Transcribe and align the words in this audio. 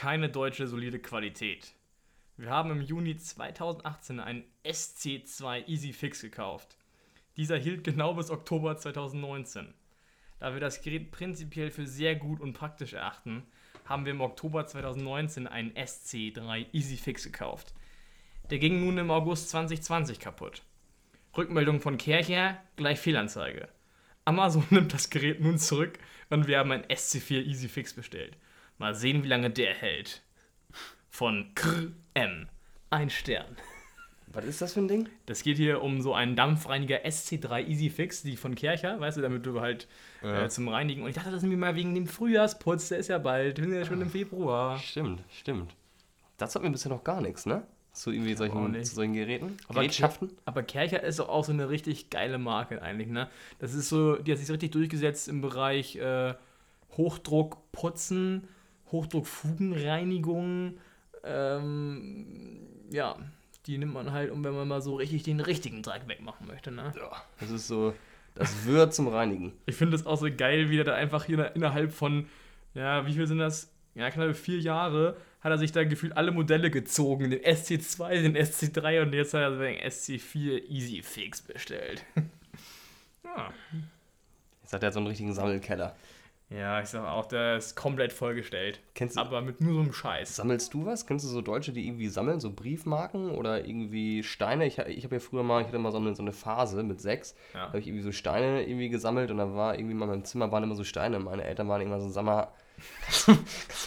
keine 0.00 0.30
deutsche 0.30 0.66
solide 0.66 0.98
Qualität. 0.98 1.74
Wir 2.38 2.48
haben 2.48 2.70
im 2.70 2.80
Juni 2.80 3.18
2018 3.18 4.18
einen 4.18 4.44
SC2 4.64 5.68
Easy 5.68 5.92
Fix 5.92 6.22
gekauft. 6.22 6.78
Dieser 7.36 7.58
hielt 7.58 7.84
genau 7.84 8.14
bis 8.14 8.30
Oktober 8.30 8.78
2019. 8.78 9.74
Da 10.38 10.54
wir 10.54 10.60
das 10.60 10.80
Gerät 10.80 11.10
prinzipiell 11.10 11.70
für 11.70 11.86
sehr 11.86 12.16
gut 12.16 12.40
und 12.40 12.54
praktisch 12.54 12.94
erachten, 12.94 13.42
haben 13.84 14.06
wir 14.06 14.12
im 14.12 14.22
Oktober 14.22 14.66
2019 14.66 15.46
einen 15.46 15.72
SC3 15.72 16.68
Easy 16.72 16.96
Fix 16.96 17.24
gekauft. 17.24 17.74
Der 18.48 18.58
ging 18.58 18.82
nun 18.82 18.96
im 18.96 19.10
August 19.10 19.50
2020 19.50 20.18
kaputt. 20.18 20.62
Rückmeldung 21.36 21.82
von 21.82 21.98
Kercher, 21.98 22.58
gleich 22.76 23.00
Fehlanzeige. 23.00 23.68
Amazon 24.24 24.64
nimmt 24.70 24.94
das 24.94 25.10
Gerät 25.10 25.42
nun 25.42 25.58
zurück 25.58 25.98
und 26.30 26.46
wir 26.46 26.58
haben 26.58 26.72
einen 26.72 26.84
SC4 26.84 27.42
Easy 27.42 27.68
Fix 27.68 27.92
bestellt. 27.92 28.38
Mal 28.80 28.94
sehen, 28.94 29.22
wie 29.22 29.28
lange 29.28 29.50
der 29.50 29.74
hält. 29.74 30.22
Von 31.10 31.52
KM. 31.54 32.48
Ein 32.88 33.10
Stern. 33.10 33.44
Was 34.32 34.46
ist 34.46 34.62
das 34.62 34.72
für 34.72 34.80
ein 34.80 34.88
Ding? 34.88 35.06
Das 35.26 35.42
geht 35.42 35.58
hier 35.58 35.82
um 35.82 36.00
so 36.00 36.14
einen 36.14 36.34
Dampfreiniger 36.34 37.04
SC3 37.04 37.66
Easy 37.66 37.90
Fix, 37.90 38.22
die 38.22 38.36
von 38.38 38.54
Kercher, 38.54 38.98
weißt 38.98 39.18
du, 39.18 39.20
damit 39.20 39.44
du 39.44 39.60
halt 39.60 39.86
Ja. 40.22 40.44
äh, 40.44 40.48
zum 40.48 40.68
Reinigen. 40.68 41.02
Und 41.02 41.10
ich 41.10 41.14
dachte, 41.14 41.30
das 41.30 41.42
ist 41.42 41.48
mir 41.48 41.58
mal 41.58 41.74
wegen 41.76 41.94
dem 41.94 42.06
Frühjahrsputz, 42.06 42.88
der 42.88 42.98
ist 42.98 43.08
ja 43.08 43.18
bald, 43.18 43.58
wir 43.58 43.64
sind 43.64 43.74
ja 43.74 43.84
schon 43.84 44.00
im 44.00 44.08
Februar. 44.08 44.78
Stimmt, 44.78 45.20
stimmt. 45.30 45.74
Das 46.38 46.54
hat 46.54 46.62
mir 46.62 46.70
bisher 46.70 46.90
noch 46.90 47.04
gar 47.04 47.20
nichts, 47.20 47.44
ne? 47.44 47.66
Zu 47.92 48.12
irgendwie 48.12 48.34
solchen, 48.34 48.82
zu 48.82 48.94
solchen 48.94 49.12
Geräten. 49.12 49.58
Aber 49.68 49.80
Gerätschaften. 49.80 50.30
Aber 50.46 50.62
Kercher 50.62 51.02
ist 51.02 51.18
doch 51.18 51.28
auch 51.28 51.44
so 51.44 51.52
eine 51.52 51.68
richtig 51.68 52.08
geile 52.08 52.38
Marke 52.38 52.80
eigentlich, 52.80 53.08
ne? 53.08 53.28
Das 53.58 53.74
ist 53.74 53.90
so, 53.90 54.16
die 54.16 54.32
hat 54.32 54.38
sich 54.38 54.46
so 54.46 54.54
richtig 54.54 54.70
durchgesetzt 54.70 55.28
im 55.28 55.42
Bereich 55.42 55.96
äh, 55.96 56.32
Hochdruck 56.96 57.58
putzen, 57.72 58.48
Hochdruck 58.92 59.26
Fugenreinigung, 59.26 60.78
ähm, 61.24 62.26
ja, 62.90 63.16
die 63.66 63.78
nimmt 63.78 63.94
man 63.94 64.12
halt, 64.12 64.30
um 64.30 64.42
wenn 64.44 64.54
man 64.54 64.68
mal 64.68 64.82
so 64.82 64.96
richtig 64.96 65.22
den 65.22 65.40
richtigen 65.40 65.82
Dreck 65.82 66.08
wegmachen 66.08 66.46
möchte, 66.46 66.70
ne? 66.70 66.92
Ja, 66.96 67.10
das 67.38 67.50
ist 67.50 67.68
so 67.68 67.94
das 68.34 68.64
Wird 68.64 68.94
zum 68.94 69.08
Reinigen. 69.08 69.52
Ich 69.66 69.76
finde 69.76 69.96
es 69.96 70.06
auch 70.06 70.16
so 70.16 70.28
geil, 70.34 70.70
wie 70.70 70.76
der 70.76 70.84
da 70.84 70.94
einfach 70.94 71.24
hier 71.24 71.54
innerhalb 71.54 71.92
von, 71.92 72.26
ja, 72.74 73.06
wie 73.06 73.14
viel 73.14 73.26
sind 73.26 73.38
das? 73.38 73.72
Ja, 73.94 74.10
knappe 74.10 74.34
vier 74.34 74.60
Jahre 74.60 75.16
hat 75.40 75.50
er 75.50 75.58
sich 75.58 75.72
da 75.72 75.84
gefühlt 75.84 76.16
alle 76.16 76.30
Modelle 76.30 76.70
gezogen. 76.70 77.30
Den 77.30 77.40
SC2, 77.40 78.22
den 78.22 78.36
SC3 78.36 79.02
und 79.02 79.12
jetzt 79.12 79.34
hat 79.34 79.40
er 79.40 79.58
den 79.58 79.78
SC4 79.78 80.68
Easy 80.68 81.02
Fix 81.02 81.42
bestellt. 81.42 82.04
ja. 83.24 83.52
Jetzt 84.62 84.72
hat 84.72 84.82
er 84.82 84.92
so 84.92 85.00
einen 85.00 85.08
richtigen 85.08 85.32
Sammelkeller. 85.32 85.96
Ja, 86.50 86.80
ich 86.80 86.88
sag 86.88 87.06
auch, 87.06 87.26
der 87.26 87.56
ist 87.58 87.76
komplett 87.76 88.12
vollgestellt. 88.12 88.80
Kennst 88.94 89.16
du, 89.16 89.20
Aber 89.20 89.40
mit 89.40 89.60
nur 89.60 89.74
so 89.74 89.80
einem 89.80 89.92
Scheiß. 89.92 90.34
sammelst 90.34 90.74
du 90.74 90.84
was? 90.84 91.06
Kennst 91.06 91.24
du 91.24 91.28
so 91.28 91.40
Deutsche, 91.42 91.72
die 91.72 91.86
irgendwie 91.86 92.08
sammeln, 92.08 92.40
so 92.40 92.50
Briefmarken 92.50 93.30
oder 93.30 93.64
irgendwie 93.64 94.22
Steine? 94.24 94.66
Ich, 94.66 94.78
ich 94.78 95.04
habe 95.04 95.14
ja 95.16 95.20
früher 95.20 95.44
mal, 95.44 95.60
ich 95.60 95.68
hatte 95.68 95.78
mal 95.78 95.92
so 95.92 95.98
eine, 95.98 96.14
so 96.16 96.22
eine 96.22 96.32
Phase 96.32 96.82
mit 96.82 97.00
sechs, 97.00 97.36
Ja. 97.54 97.60
da 97.60 97.66
habe 97.68 97.78
ich 97.78 97.86
irgendwie 97.86 98.02
so 98.02 98.10
Steine 98.12 98.66
irgendwie 98.66 98.88
gesammelt 98.88 99.30
und 99.30 99.38
da 99.38 99.54
war 99.54 99.76
irgendwie 99.76 99.94
mal 99.94 100.06
in 100.06 100.10
meinem 100.10 100.24
Zimmer 100.24 100.50
waren 100.50 100.64
immer 100.64 100.74
so 100.74 100.82
Steine. 100.84 101.20
Meine 101.20 101.44
Eltern 101.44 101.68
waren 101.68 101.82
immer 101.82 102.00
so, 102.00 102.10
du 103.26 103.32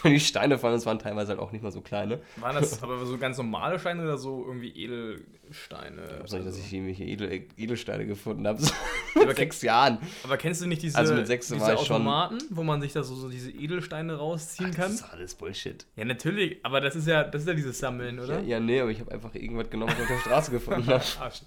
mir 0.08 0.14
die 0.14 0.20
Steine 0.20 0.58
fallen, 0.58 0.76
das 0.76 0.86
waren 0.86 1.00
teilweise 1.00 1.30
halt 1.32 1.40
auch 1.40 1.52
nicht 1.52 1.64
mal 1.64 1.72
so 1.72 1.82
kleine. 1.82 2.22
Waren 2.38 2.56
das 2.56 2.82
aber 2.84 3.04
so 3.06 3.18
ganz 3.18 3.38
normale 3.38 3.80
Steine 3.80 4.04
oder 4.04 4.18
so 4.18 4.46
irgendwie 4.46 4.70
Edelsteine? 5.54 6.02
Ich 6.26 6.32
nicht, 6.32 6.48
dass 6.48 6.58
ich 6.58 6.74
irgendwelche 6.74 7.04
Edel, 7.04 7.46
Edelsteine 7.58 8.06
gefunden 8.06 8.48
habe. 8.48 8.60
So 9.14 9.20
Aber 9.20 9.28
mit 9.28 9.38
sechs 9.38 9.62
Jahren. 9.62 10.00
Aber 10.24 10.38
kennst 10.38 10.62
du 10.62 10.66
nicht 10.68 10.82
diese, 10.82 10.98
Also 10.98 11.14
mit 11.14 11.28
sechs 11.28 11.48
diese 11.48 11.58
ich 11.74 11.80
schon- 11.82 11.98
Automaten, 11.98 12.40
wo 12.50 12.64
man 12.64 12.82
sich 12.82 12.94
da 12.94 13.04
so, 13.04 13.14
so 13.14 13.30
diese 13.30 13.52
Edelsteine 13.52 14.16
rausziehen 14.16 14.70
Das 14.72 14.76
kann? 14.78 14.92
ist 14.92 15.04
alles 15.04 15.36
Bullshit. 15.36 15.86
Ja, 15.96 16.06
natürlich, 16.06 16.58
aber 16.64 16.82
das 16.82 16.96
ist 16.96 17.08
ja, 17.08 17.24
das 17.24 17.44
ist 17.44 17.48
ja 17.48 17.54
dieses 17.54 17.78
Sammeln, 17.78 18.18
Ja, 18.18 18.24
oder? 18.24 18.40
ja, 18.42 18.60
nee, 18.60 18.82
aber 18.82 18.90
ich 18.90 19.00
habe 19.00 19.12
einfach 19.12 19.36
irgendwas 19.36 19.70
genommen, 19.70 19.92
was 19.92 19.98
ich 20.00 20.04
auf 20.04 20.24
der 20.24 20.30
Straße 20.30 20.52
gefunden 20.52 20.88
habe. 20.88 21.04
Ah, 21.20 21.30
Das 21.30 21.42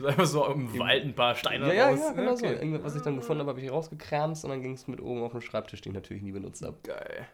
ist 0.00 0.04
einfach 0.04 0.26
so 0.26 0.44
im 0.46 0.76
Wald 0.78 1.04
ein 1.04 1.14
paar 1.14 1.34
Steine 1.36 1.68
Ja, 1.68 1.72
ja, 1.72 1.88
raus. 1.90 2.00
ja, 2.02 2.12
genau 2.12 2.34
so. 2.34 2.44
okay. 2.44 2.54
Irgendwas, 2.56 2.82
was 2.82 2.96
ich 2.96 3.02
dann 3.02 3.16
gefunden 3.16 3.40
habe, 3.40 3.50
habe 3.50 3.60
ich 3.60 3.70
rausgekramst 3.70 4.44
und 4.44 4.50
dann 4.50 4.60
ging 4.62 4.72
es 4.74 4.88
mit 4.88 5.00
oben 5.00 5.22
auf 5.22 5.32
den 5.32 5.40
Schreibtisch, 5.40 5.80
den 5.80 5.92
ich 5.92 5.94
natürlich 5.94 6.22
nie 6.24 6.32
benutzt 6.32 6.62
habe. 6.64 6.76
Geil. 6.82 7.28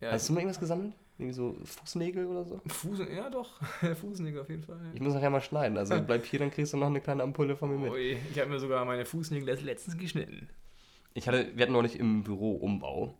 Ja, 0.00 0.12
Hast 0.12 0.28
du 0.28 0.32
mal 0.32 0.40
irgendwas 0.40 0.60
gesammelt? 0.60 0.94
Irgendwie 1.18 1.34
so 1.34 1.56
Fußnägel 1.62 2.24
oder 2.26 2.44
so? 2.44 2.60
Fuß, 2.66 3.00
ja 3.14 3.28
doch, 3.28 3.60
Fußnägel 4.00 4.40
auf 4.40 4.48
jeden 4.48 4.62
Fall. 4.62 4.78
Ich 4.94 5.00
muss 5.00 5.12
nachher 5.12 5.28
mal 5.28 5.42
schneiden. 5.42 5.76
Also 5.76 6.00
bleib 6.00 6.24
hier, 6.24 6.38
dann 6.38 6.50
kriegst 6.50 6.72
du 6.72 6.78
noch 6.78 6.86
eine 6.86 7.02
kleine 7.02 7.22
Ampulle 7.22 7.56
von 7.56 7.70
mir 7.70 7.78
mit. 7.78 7.92
Ui, 7.92 8.16
ich 8.30 8.40
habe 8.40 8.48
mir 8.48 8.58
sogar 8.58 8.84
meine 8.86 9.04
Fußnägel 9.04 9.48
erst 9.48 9.62
letztens 9.62 9.98
geschnitten. 9.98 10.48
Ich 11.12 11.28
hatte, 11.28 11.50
wir 11.54 11.62
hatten 11.62 11.74
neulich 11.74 11.98
im 11.98 12.22
Büro 12.22 12.52
Umbau. 12.52 13.14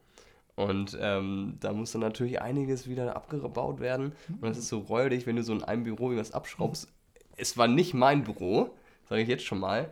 Und 0.56 0.96
ähm, 1.00 1.56
da 1.60 1.72
musste 1.72 1.98
natürlich 1.98 2.40
einiges 2.40 2.88
wieder 2.88 3.16
abgebaut 3.16 3.80
werden. 3.80 4.12
Und 4.40 4.50
es 4.50 4.58
ist 4.58 4.68
so 4.68 4.78
räudig, 4.78 5.26
wenn 5.26 5.36
du 5.36 5.42
so 5.42 5.52
in 5.52 5.62
einem 5.62 5.84
Büro 5.84 6.04
irgendwas 6.04 6.32
abschraubst. 6.32 6.88
Es 7.36 7.56
war 7.56 7.68
nicht 7.68 7.94
mein 7.94 8.24
Büro, 8.24 8.70
sage 9.08 9.22
ich 9.22 9.28
jetzt 9.28 9.44
schon 9.44 9.58
mal. 9.58 9.90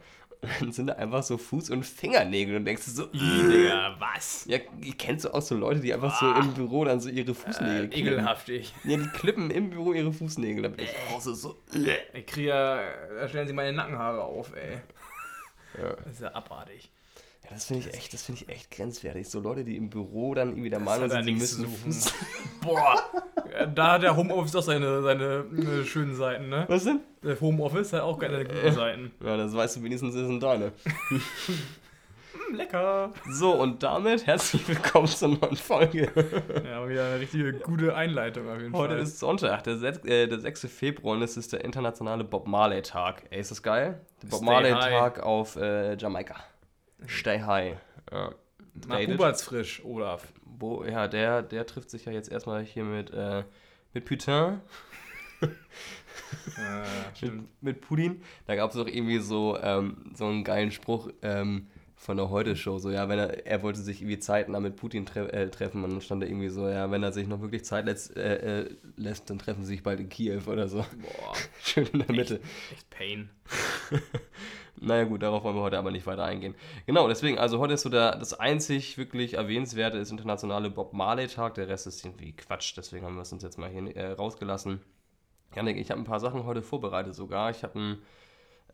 Dann 0.60 0.71
sind 0.72 0.87
da 0.87 0.94
einfach 0.94 1.22
so 1.22 1.34
Fuß- 1.37 1.72
und 1.72 1.84
Fingernägel 1.84 2.56
und 2.56 2.65
denkst 2.65 2.84
du 2.84 2.91
so, 2.93 3.06
Digga, 3.06 3.97
was? 3.99 4.44
ja, 4.47 4.59
kennst 4.97 5.25
du 5.25 5.34
auch 5.34 5.43
so 5.43 5.56
Leute, 5.56 5.81
die 5.81 5.93
einfach 5.93 6.19
so 6.21 6.31
im 6.32 6.54
Büro 6.54 6.84
dann 6.84 7.00
so 7.00 7.09
ihre 7.09 7.34
Fußnägel 7.34 7.84
Äh, 7.84 7.88
klippen? 7.88 8.06
ekelhaftig. 8.12 8.72
Ja, 8.84 8.97
die 8.98 9.09
klippen 9.09 9.50
im 9.50 9.71
Büro 9.71 9.93
ihre 9.93 10.12
Fußnägel. 10.12 10.62
Da 10.62 10.69
bin 10.69 10.84
ich 10.84 10.94
auch 11.12 11.21
so, 11.21 11.34
so 11.34 11.56
Ich 12.15 12.27
kriege 12.27 12.48
ja, 12.48 12.81
da 13.21 13.28
stellen 13.28 13.48
sie 13.48 13.53
meine 13.53 13.72
Nackenhaare 13.77 14.22
auf, 14.22 14.53
ey. 14.54 14.78
Ja. 15.82 15.94
Das 16.04 16.12
ist 16.15 16.21
ja 16.22 16.32
abartig. 16.34 16.91
Ja, 17.44 17.50
das 17.54 17.65
finde 17.66 17.88
ich 17.88 17.94
echt, 17.94 18.12
das 18.12 18.22
finde 18.22 18.43
ich 18.43 18.48
echt 18.48 18.71
grenzwertig. 18.71 19.28
So 19.28 19.41
Leute, 19.41 19.65
die 19.65 19.77
im 19.77 19.91
Büro 19.91 20.34
dann 20.34 20.50
irgendwie 20.50 20.71
der 20.71 20.81
Meinung 20.81 21.09
sind, 21.10 21.25
sie 21.25 21.32
müssen. 21.32 21.66
Fuß. 21.66 22.12
Boah, 22.62 23.03
da 23.75 23.93
hat 23.93 24.03
der 24.03 24.16
Homeoffice 24.16 24.53
doch 24.53 24.62
seine, 24.62 25.03
seine 25.03 25.44
äh, 25.56 25.84
schönen 25.84 26.15
Seiten, 26.15 26.48
ne? 26.48 26.65
Was 26.69 26.84
denn? 26.84 27.00
Der 27.22 27.40
Homeoffice 27.40 27.92
hat 27.92 28.02
auch 28.02 28.18
keine 28.18 28.44
guten 28.44 28.72
Seiten. 28.72 29.10
Ja, 29.24 29.36
das 29.36 29.54
weißt 29.54 29.76
du 29.76 29.82
wenigstens, 29.82 30.14
das 30.14 30.26
sind 30.26 30.42
deine. 30.42 30.72
Lecker. 32.52 33.12
So, 33.28 33.52
und 33.60 33.82
damit 33.82 34.26
herzlich 34.26 34.66
willkommen 34.68 35.06
zur 35.06 35.28
neuen 35.28 35.56
Folge. 35.56 36.10
Ja, 36.64 36.88
wieder 36.88 37.06
eine 37.06 37.20
richtige 37.20 37.52
gute 37.54 37.94
Einleitung 37.94 38.48
auf 38.48 38.58
jeden 38.60 38.72
Heute 38.74 38.94
Fall. 38.94 39.02
ist 39.02 39.18
Sonntag, 39.18 39.64
der, 39.64 39.74
sech- 39.76 40.06
äh, 40.06 40.26
der 40.26 40.38
6. 40.38 40.66
Februar 40.66 41.16
und 41.16 41.22
es 41.22 41.36
ist 41.36 41.52
der 41.52 41.62
internationale 41.64 42.24
Bob 42.24 42.46
Marley 42.46 42.80
Tag. 42.80 43.24
Ey, 43.30 43.40
ist 43.40 43.50
das 43.50 43.62
geil? 43.62 44.00
Der 44.22 44.28
Bob 44.28 44.38
Stay 44.38 44.46
Marley 44.46 44.70
high. 44.70 44.98
Tag 44.98 45.20
auf 45.20 45.56
äh, 45.56 45.94
Jamaika. 45.96 46.36
Stay 47.06 47.40
high. 47.40 47.76
Ja. 48.10 48.30
Nach 48.86 48.96
Dated. 48.96 49.14
Huberts 49.18 49.42
frisch, 49.42 49.82
Olaf. 49.84 50.32
Wo, 50.46 50.84
ja, 50.84 51.06
der, 51.06 51.42
der 51.42 51.66
trifft 51.66 51.90
sich 51.90 52.06
ja 52.06 52.12
jetzt 52.12 52.30
erstmal 52.32 52.62
hier 52.64 52.84
mit, 52.84 53.10
äh, 53.12 53.42
mit 53.92 54.04
Putain. 54.06 54.60
Ja, 56.56 56.84
mit, 57.31 57.62
mit 57.62 57.81
Putin. 57.81 58.22
Da 58.47 58.56
gab 58.56 58.71
es 58.71 58.77
doch 58.77 58.87
irgendwie 58.87 59.19
so, 59.19 59.59
ähm, 59.61 60.12
so 60.15 60.27
einen 60.27 60.44
geilen 60.44 60.71
Spruch 60.71 61.09
ähm, 61.22 61.69
von 61.99 62.16
der 62.16 62.31
Heute-Show. 62.31 62.78
So, 62.78 62.91
ja, 62.91 63.09
wenn 63.09 63.19
er, 63.19 63.47
er 63.47 63.62
wollte 63.62 63.81
sich 63.81 64.00
irgendwie 64.00 64.19
zeitnah 64.19 64.61
mit 64.61 64.77
Putin 64.77 65.05
tre 65.05 65.33
äh, 65.33 65.50
treffen 65.50 65.84
und 65.84 65.91
dann 65.91 66.00
stand 66.00 66.22
da 66.22 66.27
irgendwie 66.27 66.49
so, 66.49 66.69
ja, 66.69 66.91
wenn 66.91 67.03
er 67.03 67.12
sich 67.12 67.27
noch 67.27 67.41
wirklich 67.41 67.65
Zeit 67.65 67.87
lässt, 67.87 68.16
äh, 68.16 68.61
äh, 68.61 68.77
lässt, 68.97 69.28
dann 69.31 69.39
treffen 69.39 69.65
sie 69.65 69.75
sich 69.75 69.83
bald 69.83 70.00
in 70.00 70.09
Kiew 70.09 70.43
oder 70.47 70.69
so. 70.69 70.78
Boah, 70.78 71.34
Schön 71.62 71.87
in 71.93 71.99
der 72.00 72.12
Mitte. 72.12 72.41
echt 72.72 72.89
Pain. 72.91 73.31
Naja 74.81 75.05
gut, 75.05 75.22
darauf 75.22 75.43
wollen 75.43 75.56
wir 75.56 75.62
heute 75.62 75.78
aber 75.78 75.91
nicht 75.91 76.06
weiter 76.06 76.25
eingehen. 76.25 76.55
Genau, 76.87 77.09
deswegen, 77.09 77.39
also 77.39 77.59
heute 77.59 77.75
ist 77.75 77.83
so 77.83 77.89
der, 77.89 78.16
das 78.16 78.34
einzig 78.34 78.97
wirklich 78.97 79.34
erwähnenswerte 79.34 79.99
ist 79.99 80.10
internationale 80.10 80.71
Bob 80.71 80.93
Marley 80.93 81.27
Tag. 81.27 81.55
Der 81.55 81.69
Rest 81.69 81.87
ist 81.87 82.05
irgendwie 82.05 82.33
Quatsch, 82.33 82.75
deswegen 82.77 83.05
haben 83.05 83.16
wir 83.16 83.22
es 83.22 83.33
uns 83.33 83.43
jetzt 83.43 83.59
mal 83.59 83.69
hier 83.71 83.97
äh, 83.97 84.12
rausgelassen. 84.12 84.81
Janik, 85.54 85.76
ich 85.76 85.91
habe 85.91 86.00
ein 86.00 86.04
paar 86.04 86.20
Sachen 86.20 86.44
heute 86.44 86.62
vorbereitet 86.62 87.14
sogar. 87.14 87.50
Ich 87.50 87.62
habe 87.62 87.78
ein, 87.78 87.98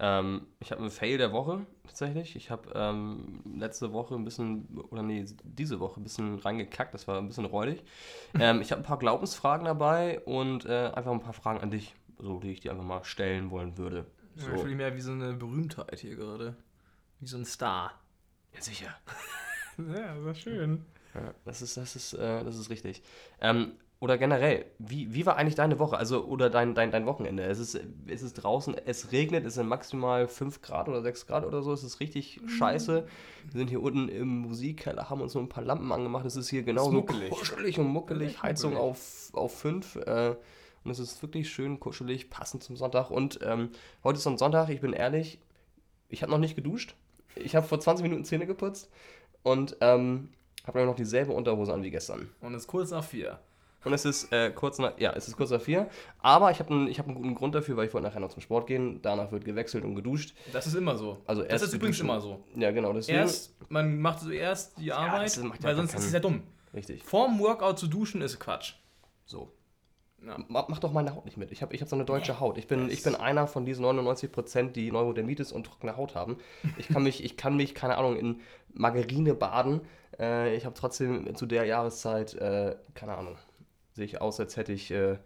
ähm, 0.01 0.47
ich 0.61 0.71
habe 0.73 0.81
einen 0.81 0.91
Fail 0.91 1.19
der 1.19 1.33
Woche 1.33 1.67
tatsächlich. 1.87 2.37
Ich 2.37 2.51
habe 2.51 2.71
ähm, 2.75 3.43
letzte 3.57 3.93
Woche 3.93 4.15
ein 4.15 4.25
bisschen, 4.25 4.67
oder 4.91 5.03
nee, 5.03 5.25
diese 5.45 5.81
Woche 5.81 6.01
ein 6.01 6.03
bisschen 6.03 6.39
reingekackt. 6.39 6.95
Das 6.95 7.07
war 7.07 7.19
ein 7.19 7.29
bisschen 7.29 7.45
räudig. 7.45 7.85
ähm, 8.39 8.61
ich 8.61 8.73
habe 8.73 8.83
ein 8.83 8.87
paar 8.87 8.99
Glaubensfragen 8.99 9.65
dabei 9.65 10.21
und 10.21 10.67
äh, 10.67 10.91
einfach 10.94 11.12
ein 11.12 11.21
paar 11.21 11.32
Fragen 11.32 11.61
an 11.61 11.71
dich, 11.71 11.94
so 12.19 12.41
die 12.41 12.53
ich 12.53 12.61
dir 12.61 12.73
einfach 12.73 12.85
mal 12.85 13.05
stellen 13.05 13.50
wollen 13.50 13.79
würde. 13.79 14.06
So. 14.37 14.47
Ich 14.47 14.53
fühle 14.55 14.65
mich 14.65 14.76
mehr 14.76 14.97
wie 14.97 15.00
so 15.00 15.12
eine 15.12 15.32
Berühmtheit 15.32 16.00
hier 16.00 16.17
gerade. 16.17 16.56
Wie 17.21 17.26
so 17.26 17.37
ein 17.37 17.44
Star. 17.44 17.93
Ja, 18.55 18.61
sicher. 18.61 18.94
Ja, 19.76 20.15
das 20.15 20.25
war 20.25 20.35
schön. 20.37 20.85
Ja, 21.15 21.35
das 21.44 21.61
ist, 21.61 21.76
das 21.76 21.97
ist, 21.97 22.12
äh, 22.12 22.44
das 22.44 22.56
ist 22.56 22.71
richtig. 22.71 23.03
Ähm, 23.41 23.73
oder 24.00 24.19
generell, 24.19 24.67
wie, 24.79 25.14
wie 25.14 25.25
war 25.25 25.37
eigentlich 25.37 25.55
deine 25.55 25.79
Woche? 25.79 25.96
Also, 25.96 26.25
oder 26.25 26.50
dein, 26.50 26.75
dein, 26.75 26.91
dein 26.91 27.06
Wochenende? 27.06 27.44
Es 27.44 27.58
ist, 27.58 27.81
es 28.06 28.23
ist 28.23 28.35
draußen, 28.35 28.76
es 28.85 29.12
regnet, 29.12 29.46
es 29.46 29.55
sind 29.55 29.67
maximal 29.67 30.29
5 30.29 30.61
Grad 30.61 30.88
oder 30.88 31.00
6 31.00 31.26
Grad 31.26 31.46
oder 31.46 31.62
so. 31.62 31.73
Es 31.73 31.82
ist 31.82 32.00
richtig 32.00 32.41
scheiße. 32.46 33.06
Wir 33.50 33.58
sind 33.58 33.70
hier 33.70 33.82
unten 33.82 34.08
im 34.08 34.41
Musikkeller, 34.41 35.08
haben 35.08 35.20
uns 35.20 35.35
nur 35.35 35.43
ein 35.43 35.49
paar 35.49 35.64
Lampen 35.64 35.91
angemacht. 35.91 36.26
Es 36.26 36.37
ist 36.37 36.50
hier 36.50 36.64
genauso 36.64 37.02
kuschelig 37.02 37.79
und 37.79 37.87
muckelig. 37.87 38.43
Heizung 38.43 38.76
auf, 38.76 39.31
auf 39.32 39.58
5. 39.58 39.97
Äh, 39.97 40.35
und 40.85 40.90
es 40.90 40.99
ist 40.99 41.23
wirklich 41.23 41.49
schön 41.49 41.81
kuschelig, 41.81 42.29
passend 42.29 42.62
zum 42.62 42.76
Sonntag. 42.76 43.11
Und 43.11 43.38
ähm, 43.43 43.70
heute 44.02 44.19
ist 44.19 44.25
so 44.25 44.31
ein 44.31 44.38
Sonntag, 44.38 44.69
ich 44.69 44.82
bin 44.82 44.93
ehrlich, 44.93 45.38
ich 46.11 46.23
habe 46.23 46.31
noch 46.31 46.38
nicht 46.38 46.56
geduscht. 46.56 46.94
Ich 47.37 47.56
habe 47.56 47.67
vor 47.67 47.81
20 47.81 48.02
Minuten 48.02 48.25
Zähne 48.25 48.47
geputzt 48.47 48.90
und 49.43 49.76
ähm, 49.81 50.29
habe 50.67 50.85
noch 50.85 50.94
dieselbe 50.94 51.32
Unterhose 51.32 51.73
an 51.73 51.82
wie 51.82 51.90
gestern. 51.90 52.31
Und 52.40 52.55
es 52.55 52.62
ist 52.62 52.69
kurz 52.69 52.90
nach 52.90 53.05
vier. 53.05 53.40
Und 53.85 53.93
es 53.93 54.05
ist 54.05 54.33
äh, 54.33 54.51
kurz 54.51 54.79
nach, 54.79 54.99
ja, 54.99 55.13
es 55.13 55.29
ist 55.29 55.37
kurz 55.37 55.51
nach 55.51 55.61
vier. 55.61 55.89
Aber 56.21 56.51
ich 56.51 56.59
habe 56.59 56.71
einen, 56.73 56.89
hab 56.93 57.07
einen 57.07 57.15
guten 57.15 57.35
Grund 57.35 57.55
dafür, 57.55 57.77
weil 57.77 57.87
ich 57.87 57.95
wollte 57.95 58.07
nachher 58.09 58.21
noch 58.21 58.31
zum 58.33 58.41
Sport 58.43 58.67
gehen. 58.67 59.01
Danach 59.03 59.31
wird 59.33 59.45
gewechselt 59.45 59.85
und 59.85 59.95
geduscht. 59.95 60.35
Das 60.53 60.67
ist 60.67 60.75
immer 60.75 60.97
so. 60.97 61.19
Also 61.27 61.43
das 61.43 61.51
erst 61.53 61.65
ist 61.65 61.75
übrigens 61.75 62.01
immer 62.01 62.21
so. 62.21 62.43
Ja, 62.57 62.71
genau. 62.71 62.93
Deswegen, 62.93 63.19
Erst, 63.19 63.55
man 63.71 64.01
macht 64.01 64.21
zuerst 64.21 64.79
die 64.79 64.93
Arbeit, 64.93 65.27
das 65.27 65.37
ja 65.37 65.45
weil 65.61 65.77
sonst 65.77 65.95
ist 65.95 66.05
es 66.07 66.13
ja 66.13 66.21
dumm. 66.21 66.43
Richtig. 66.73 67.03
Vorm 67.05 67.39
Workout 67.39 67.79
zu 67.79 67.87
duschen 67.87 68.21
ist 68.23 68.41
Quatsch. 68.41 68.75
So. 69.27 69.53
Ja. 70.27 70.39
Ma- 70.49 70.65
Mach 70.69 70.79
doch 70.79 70.93
meine 70.93 71.15
Haut 71.15 71.27
nicht 71.27 71.37
mit. 71.37 71.53
Ich 71.53 71.61
habe 71.61 71.75
ich 71.75 71.83
hab 71.83 71.89
so 71.89 71.97
eine 71.97 72.07
deutsche 72.07 72.41
Haut. 72.41 72.57
Ich 72.57 72.67
bin, 72.67 72.89
ich 72.89 73.03
bin 73.03 73.15
einer 73.15 73.47
von 73.47 73.67
diesen 73.67 73.85
99%, 73.85 74.73
die 74.73 74.91
Neurodermitis 74.91 75.53
und 75.53 75.67
trockene 75.67 75.97
Haut 75.99 76.15
haben. 76.15 76.39
Ich 76.79 76.89
kann 76.89 77.03
mich, 77.03 77.23
ich 77.23 77.37
kann 77.37 77.57
mich 77.57 77.75
keine 77.75 77.99
Ahnung, 77.99 78.17
in 78.17 78.41
Margarine 78.73 79.35
baden. 79.35 79.83
Äh, 80.19 80.57
ich 80.57 80.65
habe 80.65 80.75
trotzdem 80.75 81.35
zu 81.37 81.45
der 81.47 81.67
Jahreszeit, 81.67 82.35
äh, 82.35 82.75
keine 82.95 83.15
Ahnung, 83.17 83.37
sehe 83.94 84.05
ich 84.05 84.20
aus, 84.20 84.38
als 84.41 84.56
hätte 84.56 84.73
ich 84.73 84.91
äh, 84.91 85.17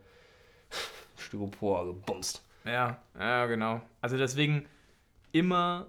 Styropor 1.19 1.87
gebumst. 1.87 2.43
Ja, 2.65 2.99
ja, 3.19 3.47
genau. 3.47 3.81
Also 4.01 4.17
deswegen 4.17 4.67
immer 5.33 5.87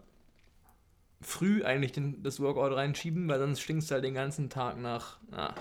früh 1.21 1.63
eigentlich 1.63 1.91
den, 1.91 2.23
das 2.23 2.39
Workout 2.39 2.73
reinschieben, 2.73 3.27
weil 3.27 3.39
sonst 3.39 3.61
stinkst 3.61 3.89
du 3.91 3.95
halt 3.95 4.03
den 4.05 4.13
ganzen 4.13 4.49
Tag 4.49 4.79
nach. 4.79 5.17
Ah, 5.31 5.53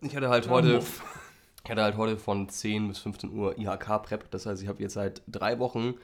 Ich 0.00 0.16
hatte 0.16 0.28
halt 0.28 0.48
heute, 0.48 0.74
Muff. 0.76 1.04
ich 1.64 1.70
hatte 1.70 1.82
halt 1.82 1.96
heute 1.96 2.16
von 2.16 2.48
10 2.48 2.88
bis 2.88 2.98
15 2.98 3.30
Uhr 3.32 3.58
IHK-Prep. 3.58 4.30
Das 4.30 4.46
heißt, 4.46 4.62
ich 4.62 4.68
habe 4.68 4.82
jetzt 4.82 4.94
seit 4.94 5.22
drei 5.26 5.58
Wochen 5.58 5.94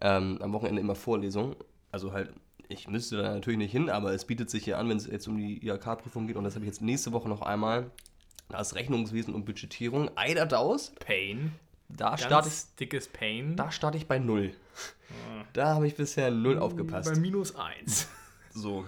ähm, 0.00 0.38
am 0.40 0.52
Wochenende 0.52 0.80
immer 0.80 0.94
Vorlesungen. 0.94 1.56
Also 1.90 2.12
halt, 2.12 2.32
ich 2.68 2.86
müsste 2.86 3.16
da 3.16 3.34
natürlich 3.34 3.58
nicht 3.58 3.72
hin, 3.72 3.90
aber 3.90 4.12
es 4.12 4.24
bietet 4.24 4.50
sich 4.50 4.62
hier 4.64 4.78
an, 4.78 4.88
wenn 4.88 4.96
es 4.98 5.06
jetzt 5.06 5.26
um 5.26 5.36
die 5.36 5.66
IHK-Prüfung 5.66 6.28
geht. 6.28 6.36
Und 6.36 6.44
das 6.44 6.54
habe 6.54 6.64
ich 6.64 6.68
jetzt 6.70 6.82
nächste 6.82 7.12
Woche 7.12 7.28
noch 7.28 7.42
einmal. 7.42 7.90
Ist 8.58 8.74
Rechnungswesen 8.74 9.34
und 9.34 9.44
Budgetierung. 9.44 10.10
Eider 10.16 10.46
Daus, 10.46 10.92
Pain. 10.98 11.52
da 11.88 12.10
Ganz 12.10 12.22
starte 12.22 12.48
ich, 12.48 12.76
dickes 12.76 13.08
Pain. 13.08 13.56
da 13.56 13.70
starte 13.70 13.98
ich 13.98 14.06
bei 14.06 14.18
null. 14.18 14.52
Da 15.52 15.74
habe 15.74 15.86
ich 15.86 15.94
bisher 15.94 16.30
null 16.30 16.58
aufgepasst. 16.58 17.12
Bei 17.12 17.18
minus 17.18 17.54
eins. 17.56 18.08
So. 18.50 18.86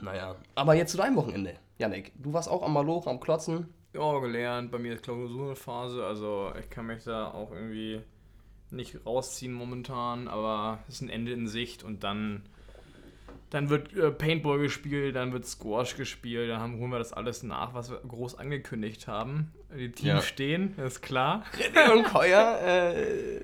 Naja. 0.00 0.36
Aber 0.54 0.74
jetzt 0.74 0.92
zu 0.92 0.96
deinem 0.96 1.16
Wochenende. 1.16 1.56
Janik, 1.76 2.10
du 2.16 2.32
warst 2.32 2.48
auch 2.48 2.62
am 2.62 2.72
Maloch, 2.72 3.06
am 3.06 3.20
Klotzen. 3.20 3.68
Ja, 3.92 4.18
gelernt. 4.20 4.70
Bei 4.70 4.78
mir 4.78 4.94
ist 4.94 5.02
Klausurphase, 5.02 6.06
also 6.06 6.52
ich 6.58 6.70
kann 6.70 6.86
mich 6.86 7.04
da 7.04 7.30
auch 7.30 7.52
irgendwie 7.52 8.00
nicht 8.70 9.04
rausziehen 9.04 9.52
momentan, 9.52 10.26
aber 10.26 10.78
es 10.88 10.94
ist 10.96 11.00
ein 11.02 11.10
Ende 11.10 11.32
in 11.32 11.48
Sicht 11.48 11.82
und 11.84 12.02
dann, 12.02 12.48
dann 13.50 13.70
wird 13.70 13.94
äh, 13.94 14.10
Paintball 14.10 14.58
gespielt, 14.58 15.16
dann 15.16 15.32
wird 15.32 15.46
Squash 15.46 15.96
gespielt, 15.96 16.50
dann 16.50 16.60
haben, 16.60 16.78
holen 16.78 16.90
wir 16.90 16.98
das 16.98 17.12
alles 17.12 17.42
nach, 17.42 17.74
was 17.74 17.90
wir 17.90 17.98
groß 17.98 18.38
angekündigt 18.38 19.06
haben. 19.08 19.52
Die 19.76 19.90
Teams 19.90 20.06
Ja. 20.08 20.20
stehen, 20.22 20.76
ist 20.78 21.00
klar. 21.02 21.44
René 21.56 21.92
und 21.92 22.04
Keuer, 22.04 22.58
äh, 22.62 23.40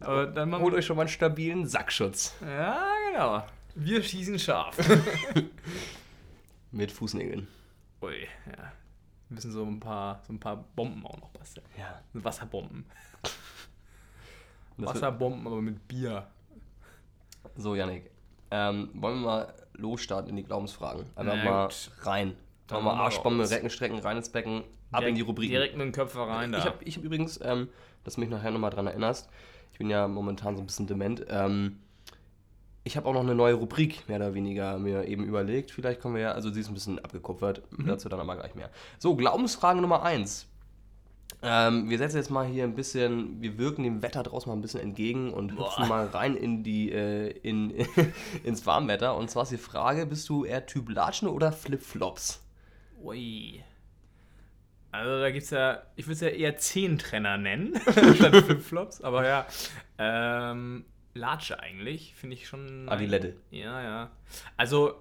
Aber 0.00 0.26
dann 0.26 0.54
holt 0.58 0.74
euch 0.74 0.84
schon 0.86 0.96
mal 0.96 1.02
einen 1.02 1.08
stabilen 1.10 1.66
Sackschutz. 1.66 2.34
Ja, 2.44 2.84
genau. 3.10 3.44
Wir 3.76 4.02
schießen 4.02 4.38
scharf. 4.38 4.76
Mit 6.72 6.90
Fußnägeln. 6.92 7.46
Ui, 8.02 8.12
ja. 8.46 8.72
Wir 9.28 9.34
müssen 9.36 9.52
so 9.52 9.64
ein 9.64 9.80
paar, 9.80 10.22
so 10.26 10.32
ein 10.32 10.40
paar 10.40 10.64
Bomben 10.76 11.06
auch 11.06 11.16
noch 11.18 11.30
basteln. 11.30 11.64
Ja. 11.78 12.00
Wasserbomben. 12.12 12.84
Wasserbomben, 14.76 15.46
aber 15.46 15.62
mit 15.62 15.86
Bier. 15.88 16.26
So, 17.56 17.74
Janik. 17.74 18.10
Ähm, 18.50 18.90
wollen 18.94 19.20
wir 19.20 19.26
mal 19.26 19.54
losstarten 19.74 20.30
in 20.30 20.36
die 20.36 20.44
Glaubensfragen? 20.44 21.06
Einfach 21.16 21.36
Na 21.36 21.44
mal 21.44 21.66
gut. 21.66 21.90
rein. 22.02 22.36
Dann 22.66 22.78
Machen 22.78 22.84
wir 22.84 22.90
machen 22.90 22.98
wir 22.98 23.04
Arschbombe. 23.04 23.50
Reckenstrecken, 23.50 23.98
rein 23.98 24.16
ins 24.16 24.28
Becken, 24.30 24.64
ab 24.92 25.02
in 25.04 25.14
die 25.14 25.20
Rubriken. 25.22 25.52
Direkt 25.52 25.76
mit 25.76 25.84
dem 25.86 25.92
Köpfer 25.92 26.22
rein 26.28 26.52
da. 26.52 26.58
Ich 26.58 26.64
habe 26.64 26.78
hab 26.84 27.02
übrigens, 27.04 27.38
ähm, 27.42 27.68
dass 28.04 28.14
du 28.14 28.20
mich 28.20 28.30
nachher 28.30 28.50
nochmal 28.50 28.70
dran 28.70 28.86
erinnerst, 28.86 29.28
ich 29.72 29.78
bin 29.78 29.90
ja 29.90 30.06
momentan 30.08 30.56
so 30.56 30.62
ein 30.62 30.66
bisschen 30.66 30.86
dement, 30.86 31.24
ähm, 31.28 31.80
ich 32.84 32.96
habe 32.98 33.08
auch 33.08 33.14
noch 33.14 33.22
eine 33.22 33.34
neue 33.34 33.54
Rubrik, 33.54 34.06
mehr 34.08 34.18
oder 34.18 34.34
weniger, 34.34 34.78
mir 34.78 35.06
eben 35.06 35.24
überlegt. 35.24 35.70
Vielleicht 35.70 36.00
kommen 36.00 36.16
wir 36.16 36.22
ja, 36.22 36.32
also 36.32 36.50
sie 36.50 36.60
ist 36.60 36.68
ein 36.68 36.74
bisschen 36.74 36.98
abgekupfert, 36.98 37.62
Mhm. 37.72 37.86
dazu 37.86 38.08
dann 38.10 38.20
aber 38.20 38.36
gleich 38.36 38.54
mehr. 38.54 38.70
So, 38.98 39.16
Glaubensfrage 39.16 39.80
Nummer 39.80 40.02
1. 40.02 40.46
Ähm, 41.44 41.90
wir 41.90 41.98
setzen 41.98 42.16
jetzt 42.16 42.30
mal 42.30 42.46
hier 42.46 42.64
ein 42.64 42.74
bisschen, 42.74 43.40
wir 43.40 43.58
wirken 43.58 43.82
dem 43.82 44.02
Wetter 44.02 44.22
draußen 44.22 44.48
mal 44.50 44.56
ein 44.56 44.62
bisschen 44.62 44.80
entgegen 44.80 45.32
und 45.32 45.56
Boah. 45.56 45.66
hüpfen 45.66 45.88
mal 45.88 46.06
rein 46.06 46.36
in 46.36 46.62
die, 46.62 46.90
äh, 46.90 47.30
in, 47.42 47.72
ins 48.44 48.66
Warmwetter. 48.66 49.16
Und 49.16 49.30
zwar 49.30 49.44
ist 49.44 49.52
die 49.52 49.58
Frage, 49.58 50.06
bist 50.06 50.28
du 50.28 50.44
eher 50.44 50.66
Typ 50.66 50.88
Latschen 50.88 51.28
oder 51.28 51.52
Flipflops? 51.52 52.42
Ui. 53.02 53.62
Also 54.90 55.20
da 55.20 55.30
gibt's 55.30 55.50
ja, 55.50 55.82
ich 55.96 56.06
würde 56.06 56.14
es 56.14 56.20
ja 56.20 56.28
eher 56.28 56.56
Zehntrenner 56.56 57.36
nennen, 57.36 57.74
statt 58.14 58.36
Flipflops, 58.36 59.00
aber 59.00 59.26
ja. 59.26 59.46
Ähm, 59.98 60.84
Latsche 61.14 61.60
eigentlich, 61.60 62.14
finde 62.14 62.34
ich 62.36 62.48
schon. 62.48 62.88
Adilette. 62.88 63.36
Ja, 63.50 63.82
ja. 63.82 64.10
Also 64.56 65.00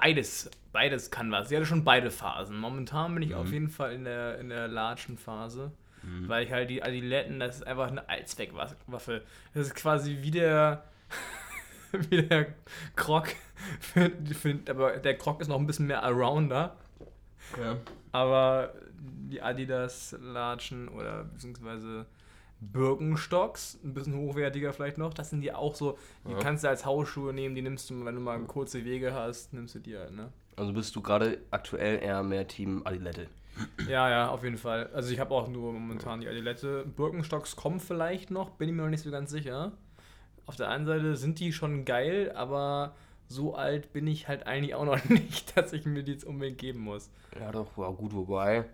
beides, 0.00 0.50
beides 0.72 1.10
kann 1.10 1.30
was. 1.32 1.50
Ich 1.50 1.56
hatte 1.56 1.66
schon 1.66 1.84
beide 1.84 2.10
Phasen. 2.10 2.58
Momentan 2.58 3.14
bin 3.14 3.22
ich 3.22 3.34
auf 3.34 3.50
jeden 3.50 3.68
Fall 3.68 3.92
in 3.92 4.04
der, 4.04 4.38
in 4.38 4.48
der 4.48 4.68
Latschenphase. 4.68 5.72
Weil 6.28 6.44
ich 6.44 6.52
halt 6.52 6.70
die 6.70 6.82
Adiletten, 6.82 7.40
das 7.40 7.56
ist 7.56 7.66
einfach 7.66 7.88
eine 7.88 8.08
Allzweckwaffe. 8.08 9.22
Das 9.54 9.66
ist 9.66 9.74
quasi 9.74 10.18
wie 10.20 10.30
der, 10.30 10.84
wie 12.10 12.22
der 12.22 12.54
Krog. 12.94 13.28
Für, 13.80 14.12
für, 14.32 14.58
aber 14.68 14.98
der 14.98 15.18
Krog 15.18 15.40
ist 15.40 15.48
noch 15.48 15.58
ein 15.58 15.66
bisschen 15.66 15.88
mehr 15.88 16.04
Arounder. 16.04 16.76
Ja. 17.60 17.76
Aber 18.12 18.72
die 18.98 19.42
Adidas-Latschen 19.42 20.88
oder 20.88 21.24
beziehungsweise 21.24 22.06
Birkenstocks, 22.60 23.78
ein 23.84 23.94
bisschen 23.94 24.16
hochwertiger 24.16 24.72
vielleicht 24.72 24.98
noch, 24.98 25.12
das 25.14 25.30
sind 25.30 25.40
die 25.42 25.52
auch 25.52 25.74
so, 25.74 25.98
die 26.26 26.32
Ja. 26.32 26.38
kannst 26.38 26.64
du 26.64 26.68
als 26.68 26.84
Hausschuhe 26.86 27.32
nehmen, 27.32 27.54
die 27.54 27.62
nimmst 27.62 27.90
du, 27.90 28.04
wenn 28.04 28.14
du 28.14 28.20
mal 28.20 28.38
kurze 28.40 28.84
Wege 28.84 29.12
hast, 29.14 29.52
nimmst 29.52 29.74
du 29.74 29.78
die 29.78 29.96
halt, 29.96 30.12
ne? 30.12 30.32
Also 30.56 30.72
bist 30.72 30.96
du 30.96 31.02
gerade 31.02 31.38
aktuell 31.50 32.02
eher 32.02 32.22
mehr 32.22 32.48
Team 32.48 32.82
Adilette? 32.84 33.26
Ja, 33.88 34.08
ja, 34.10 34.28
auf 34.30 34.42
jeden 34.42 34.58
Fall. 34.58 34.88
Also 34.94 35.12
ich 35.12 35.20
habe 35.20 35.34
auch 35.34 35.48
nur 35.48 35.72
momentan 35.72 36.20
die 36.20 36.28
Adilette. 36.28 36.84
Birkenstocks 36.96 37.56
kommen 37.56 37.80
vielleicht 37.80 38.30
noch, 38.30 38.50
bin 38.50 38.68
ich 38.68 38.74
mir 38.74 38.82
noch 38.82 38.90
nicht 38.90 39.02
so 39.02 39.10
ganz 39.10 39.30
sicher. 39.30 39.72
Auf 40.46 40.56
der 40.56 40.68
einen 40.68 40.86
Seite 40.86 41.16
sind 41.16 41.40
die 41.40 41.52
schon 41.52 41.84
geil, 41.84 42.32
aber 42.34 42.94
so 43.28 43.54
alt 43.54 43.92
bin 43.92 44.06
ich 44.06 44.28
halt 44.28 44.46
eigentlich 44.46 44.74
auch 44.74 44.84
noch 44.84 45.02
nicht, 45.08 45.56
dass 45.56 45.72
ich 45.72 45.84
mir 45.84 46.02
die 46.02 46.12
jetzt 46.12 46.24
unbedingt 46.24 46.58
geben 46.58 46.80
muss. 46.80 47.10
Ja, 47.38 47.50
doch, 47.50 47.76
ja, 47.76 47.88
gut, 47.90 48.14
wobei. 48.14 48.64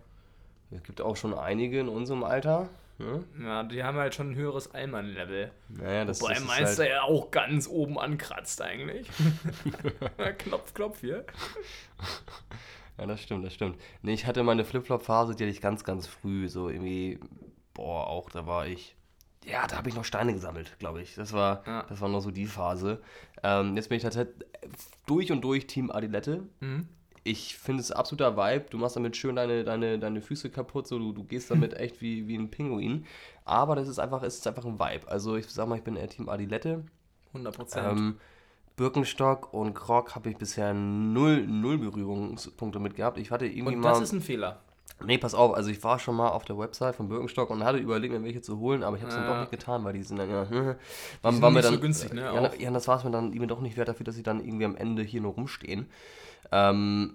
Es 0.70 0.82
gibt 0.82 1.00
auch 1.00 1.16
schon 1.16 1.34
einige 1.34 1.80
in 1.80 1.88
unserem 1.88 2.22
Alter. 2.24 2.68
Ne? 2.98 3.24
Ja, 3.42 3.62
die 3.64 3.82
haben 3.82 3.96
halt 3.96 4.14
schon 4.14 4.30
ein 4.32 4.34
höheres 4.36 4.72
Allmann-Level. 4.74 5.50
Naja, 5.70 6.04
das, 6.04 6.20
Wobei 6.20 6.34
das 6.34 6.42
ist 6.42 6.46
Meister 6.48 6.82
halt, 6.82 6.92
ja 6.92 7.02
auch 7.02 7.30
ganz 7.30 7.66
oben 7.66 7.98
ankratzt 7.98 8.62
eigentlich. 8.62 9.08
klopf, 10.38 10.72
klopf 10.74 11.00
hier. 11.00 11.24
Ja, 12.98 13.06
das 13.06 13.20
stimmt, 13.22 13.44
das 13.44 13.54
stimmt. 13.54 13.80
Nee, 14.02 14.12
ich 14.14 14.26
hatte 14.26 14.42
meine 14.42 14.64
Flipflop-Phase, 14.64 15.34
die 15.34 15.44
hatte 15.44 15.50
ich 15.50 15.60
ganz, 15.60 15.82
ganz 15.84 16.06
früh. 16.06 16.48
So 16.48 16.68
irgendwie, 16.68 17.18
boah, 17.74 18.06
auch 18.06 18.30
da 18.30 18.46
war 18.46 18.66
ich. 18.66 18.94
Ja, 19.44 19.66
da 19.66 19.76
habe 19.78 19.88
ich 19.88 19.96
noch 19.96 20.04
Steine 20.04 20.32
gesammelt, 20.32 20.78
glaube 20.78 21.02
ich. 21.02 21.14
Das 21.16 21.32
war, 21.32 21.64
Ja. 21.66 21.82
das 21.88 22.00
war 22.00 22.08
noch 22.08 22.20
so 22.20 22.30
die 22.30 22.46
Phase. 22.46 23.02
Ähm, 23.42 23.74
jetzt 23.76 23.88
bin 23.88 23.96
ich 23.96 24.02
tatsächlich 24.04 24.36
durch 25.06 25.32
und 25.32 25.40
durch 25.42 25.66
Team 25.66 25.90
Adilette. 25.90 26.44
Mhm. 26.60 26.88
Ich 27.24 27.56
finde 27.56 27.80
es 27.80 27.92
absoluter 27.92 28.36
Vibe. 28.36 28.66
Du 28.70 28.78
machst 28.78 28.96
damit 28.96 29.16
schön 29.16 29.36
deine, 29.36 29.62
deine, 29.64 29.98
deine 29.98 30.20
Füße 30.20 30.50
kaputt, 30.50 30.88
so 30.88 30.98
du, 30.98 31.12
du 31.12 31.22
gehst 31.24 31.50
damit 31.50 31.74
echt 31.74 32.00
wie, 32.00 32.26
wie 32.26 32.36
ein 32.36 32.50
Pinguin. 32.50 33.06
Aber 33.44 33.76
das 33.76 33.86
ist 33.88 33.98
einfach, 34.00 34.22
es 34.22 34.36
ist 34.38 34.46
einfach 34.46 34.64
ein 34.64 34.78
Vibe. 34.80 35.08
Also 35.08 35.36
ich 35.36 35.46
sag 35.48 35.68
mal, 35.68 35.76
ich 35.78 35.84
bin 35.84 35.96
eher 35.96 36.08
Team 36.08 36.28
Adilette. 36.28 36.84
100 37.32 37.56
Prozent. 37.56 37.98
Ähm, 37.98 38.18
Birkenstock 38.76 39.52
und 39.54 39.74
Krog 39.74 40.14
habe 40.14 40.30
ich 40.30 40.36
bisher 40.36 40.72
null, 40.74 41.46
null 41.46 41.78
Berührungspunkte 41.78 42.78
mit 42.80 42.94
gehabt. 42.96 43.18
Ich 43.18 43.30
hatte 43.30 43.46
irgendwie 43.46 43.74
Und 43.76 43.80
mal. 43.82 43.90
das 43.90 44.00
ist 44.00 44.12
ein 44.12 44.20
Fehler. 44.22 44.60
nee, 45.04 45.18
pass 45.18 45.34
auf, 45.34 45.54
also 45.54 45.70
ich 45.70 45.82
war 45.84 45.98
schon 45.98 46.16
mal 46.16 46.28
auf 46.30 46.44
der 46.44 46.58
Website 46.58 46.96
von 46.96 47.08
Birkenstock 47.08 47.50
und 47.50 47.64
hatte 47.64 47.78
überlegt, 47.78 48.12
mir 48.14 48.22
welche 48.24 48.40
zu 48.40 48.58
holen, 48.58 48.82
aber 48.82 48.96
ich 48.96 49.02
habe 49.02 49.10
es 49.10 49.16
dann 49.16 49.26
Ja. 49.26 49.32
doch 49.34 49.40
nicht 49.40 49.50
getan, 49.50 49.84
weil 49.84 49.92
die 49.92 50.02
sind 50.02 50.18
dann 50.18 50.30
ja. 50.30 50.50
waren, 51.22 51.34
sind 51.34 51.42
waren 51.42 51.54
nicht 51.54 51.64
so 51.64 51.70
dann, 51.70 51.80
günstig, 51.80 52.12
ne, 52.14 52.20
Ja, 52.22 52.50
ja, 52.58 52.70
das 52.70 52.88
war 52.88 52.98
es 52.98 53.04
mir 53.04 53.10
dann 53.10 53.26
irgendwie 53.28 53.46
doch 53.46 53.60
nicht 53.60 53.76
wert 53.76 53.88
dafür, 53.88 54.04
dass 54.04 54.14
sie 54.14 54.22
dann 54.22 54.40
irgendwie 54.44 54.64
am 54.64 54.76
Ende 54.76 55.02
hier 55.02 55.20
nur 55.20 55.32
rumstehen. 55.34 55.86
Ähm, 56.52 57.14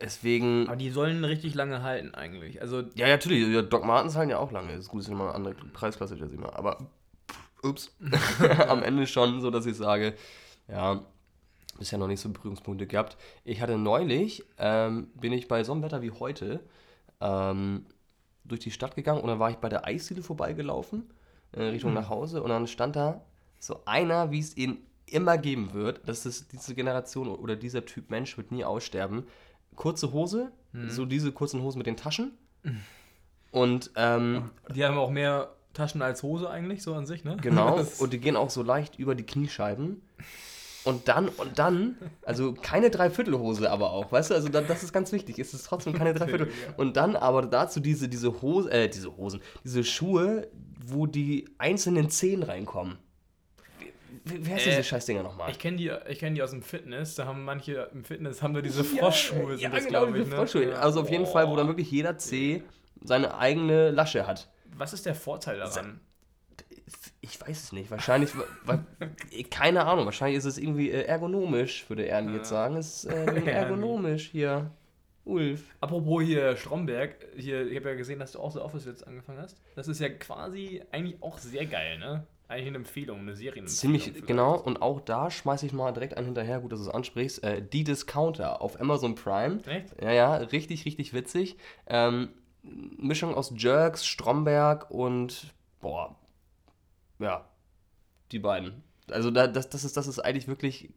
deswegen. 0.00 0.66
Aber 0.68 0.76
die 0.76 0.90
sollen 0.90 1.24
richtig 1.24 1.54
lange 1.54 1.82
halten 1.82 2.14
eigentlich. 2.14 2.62
Also 2.62 2.82
Ja, 2.94 3.06
ja, 3.06 3.08
natürlich. 3.08 3.46
Ja, 3.48 3.62
Doc 3.62 3.84
Martens 3.84 4.16
halten 4.16 4.30
ja 4.30 4.38
auch 4.38 4.52
lange. 4.52 4.72
Das 4.72 4.84
ist 4.84 4.88
gut, 4.88 5.00
das 5.00 5.08
ist 5.08 5.12
immer 5.12 5.24
eine 5.24 5.34
andere 5.34 5.54
Preisklasse, 5.54 6.16
das 6.16 6.32
immer. 6.32 6.56
Aber, 6.56 6.78
ups, 7.62 7.94
am 8.68 8.82
Ende 8.82 9.06
schon 9.06 9.40
so, 9.40 9.50
dass 9.50 9.66
ich 9.66 9.76
sage, 9.76 10.14
ja, 10.68 11.04
bisher 11.78 11.98
noch 11.98 12.08
nicht 12.08 12.20
so 12.20 12.28
Berührungspunkte 12.30 12.86
gehabt. 12.86 13.16
Ich 13.44 13.60
hatte 13.60 13.76
neulich, 13.76 14.44
ähm, 14.58 15.08
bin 15.14 15.32
ich 15.32 15.48
bei 15.48 15.64
so 15.64 15.72
einem 15.72 15.82
Wetter 15.82 16.02
wie 16.02 16.10
heute 16.10 16.60
ähm, 17.20 17.86
durch 18.44 18.60
die 18.60 18.70
Stadt 18.70 18.94
gegangen 18.96 19.20
und 19.20 19.28
dann 19.28 19.38
war 19.38 19.50
ich 19.50 19.56
bei 19.56 19.68
der 19.68 19.86
Eisdiele 19.86 20.22
vorbeigelaufen, 20.22 21.08
äh, 21.52 21.62
Richtung 21.62 21.94
nach 21.94 22.08
Hause 22.08 22.42
und 22.42 22.50
dann 22.50 22.66
stand 22.66 22.96
da 22.96 23.22
so 23.58 23.82
einer, 23.84 24.30
wie 24.30 24.40
es 24.40 24.56
ihn 24.56 24.78
immer 25.12 25.38
geben 25.38 25.72
wird. 25.72 26.00
Das 26.06 26.26
ist 26.26 26.52
diese 26.52 26.74
Generation 26.74 27.28
oder 27.28 27.56
dieser 27.56 27.84
Typ 27.84 28.10
Mensch 28.10 28.36
wird 28.36 28.52
nie 28.52 28.64
aussterben. 28.64 29.24
Kurze 29.74 30.12
Hose, 30.12 30.50
so 30.88 31.04
diese 31.04 31.32
kurzen 31.32 31.62
Hosen 31.62 31.78
mit 31.78 31.86
den 31.86 31.96
Taschen, 31.96 32.32
Und 33.50 33.90
ähm, 33.96 34.50
Die 34.74 34.84
haben 34.84 34.98
auch 34.98 35.10
mehr 35.10 35.54
Taschen 35.72 36.02
als 36.02 36.22
Hose 36.22 36.50
eigentlich, 36.50 36.82
so 36.82 36.94
an 36.94 37.06
sich, 37.06 37.24
ne? 37.24 37.36
genau, 37.40 37.80
und 37.98 38.12
die 38.12 38.18
gehen 38.18 38.36
auch 38.36 38.50
so 38.50 38.62
leicht 38.62 38.98
über 38.98 39.14
die 39.14 39.24
Kniescheiben. 39.24 40.02
Und 40.84 41.08
dann, 41.08 41.28
und 41.28 41.58
dann, 41.58 41.96
also 42.24 42.54
keine 42.54 42.88
Dreiviertelhose 42.88 43.70
aber 43.70 43.90
auch, 43.90 44.10
weißt 44.10 44.30
du, 44.30 44.34
also 44.34 44.48
da, 44.48 44.62
das 44.62 44.82
ist 44.82 44.92
ganz 44.92 45.12
wichtig, 45.12 45.38
es 45.38 45.52
ist 45.52 45.64
trotzdem 45.66 45.92
keine 45.92 46.14
Dreiviertel. 46.18 46.48
Und 46.76 46.96
dann 46.96 47.14
aber 47.14 47.42
dazu 47.42 47.80
diese, 47.80 48.08
diese 48.08 48.40
Hose, 48.40 48.70
äh, 48.70 48.88
diese 48.88 49.16
Hosen, 49.16 49.40
diese 49.64 49.84
Schuhe, 49.84 50.48
wo 50.86 51.06
die 51.06 51.48
einzelnen 51.58 52.10
Zehen 52.10 52.42
reinkommen. 52.42 52.96
Wie, 54.24 54.46
wie 54.46 54.52
heißt 54.52 54.66
Äh, 54.66 54.70
diese 54.70 54.84
Scheißdinger 54.84 55.22
nochmal? 55.22 55.50
Ich 55.50 55.58
kenne 55.58 55.76
die, 55.76 55.92
ich 56.08 56.18
kenn 56.18 56.34
die 56.34 56.42
aus 56.42 56.50
dem 56.50 56.62
Fitness, 56.62 57.14
da 57.14 57.26
haben 57.26 57.44
manche 57.44 57.90
im 57.92 58.04
Fitness 58.04 58.42
haben 58.42 58.54
wir 58.54 58.62
diese 58.62 58.84
Froschschuhe, 58.84 59.52
sind 59.52 59.60
ja, 59.60 59.70
das, 59.70 59.86
genau, 59.86 60.04
glaub 60.04 60.14
diese 60.14 60.24
ich, 60.24 60.30
ne? 60.30 60.36
Froschschuhe. 60.36 60.70
Ja. 60.70 60.76
Also 60.76 61.00
auf 61.00 61.10
jeden 61.10 61.26
Fall, 61.26 61.48
wo 61.48 61.56
dann 61.56 61.66
wirklich 61.68 61.90
jeder 61.90 62.18
Zeh 62.18 62.62
seine 63.02 63.36
eigene 63.36 63.90
Lasche 63.90 64.26
hat. 64.26 64.48
Was 64.76 64.92
ist 64.92 65.06
der 65.06 65.14
Vorteil 65.14 65.58
daran? 65.58 66.00
Ich 67.20 67.40
weiß 67.40 67.64
es 67.64 67.72
nicht. 67.72 67.90
Wahrscheinlich, 67.90 68.30
weil, 68.64 68.84
keine 69.50 69.84
Ahnung, 69.86 70.06
wahrscheinlich 70.06 70.38
ist 70.38 70.46
es 70.46 70.58
irgendwie 70.58 70.90
äh, 70.90 71.02
ergonomisch, 71.02 71.88
würde 71.88 72.06
Ernie 72.08 72.36
jetzt 72.36 72.48
sagen. 72.48 72.76
Es 72.76 73.04
ist 73.04 73.12
äh, 73.12 73.44
ergonomisch 73.46 74.30
hier. 74.30 74.70
Ulf. 75.24 75.62
Apropos 75.80 76.22
hier 76.22 76.56
Stromberg, 76.56 77.14
hier, 77.36 77.66
ich 77.70 77.76
habe 77.76 77.90
ja 77.90 77.96
gesehen, 77.96 78.18
dass 78.18 78.32
du 78.32 78.40
auch 78.40 78.50
so 78.50 78.62
Office 78.62 78.86
jetzt 78.86 79.06
angefangen 79.06 79.40
hast. 79.40 79.60
Das 79.76 79.86
ist 79.86 80.00
ja 80.00 80.08
quasi 80.08 80.82
eigentlich 80.90 81.22
auch 81.22 81.36
sehr 81.36 81.66
geil, 81.66 81.98
ne? 81.98 82.26
Eigentlich 82.48 82.68
eine 82.68 82.78
Empfehlung, 82.78 83.20
eine 83.20 83.36
Serienempfehlung. 83.36 84.00
Ziemlich, 84.00 84.26
genau. 84.26 84.58
Und 84.58 84.80
auch 84.80 85.02
da 85.02 85.30
schmeiße 85.30 85.66
ich 85.66 85.74
mal 85.74 85.92
direkt 85.92 86.16
einen 86.16 86.26
hinterher, 86.26 86.60
gut, 86.60 86.72
dass 86.72 86.80
du 86.80 86.86
es 86.86 86.94
ansprichst. 86.94 87.44
Äh, 87.44 87.62
die 87.62 87.84
Discounter 87.84 88.62
auf 88.62 88.80
Amazon 88.80 89.14
Prime. 89.14 89.60
Echt? 89.66 89.94
Ja, 90.02 90.12
ja, 90.12 90.36
richtig, 90.36 90.86
richtig 90.86 91.12
witzig. 91.12 91.58
Ähm, 91.86 92.30
Mischung 92.62 93.34
aus 93.34 93.52
Jerks, 93.54 94.06
Stromberg 94.06 94.90
und, 94.90 95.52
boah, 95.80 96.16
ja, 97.18 97.44
die 98.32 98.38
beiden. 98.38 98.82
Also 99.10 99.30
da, 99.30 99.46
das, 99.46 99.68
das, 99.68 99.84
ist, 99.84 99.96
das 99.98 100.06
ist 100.06 100.18
eigentlich 100.18 100.48
wirklich, 100.48 100.90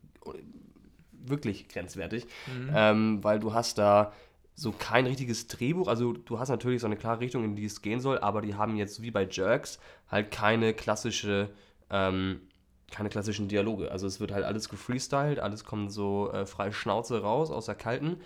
wirklich 1.11 1.67
grenzwertig, 1.67 2.27
ähm, 2.73 3.23
weil 3.23 3.39
du 3.39 3.53
hast 3.53 3.77
da 3.77 4.13
so 4.61 4.71
kein 4.71 5.07
richtiges 5.07 5.47
Drehbuch, 5.47 5.87
also 5.87 6.13
du 6.13 6.37
hast 6.37 6.49
natürlich 6.49 6.81
so 6.81 6.87
eine 6.87 6.95
klare 6.95 7.19
Richtung, 7.19 7.43
in 7.43 7.55
die 7.55 7.65
es 7.65 7.81
gehen 7.81 7.99
soll, 7.99 8.19
aber 8.19 8.41
die 8.41 8.53
haben 8.53 8.75
jetzt 8.75 9.01
wie 9.01 9.09
bei 9.09 9.27
Jerks 9.29 9.79
halt 10.07 10.29
keine 10.29 10.73
klassische, 10.75 11.49
ähm, 11.89 12.41
keine 12.91 13.09
klassischen 13.09 13.47
Dialoge. 13.47 13.91
Also 13.91 14.05
es 14.05 14.19
wird 14.19 14.31
halt 14.31 14.45
alles 14.45 14.69
gefreestylt, 14.69 15.39
alles 15.39 15.65
kommt 15.65 15.91
so 15.91 16.31
äh, 16.31 16.45
frei 16.45 16.71
Schnauze 16.71 17.21
raus 17.21 17.49
aus 17.49 17.65
der 17.65 17.75
Kalten. 17.75 18.17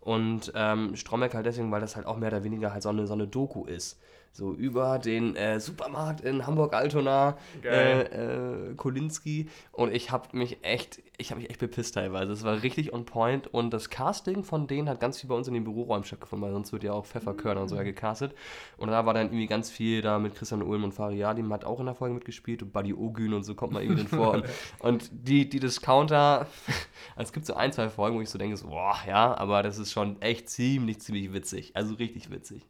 Und 0.00 0.50
ähm, 0.54 0.96
Stromberg 0.96 1.34
halt 1.34 1.44
deswegen, 1.44 1.70
weil 1.70 1.82
das 1.82 1.94
halt 1.94 2.06
auch 2.06 2.16
mehr 2.16 2.28
oder 2.28 2.42
weniger 2.42 2.72
halt 2.72 2.82
so 2.82 2.88
eine, 2.88 3.06
so 3.06 3.12
eine 3.12 3.28
Doku 3.28 3.66
ist. 3.66 4.00
So 4.34 4.54
über 4.54 4.98
den 4.98 5.36
äh, 5.36 5.60
Supermarkt 5.60 6.22
in 6.22 6.46
Hamburg-Altona, 6.46 7.36
äh, 7.62 8.00
äh, 8.00 8.74
Kolinski. 8.76 9.50
Und 9.72 9.92
ich 9.92 10.10
habe 10.10 10.34
mich 10.34 10.64
echt, 10.64 11.02
ich 11.18 11.30
habe 11.30 11.42
mich 11.42 11.50
echt 11.50 11.60
bepisst 11.60 11.96
teilweise. 11.96 12.32
Es 12.32 12.42
war 12.42 12.62
richtig 12.62 12.94
on 12.94 13.04
point. 13.04 13.46
Und 13.46 13.74
das 13.74 13.90
Casting 13.90 14.42
von 14.42 14.66
denen 14.66 14.88
hat 14.88 15.00
ganz 15.00 15.20
viel 15.20 15.28
bei 15.28 15.34
uns 15.34 15.48
in 15.48 15.54
den 15.54 15.64
Büroräumen 15.64 16.04
stattgefunden, 16.04 16.46
weil 16.46 16.54
sonst 16.54 16.72
wird 16.72 16.82
ja 16.82 16.94
auch 16.94 17.04
Pfefferkörner 17.04 17.60
und 17.60 17.68
so 17.68 17.76
ja 17.76 17.82
gecastet. 17.82 18.34
Und 18.78 18.88
da 18.88 19.04
war 19.04 19.12
dann 19.12 19.26
irgendwie 19.26 19.46
ganz 19.46 19.70
viel 19.70 20.00
da 20.00 20.18
mit 20.18 20.34
Christian 20.34 20.62
Ulm 20.62 20.84
und 20.84 20.92
Fariadim 20.92 21.52
hat 21.52 21.66
auch 21.66 21.78
in 21.80 21.84
der 21.84 21.94
Folge 21.94 22.14
mitgespielt 22.14 22.62
und 22.62 22.72
Buddy 22.72 22.94
Ogün 22.94 23.34
und 23.34 23.44
so 23.44 23.54
kommt 23.54 23.74
man 23.74 23.82
irgendwie 23.82 24.04
drin 24.04 24.18
vor. 24.18 24.32
Und, 24.32 24.44
und 24.78 25.10
die, 25.12 25.46
die 25.46 25.60
Discounter, 25.60 26.46
also 27.16 27.28
es 27.28 27.32
gibt 27.34 27.44
so 27.44 27.52
ein, 27.52 27.70
zwei 27.70 27.90
Folgen, 27.90 28.16
wo 28.16 28.22
ich 28.22 28.30
so 28.30 28.38
denke, 28.38 28.56
so, 28.56 28.68
boah, 28.68 28.96
ja, 29.06 29.36
aber 29.36 29.62
das 29.62 29.76
ist 29.76 29.92
schon 29.92 30.22
echt 30.22 30.48
ziemlich, 30.48 31.00
ziemlich 31.02 31.34
witzig. 31.34 31.76
Also 31.76 31.96
richtig 31.96 32.30
witzig. 32.30 32.66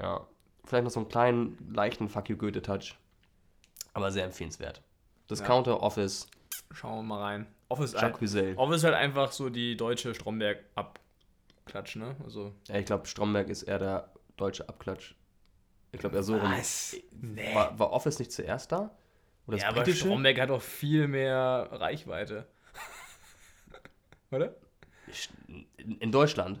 Ja. 0.00 0.28
Vielleicht 0.66 0.84
noch 0.84 0.90
so 0.90 1.00
einen 1.00 1.08
kleinen, 1.08 1.72
leichten 1.72 2.08
Fuck 2.08 2.28
You 2.28 2.36
Goethe-Touch. 2.36 2.96
Aber 3.94 4.10
sehr 4.10 4.24
empfehlenswert. 4.24 4.82
Discounter, 5.30 5.82
Office, 5.82 6.28
Schauen 6.72 6.98
wir 6.98 7.02
mal 7.14 7.22
rein. 7.22 7.46
Office, 7.68 7.92
Jacques 7.92 8.20
Wiesel. 8.20 8.54
Office 8.56 8.84
halt 8.84 8.94
einfach 8.94 9.32
so 9.32 9.48
die 9.48 9.76
deutsche 9.76 10.14
Stromberg-Abklatsch, 10.14 11.96
ne? 11.96 12.16
Also. 12.22 12.54
Ja, 12.68 12.76
ich 12.76 12.86
glaube, 12.86 13.06
Stromberg 13.06 13.48
ist 13.48 13.62
eher 13.62 13.78
der 13.78 14.12
deutsche 14.36 14.68
Abklatsch. 14.68 15.14
Ich 15.92 16.00
glaube, 16.00 16.16
er 16.16 16.22
so 16.22 16.36
rum. 16.36 16.52
Nee. 17.12 17.54
War, 17.54 17.78
war 17.78 17.92
Office 17.92 18.18
nicht 18.18 18.32
zuerst 18.32 18.72
da? 18.72 18.90
Oder 19.46 19.56
das 19.56 19.62
ja, 19.62 19.68
aber? 19.68 19.86
Stromberg 19.86 20.38
hat 20.40 20.50
doch 20.50 20.62
viel 20.62 21.08
mehr 21.08 21.68
Reichweite. 21.72 22.46
oder? 24.30 24.54
In 25.76 26.12
Deutschland? 26.12 26.60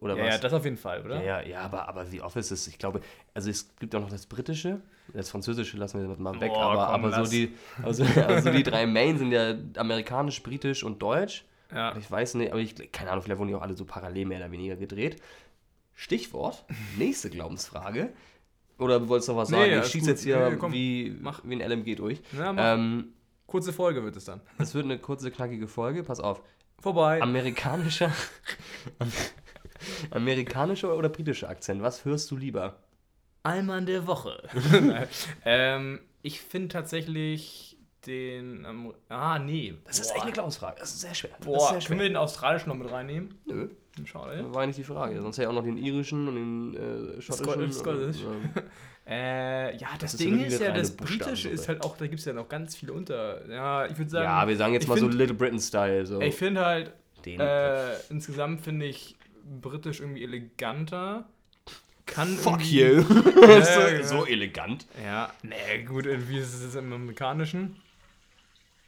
Oder 0.00 0.16
Ja, 0.16 0.24
was? 0.26 0.34
ja, 0.34 0.40
das 0.40 0.52
auf 0.52 0.64
jeden 0.64 0.76
Fall, 0.76 1.04
oder? 1.04 1.22
Ja, 1.22 1.40
ja, 1.40 1.46
ja, 1.48 1.60
aber, 1.62 1.88
aber 1.88 2.04
The 2.06 2.20
Office 2.20 2.50
ist, 2.50 2.66
ich 2.66 2.78
glaube, 2.78 3.00
also 3.34 3.48
es 3.48 3.74
gibt 3.78 3.94
auch 3.94 4.00
noch 4.00 4.10
das 4.10 4.26
Britische, 4.26 4.80
das 5.14 5.30
Französische 5.30 5.76
lassen 5.78 6.00
wir 6.06 6.16
mal 6.18 6.38
weg, 6.40 6.52
Boah, 6.52 6.72
aber, 6.72 6.92
komm, 6.92 7.04
aber 7.12 7.24
so 7.24 7.30
die, 7.30 7.54
also, 7.82 8.04
also 8.26 8.50
die 8.50 8.62
drei 8.62 8.86
Main 8.86 9.16
sind 9.18 9.32
ja 9.32 9.54
amerikanisch, 9.76 10.42
britisch 10.42 10.84
und 10.84 11.00
deutsch. 11.00 11.44
Ja. 11.72 11.96
Ich 11.96 12.10
weiß 12.10 12.34
nicht, 12.34 12.52
aber 12.52 12.60
ich, 12.60 12.74
keine 12.92 13.10
Ahnung, 13.10 13.22
vielleicht 13.24 13.38
wurden 13.38 13.48
die 13.48 13.54
auch 13.54 13.62
alle 13.62 13.74
so 13.76 13.84
parallel 13.84 14.26
mehr 14.26 14.38
oder 14.38 14.50
weniger 14.52 14.76
gedreht. 14.76 15.20
Stichwort, 15.94 16.64
nächste 16.98 17.30
Glaubensfrage. 17.30 18.10
Oder 18.78 19.08
wolltest 19.08 19.28
du 19.28 19.32
noch 19.32 19.38
was 19.40 19.48
Nee, 19.50 19.56
sagen? 19.56 19.72
alles 19.72 19.86
ich 19.86 19.92
schieße 19.92 20.10
jetzt 20.10 20.22
hier 20.22 20.50
Nee, 20.50 20.72
wie, 20.72 21.16
mach. 21.22 21.40
wie 21.44 21.54
ein 21.60 21.70
LMG 21.70 21.94
durch. 21.96 22.20
Ja. 22.36 22.74
Ähm, 22.74 23.12
Kurze 23.46 23.72
Folge 23.72 24.02
wird 24.04 24.16
es 24.16 24.24
dann. 24.26 24.40
es 24.58 24.74
wird 24.74 24.84
eine 24.84 24.98
kurze, 24.98 25.30
knackige 25.30 25.66
Folge. 25.68 26.02
Pass 26.02 26.20
auf. 26.20 26.42
Vorbei. 26.80 27.22
Amerikanischer, 27.22 28.12
amerikanischer 30.10 30.96
oder 30.96 31.08
britischer 31.08 31.48
Akzent? 31.48 31.82
Was 31.82 32.04
hörst 32.04 32.30
du 32.30 32.36
lieber? 32.36 32.76
Allmann 33.42 33.86
der 33.86 34.06
Woche. 34.06 34.42
ähm, 35.44 36.00
ich 36.22 36.40
finde 36.40 36.68
tatsächlich 36.68 37.78
den. 38.06 38.64
Ähm, 38.64 38.94
ah, 39.08 39.38
nee. 39.38 39.74
Das 39.84 39.98
ist 39.98 40.10
echt 40.10 40.22
eine 40.22 40.32
Glaubensfrage. 40.32 40.76
Das 40.80 40.90
ist 40.90 41.00
sehr 41.00 41.14
schwer. 41.14 41.30
das 41.38 41.40
ist 41.40 41.46
Boah, 41.46 41.70
sehr 41.70 41.88
können 41.88 42.00
wir 42.00 42.08
den 42.08 42.16
australischen 42.16 42.68
noch 42.68 42.76
mit 42.76 42.90
reinnehmen? 42.90 43.38
Nö, 43.46 43.68
Schade. 44.04 44.42
das 44.42 44.54
war 44.54 44.66
nicht 44.66 44.78
die 44.78 44.84
Frage. 44.84 45.20
Sonst 45.20 45.38
hätte 45.38 45.44
ich 45.44 45.48
auch 45.48 45.54
noch 45.54 45.64
den 45.64 45.78
irischen 45.78 46.28
und 46.28 46.34
den 46.34 47.16
äh, 47.18 47.20
schottischen. 47.20 47.72
Scottish. 47.72 48.18
Äh, 49.08 49.76
ja, 49.76 49.88
das, 50.00 50.14
ist 50.14 50.20
Ding 50.20 50.32
wirklich 50.32 50.54
ist 50.54 50.60
ja, 50.60 50.72
das 50.72 50.96
Britische 50.96 51.48
ist 51.48 51.68
halt 51.68 51.84
auch, 51.84 51.96
da 51.96 52.08
gibt 52.08 52.18
es 52.18 52.24
ja 52.24 52.32
noch 52.32 52.48
ganz 52.48 52.74
viele 52.74 52.92
unter. 52.92 53.48
Ja, 53.48 53.86
ich 53.86 53.96
würde 53.96 54.10
sagen. 54.10 54.24
ja, 54.24 54.48
wir 54.48 54.56
sagen 54.56 54.72
jetzt 54.74 54.88
mal 54.88 54.98
find, 54.98 55.12
so 55.12 55.16
Little 55.16 55.36
Britain-Style. 55.36 56.06
So. 56.06 56.20
Ich 56.20 56.34
finde 56.34 56.64
halt, 56.64 56.92
äh, 57.24 57.94
insgesamt 58.10 58.62
finde 58.62 58.86
ich 58.86 59.15
britisch 59.60 60.00
irgendwie 60.00 60.24
eleganter. 60.24 61.28
Kann 62.06 62.36
Fuck 62.36 62.64
you. 62.64 63.02
Ja, 63.46 64.02
so, 64.02 64.24
elegant. 64.26 64.86
Ja, 65.02 65.32
nee, 65.42 65.82
gut, 65.84 66.06
irgendwie 66.06 66.38
ist 66.38 66.54
es 66.54 66.74
im 66.74 66.92
Amerikanischen. 66.92 67.76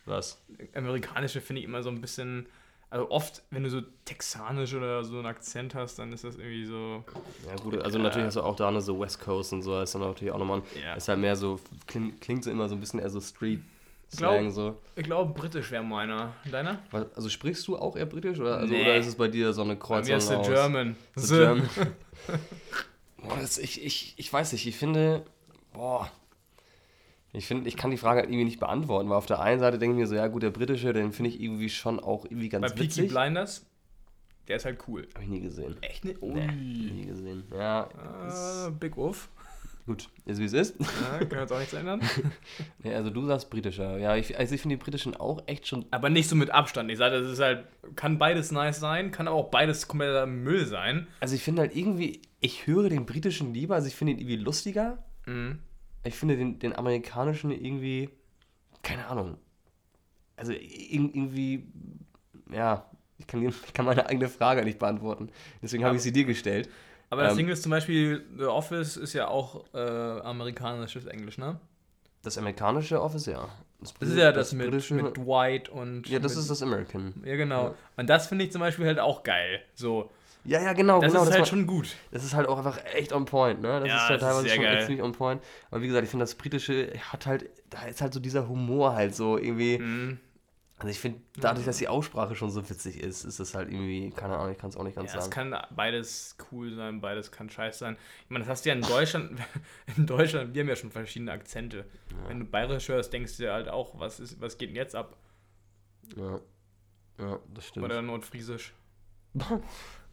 Was? 0.07 0.41
Amerikanische 0.75 1.41
finde 1.41 1.61
ich 1.61 1.67
immer 1.67 1.83
so 1.83 1.91
ein 1.91 2.01
bisschen. 2.01 2.47
Also 2.91 3.11
oft, 3.11 3.43
wenn 3.51 3.65
du 3.65 3.71
so 3.71 3.83
texanisch 4.07 4.73
oder 4.73 5.05
so 5.05 5.19
einen 5.19 5.27
Akzent 5.27 5.75
hast, 5.75 5.99
dann 5.99 6.11
ist 6.11 6.25
das 6.25 6.37
irgendwie 6.37 6.65
so. 6.65 7.05
Ja, 7.47 7.55
gut, 7.57 7.79
also 7.83 7.99
natürlich 7.99 8.27
hast 8.27 8.37
du 8.37 8.43
auch 8.43 8.57
da 8.57 8.71
noch 8.71 8.81
so 8.81 8.99
West 8.99 9.21
Coast 9.21 9.53
und 9.53 9.61
so. 9.61 9.79
ist 9.79 9.95
dann 9.95 10.01
natürlich 10.01 10.33
auch 10.33 10.39
nochmal. 10.39 10.63
Ja. 10.83 10.95
Ist 10.95 11.09
halt 11.09 11.19
mehr 11.19 11.37
so. 11.37 11.61
Klingt, 11.87 12.21
klingt 12.23 12.45
so 12.45 12.51
immer 12.51 12.67
so 12.69 12.75
ein 12.75 12.81
bisschen 12.81 13.01
eher 13.01 13.11
so 13.11 13.21
Street. 13.21 13.61
Glaub- 14.17 14.33
Slang 14.33 14.51
so. 14.51 14.77
Ich 14.97 15.05
glaube, 15.05 15.33
britisch 15.39 15.71
wäre 15.71 15.85
meiner. 15.85 16.33
Deiner? 16.51 16.79
Also 17.15 17.29
sprichst 17.29 17.67
du 17.69 17.77
auch 17.77 17.95
eher 17.97 18.07
britisch 18.07 18.39
oder, 18.41 18.57
also, 18.57 18.73
Nee. 18.73 18.83
oder 18.83 18.97
ist 18.97 19.07
es 19.07 19.15
bei 19.17 19.29
dir 19.29 19.53
so 19.53 19.63
eine 19.63 19.75
Bei 19.75 19.81
Kreuzung 19.81 20.13
mir 20.13 20.17
ist 20.17 20.31
aus? 20.31 20.47
German. 20.47 20.97
The. 21.15 21.35
German. 21.37 21.69
boah, 23.19 23.37
das, 23.41 23.59
ich, 23.59 23.85
ich, 23.85 24.15
ich 24.17 24.33
weiß 24.33 24.53
nicht, 24.53 24.67
ich 24.67 24.77
finde, 24.77 25.25
boah, 25.73 26.11
ich 27.33 27.47
finde, 27.47 27.69
ich 27.69 27.77
kann 27.77 27.91
die 27.91 27.99
Frage 27.99 28.21
halt 28.21 28.31
irgendwie 28.31 28.45
nicht 28.47 28.59
beantworten, 28.61 29.11
weil 29.11 29.17
auf 29.19 29.27
der 29.27 29.41
einen 29.41 29.61
Seite 29.61 29.79
denke 29.79 29.95
ich 29.95 30.01
mir 30.01 30.07
so, 30.07 30.15
ja 30.15 30.27
gut, 30.29 30.43
der 30.43 30.51
britische, 30.51 30.93
den 30.95 31.13
finde 31.13 31.31
ich 31.31 31.41
irgendwie 31.41 31.69
schon 31.69 32.01
auch 32.01 32.25
irgendwie 32.25 32.49
ganz 32.49 32.63
Bei 32.63 32.69
Peaky 32.71 32.85
witzig. 32.85 33.09
Blinders, 33.11 33.67
der 34.49 34.57
ist 34.57 34.65
halt 34.65 34.79
cool. 34.89 35.07
Habe 35.15 35.25
ich 35.25 35.31
nie 35.31 35.41
gesehen. 35.41 35.77
Echt 35.83 36.07
ne? 36.07 36.15
Nee, 36.23 36.47
nie 36.93 37.05
gesehen. 37.05 37.45
Ja, 37.55 37.89
Ah, 37.99 38.71
Big 38.71 38.97
Wolf. 38.97 39.29
Gut, 39.89 40.09
ist 40.25 40.39
wie 40.39 40.45
es 40.45 40.53
ist. 40.53 40.77
Ja, 40.79 41.25
kann 41.27 41.41
jetzt 41.41 41.53
auch 41.53 41.59
nichts 41.59 41.73
ändern. 41.75 42.01
Nee, 42.85 42.95
also 42.95 43.11
du 43.11 43.27
sagst 43.27 43.51
britischer. 43.51 43.99
Ja, 43.99 44.15
ich, 44.15 44.39
also 44.39 44.55
ich 44.55 44.61
finde 44.61 44.77
die 44.77 44.83
britischen 44.85 45.17
auch 45.17 45.43
echt 45.47 45.67
schon 45.67 45.87
Aber 45.91 46.09
nicht 46.11 46.29
so 46.29 46.37
mit 46.37 46.51
Abstand. 46.51 46.91
Ich 46.93 46.99
sage, 46.99 47.21
das 47.21 47.33
ist 47.33 47.41
halt, 47.41 47.67
kann 47.97 48.19
beides 48.19 48.53
nice 48.53 48.79
sein, 48.79 49.11
kann 49.11 49.27
aber 49.27 49.37
auch 49.37 49.51
beides 49.51 49.89
kompletter 49.89 50.27
Müll 50.27 50.65
sein. 50.67 51.09
Also 51.19 51.35
ich 51.35 51.43
finde 51.43 51.63
halt 51.63 51.75
irgendwie, 51.75 52.23
ich 52.39 52.69
höre 52.69 52.89
den 52.89 53.05
britischen 53.07 53.53
lieber, 53.53 53.75
also 53.75 53.89
ich 53.89 53.97
finde 53.97 54.13
ihn 54.13 54.19
irgendwie 54.21 54.37
lustiger. 54.37 55.03
Mhm. 55.27 55.59
Ich 56.05 56.15
finde 56.15 56.37
den, 56.37 56.61
den 56.61 56.77
amerikanischen 56.77 57.51
irgendwie, 57.51 58.11
keine 58.83 59.09
Ahnung. 59.09 59.39
Also 60.37 60.53
ir- 60.53 61.11
irgendwie, 61.15 61.67
ja, 62.53 62.89
ich 63.19 63.27
kann, 63.27 63.43
ich 63.67 63.73
kann 63.73 63.85
meine 63.87 64.07
eigene 64.07 64.29
Frage 64.29 64.63
nicht 64.65 64.79
beantworten. 64.79 65.31
Deswegen 65.63 65.85
habe 65.85 65.97
ich 65.97 66.03
sie 66.03 66.13
dir 66.13 66.25
gestellt. 66.25 66.69
Aber 67.11 67.23
das 67.23 67.33
Ähm, 67.33 67.39
Ding 67.39 67.49
ist 67.49 67.63
zum 67.63 67.71
Beispiel, 67.71 68.25
The 68.37 68.45
Office 68.45 68.97
ist 68.97 69.13
ja 69.15 69.29
auch 69.29 69.65
äh, 69.75 69.79
amerikanisches 69.79 71.07
Englisch, 71.07 71.39
ne? 71.39 71.59
Das 72.23 72.37
amerikanische 72.37 73.01
Office, 73.01 73.27
ja. 73.27 73.49
Das 73.81 74.09
ist 74.09 74.17
ja 74.17 74.33
das, 74.33 74.53
mit, 74.53 74.71
britische- 74.71 74.95
mit 74.95 75.17
Dwight 75.17 75.69
und. 75.69 76.09
Ja, 76.09 76.19
das 76.19 76.33
mit, 76.35 76.43
ist 76.43 76.51
das 76.51 76.63
American. 76.63 77.15
Ja, 77.25 77.37
genau. 77.37 77.63
Ja. 77.69 77.75
Und 77.97 78.09
das 78.11 78.27
finde 78.27 78.45
ich 78.45 78.53
zum 78.53 78.61
Beispiel 78.61 78.87
halt 78.87 78.99
auch 78.99 79.23
geil. 79.23 79.61
So. 79.75 80.11
Ja, 80.45 80.61
ja, 80.63 80.73
genau, 80.73 81.01
Das 81.01 81.13
genau. 81.13 81.25
ist 81.25 81.31
halt 81.31 81.41
war- 81.41 81.47
schon 81.47 81.67
gut. 81.67 81.95
Das 82.11 82.25
ist 82.25 82.35
halt 82.35 82.49
auch 82.49 82.59
einfach 82.59 82.79
echt 82.95 83.13
on 83.13 83.25
point, 83.25 83.61
ne? 83.61 83.81
Das 83.81 83.89
Ja, 83.89 83.95
ist 83.97 84.01
halt 84.03 84.11
das 84.11 84.17
ist 84.17 84.21
teilweise 84.29 84.43
sehr 84.49 84.55
schon 84.57 84.65
geil. 84.65 84.85
ziemlich 84.87 85.03
on 85.03 85.13
point. 85.13 85.43
Aber 85.71 85.83
wie 85.83 85.87
gesagt, 85.87 86.05
ich 86.05 86.11
finde, 86.11 86.25
das 86.25 86.35
Britische 86.35 86.91
hat 87.13 87.27
halt, 87.27 87.49
da 87.71 87.83
ist 87.87 88.01
halt 88.01 88.13
so 88.15 88.21
dieser 88.21 88.49
Humor 88.49 88.95
halt 88.95 89.15
so 89.15 89.39
irgendwie. 89.39 89.79
Mhm. 89.79 90.19
Also 90.79 90.89
ich 90.91 91.01
finde, 91.01 91.21
dadurch, 91.41 91.67
dass 91.67 91.79
die 91.79 91.89
Aussprache 91.89 92.37
schon 92.37 92.51
so 92.51 92.69
witzig 92.71 93.01
ist, 93.01 93.25
ist 93.25 93.41
es 93.41 93.55
halt 93.55 93.69
irgendwie, 93.69 94.11
keine 94.11 94.37
Ahnung, 94.37 94.53
ich 94.53 94.59
kann 94.59 94.71
es 94.71 94.77
auch 94.77 94.85
nicht 94.85 94.95
ganz 94.95 95.13
Ja, 95.13 95.19
es 95.19 95.25
sagen. 95.25 95.51
kann 95.53 95.67
beides 95.75 96.37
cool 96.53 96.73
sein, 96.75 97.01
beides 97.01 97.33
kann 97.33 97.51
scheiße 97.51 97.81
sein. 97.81 97.97
Ich 98.25 98.31
meine, 98.31 98.45
das 98.45 98.51
hast 98.51 98.65
du 98.65 98.69
ja 98.69 98.77
in 98.77 98.83
Deutschland, 98.83 99.41
in 99.97 100.07
Deutschland, 100.07 100.55
wir 100.55 100.63
haben 100.63 100.69
ja 100.69 100.77
schon 100.77 100.93
verschiedene 100.93 101.33
Akzente. 101.33 101.85
Wenn 102.29 102.39
du 102.41 102.45
bayerisch 102.47 102.89
hörst, 102.89 103.13
denkst 103.13 103.37
du 103.39 103.43
dir 103.45 103.53
halt 103.53 103.69
auch, 103.69 103.99
was, 103.99 104.21
ist, 104.21 104.41
was 104.41 104.57
geht 104.57 104.69
denn 104.71 104.77
jetzt 104.77 104.95
ab? 104.95 105.17
Ja. 106.17 106.41
Ja, 107.19 107.41
das 107.53 107.67
stimmt. 107.67 107.85
Oder 107.87 108.01
Nordfriesisch. 108.03 108.73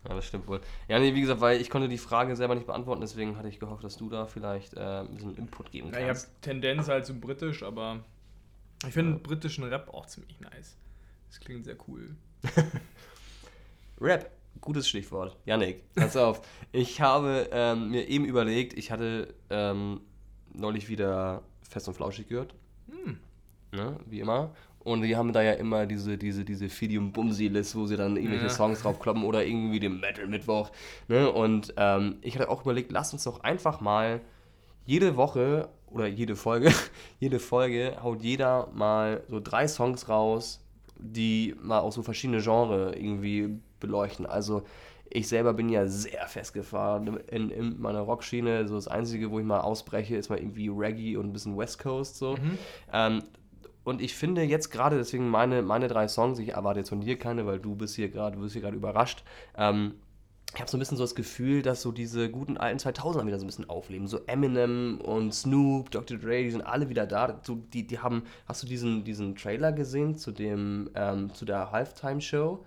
Ja, 0.08 0.14
das 0.14 0.28
stimmt 0.28 0.48
wohl. 0.48 0.62
Ja, 0.88 1.00
nee, 1.00 1.16
wie 1.16 1.22
gesagt, 1.22 1.42
weil 1.42 1.60
ich 1.60 1.72
konnte 1.72 1.88
die 1.90 1.98
Frage 1.98 2.36
selber 2.36 2.54
nicht 2.54 2.68
beantworten, 2.68 3.02
deswegen 3.02 3.38
hatte 3.38 3.48
ich 3.48 3.60
gehofft, 3.60 3.84
dass 3.84 3.98
du 3.98 4.08
da 4.08 4.28
vielleicht 4.28 4.76
äh, 4.76 5.00
ein 5.00 5.16
bisschen 5.16 5.36
Input 5.36 5.72
geben 5.72 5.88
Ja, 5.88 5.94
ich 5.94 6.02
habe 6.02 6.08
kannst. 6.10 6.42
Tendenz 6.44 6.88
halt 6.88 7.08
zu 7.08 7.20
britisch, 7.20 7.64
aber 7.64 8.04
ich 8.88 8.94
finde 8.94 9.20
britischen 9.20 9.64
Rap 9.64 9.90
auch 9.94 10.06
ziemlich 10.06 10.40
nice. 10.40 10.78
Das 11.30 11.40
klingt 11.40 11.66
sehr 11.66 11.78
cool. 11.88 12.16
Rap, 14.02 14.32
gutes 14.62 14.88
Stichwort. 14.88 15.38
Yannick, 15.46 15.84
pass 15.96 16.18
auf. 16.18 16.42
Ich 16.72 17.02
habe 17.02 17.50
ähm, 17.52 17.92
mir 17.92 18.08
eben 18.08 18.26
überlegt, 18.26 18.74
ich 18.78 18.92
hatte 18.92 19.34
ähm, 19.50 20.02
neulich 20.54 20.90
wieder 20.90 21.44
Fest 21.70 21.88
und 21.88 21.94
Flauschig 21.94 22.28
gehört. 22.28 22.54
Hm. 22.90 23.20
Ne, 23.72 23.98
wie 24.06 24.20
immer. 24.20 24.54
Und 24.80 25.02
die 25.02 25.16
haben 25.16 25.34
da 25.34 25.42
ja 25.42 25.54
immer 25.54 25.88
diese, 25.88 26.18
diese, 26.18 26.46
diese 26.46 26.70
Fidium 26.70 27.12
Bumsi 27.12 27.48
List, 27.48 27.76
wo 27.76 27.88
sie 27.88 27.98
dann 27.98 28.18
irgendwelche 28.18 28.46
Ja. 28.46 28.50
Songs 28.50 28.84
draufkloppen 28.84 29.24
oder 29.24 29.44
irgendwie 29.44 29.80
den 29.80 30.00
Metal 30.00 30.28
Mittwoch. 30.28 30.72
Ne? 31.08 31.32
Und 31.32 31.74
ähm, 31.78 32.18
ich 32.22 32.36
hatte 32.36 32.50
auch 32.50 32.62
überlegt, 32.62 32.92
lasst 32.92 33.12
uns 33.12 33.24
doch 33.24 33.40
einfach 33.42 33.82
mal 33.82 34.22
jede 34.86 35.18
Woche 35.18 35.70
oder 35.96 36.08
jede 36.08 36.36
Folge, 36.36 36.72
jede 37.20 37.40
Folge 37.40 37.98
haut 38.04 38.22
jeder 38.22 38.68
mal 38.74 39.24
so 39.30 39.40
drei 39.40 39.68
Songs 39.68 40.10
raus, 40.10 40.62
die 40.98 41.56
mal 41.62 41.80
auch 41.80 41.92
so 41.92 42.04
verschiedene 42.04 42.42
Genres 42.42 42.96
irgendwie 42.96 43.58
beleuchten. 43.80 44.26
Also 44.26 44.64
ich 45.10 45.30
selber 45.30 45.54
bin 45.54 45.70
ja 45.70 45.88
sehr 45.88 46.28
festgefahren 46.28 47.18
in, 47.28 47.50
in 47.50 47.80
meiner 47.80 48.02
Rockschiene. 48.02 48.68
So 48.68 48.76
das 48.76 48.90
Einzige, 48.90 49.32
wo 49.32 49.40
ich 49.40 49.46
mal 49.46 49.62
ausbreche, 49.62 50.18
ist 50.18 50.30
mal 50.30 50.40
irgendwie 50.40 50.68
Reggae 50.68 51.16
und 51.16 51.28
ein 51.28 51.34
bisschen 51.34 51.58
West 51.58 51.80
Coast 51.80 52.18
so. 52.18 52.36
Ähm, 52.92 53.24
und 53.86 54.02
ich 54.02 54.16
finde 54.16 54.42
jetzt 54.42 54.72
gerade, 54.72 54.98
deswegen 54.98 55.30
meine, 55.30 55.62
meine 55.62 55.88
drei 55.88 56.08
Songs, 56.08 56.40
ich 56.40 56.50
erwarte 56.50 56.80
jetzt 56.80 56.90
von 56.90 57.02
dir 57.02 57.18
keine, 57.18 57.46
weil 57.46 57.60
du 57.60 57.76
bist 57.76 57.96
hier 57.96 58.10
gerade, 58.10 58.36
du 58.36 58.42
bist 58.42 58.54
hier 58.54 58.64
gerade 58.64 58.76
überrascht. 58.76 59.24
Ähm, 59.56 59.94
ich 60.56 60.62
habe 60.62 60.70
so 60.72 60.78
ein 60.78 60.80
bisschen 60.80 60.98
so 60.98 61.04
das 61.04 61.16
Gefühl, 61.16 61.62
dass 61.62 61.82
so 61.82 61.92
diese 61.92 62.30
guten 62.30 62.58
alten 62.58 62.80
2000er 62.80 63.26
wieder 63.26 63.38
so 63.40 63.46
ein 63.46 63.48
bisschen 63.48 63.70
aufleben. 63.70 64.08
So 64.08 64.22
Eminem 64.28 65.00
und 65.02 65.34
Snoop, 65.34 65.92
Dr. 65.92 66.18
Dre, 66.18 66.44
die 66.44 66.52
sind 66.52 66.62
alle 66.62 66.90
wieder 66.90 67.06
da. 67.06 67.40
So, 67.44 67.56
die, 67.56 67.86
die 67.86 68.00
haben, 68.00 68.24
hast 68.48 68.64
du 68.64 68.68
diesen, 68.68 69.04
diesen 69.04 69.36
Trailer 69.36 69.72
gesehen 69.72 70.18
zu 70.18 70.32
dem, 70.32 70.90
ähm, 70.96 71.34
zu 71.34 71.46
der 71.46 71.72
Halftime-Show? 71.72 72.66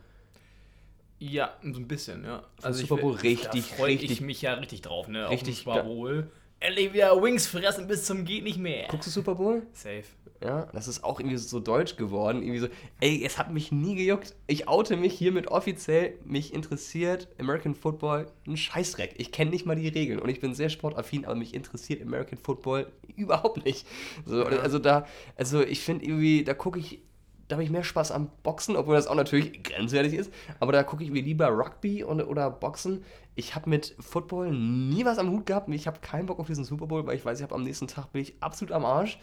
Ja, 1.21 1.55
so 1.63 1.81
ein 1.81 1.89
bisschen, 1.89 2.25
ja. 2.25 2.43
Also 2.63 2.81
Super 2.87 3.01
Bowl 3.01 3.15
da 3.15 3.21
richtig, 3.23 3.65
freu 3.65 3.89
ich 3.89 4.03
richtig- 4.03 4.21
mich 4.21 4.41
ja 4.43 4.55
richtig 4.55 4.83
drauf, 4.83 5.09
ne? 5.09 5.29
richtig 5.31 5.59
Super 5.59 5.83
Bowl. 5.83 6.31
Endlich 6.61 6.93
wieder 6.93 7.23
Wings 7.23 7.47
fressen 7.47 7.87
bis 7.87 8.05
zum 8.05 8.25
geht 8.25 8.43
nicht 8.43 8.59
mehr. 8.59 8.89
Guckst 8.89 9.07
du 9.07 9.11
Super 9.13 9.37
Bowl? 9.37 9.63
Safe. 9.73 10.05
Ja, 10.43 10.69
das 10.73 10.87
ist 10.87 11.03
auch 11.03 11.19
irgendwie 11.19 11.37
so 11.37 11.59
deutsch 11.59 11.97
geworden. 11.97 12.43
Irgendwie 12.43 12.61
so, 12.61 12.69
ey, 13.01 13.25
es 13.25 13.39
hat 13.39 13.53
mich 13.53 13.73
nie 13.73 13.97
gejuckt. 13.97 14.37
Ich 14.47 14.69
oute 14.69 14.97
mich 14.97 15.15
hiermit 15.15 15.49
offiziell. 15.49 16.15
Mich 16.25 16.55
interessiert 16.55 17.29
American 17.41 17.75
Football 17.75 18.27
ein 18.47 18.57
Scheißdreck. 18.57 19.15
Ich 19.19 19.33
kenne 19.33 19.51
nicht 19.51 19.67
mal 19.67 19.75
die 19.75 19.89
Regeln 19.89 20.21
und 20.21 20.29
ich 20.29 20.41
bin 20.41 20.55
sehr 20.55 20.69
sportaffin, 20.69 21.25
aber 21.25 21.35
mich 21.35 21.55
interessiert 21.55 22.03
American 22.03 22.39
Football 22.39 22.87
überhaupt 23.17 23.65
nicht. 23.65 23.87
So, 24.27 24.45
Also 24.45 24.79
da, 24.79 25.07
also 25.37 25.61
ich 25.61 25.81
finde 25.81 26.05
irgendwie, 26.05 26.45
da 26.45 26.55
gucke 26.55 26.79
ich, 26.79 27.01
da 27.49 27.57
habe 27.57 27.65
ich 27.65 27.71
mehr 27.71 27.83
Spaß 27.83 28.13
am 28.13 28.31
Boxen, 28.45 28.77
obwohl 28.77 28.95
das 28.95 29.09
auch 29.09 29.17
natürlich 29.17 29.63
grenzwertig 29.65 30.15
ist. 30.15 30.33
Aber 30.61 30.71
da 30.71 30.85
gucke 30.85 31.03
ich 31.03 31.11
mir 31.11 31.23
lieber 31.23 31.49
Rugby 31.49 32.05
und, 32.05 32.21
oder 32.21 32.49
Boxen. 32.51 33.05
Ich 33.39 33.55
habe 33.55 33.71
mit 33.71 33.95
Football 34.01 34.51
nie 34.53 35.05
was 35.05 35.17
am 35.19 35.31
Hut 35.31 35.47
gehabt. 35.47 35.69
Ich 35.69 35.87
habe 35.87 36.01
keinen 36.01 36.27
Bock 36.27 36.41
auf 36.41 36.49
diesen 36.49 36.65
Super 36.65 36.87
Bowl, 36.89 37.07
weil 37.07 37.15
ich 37.17 37.25
weiß, 37.25 37.39
ich 37.39 37.45
habe 37.45 37.55
am 37.55 37.63
nächsten 37.63 37.87
Tag 37.87 38.11
bin 38.13 38.21
ich 38.23 38.35
absolut 38.41 38.73
am 38.73 38.85
Arsch. 38.85 39.17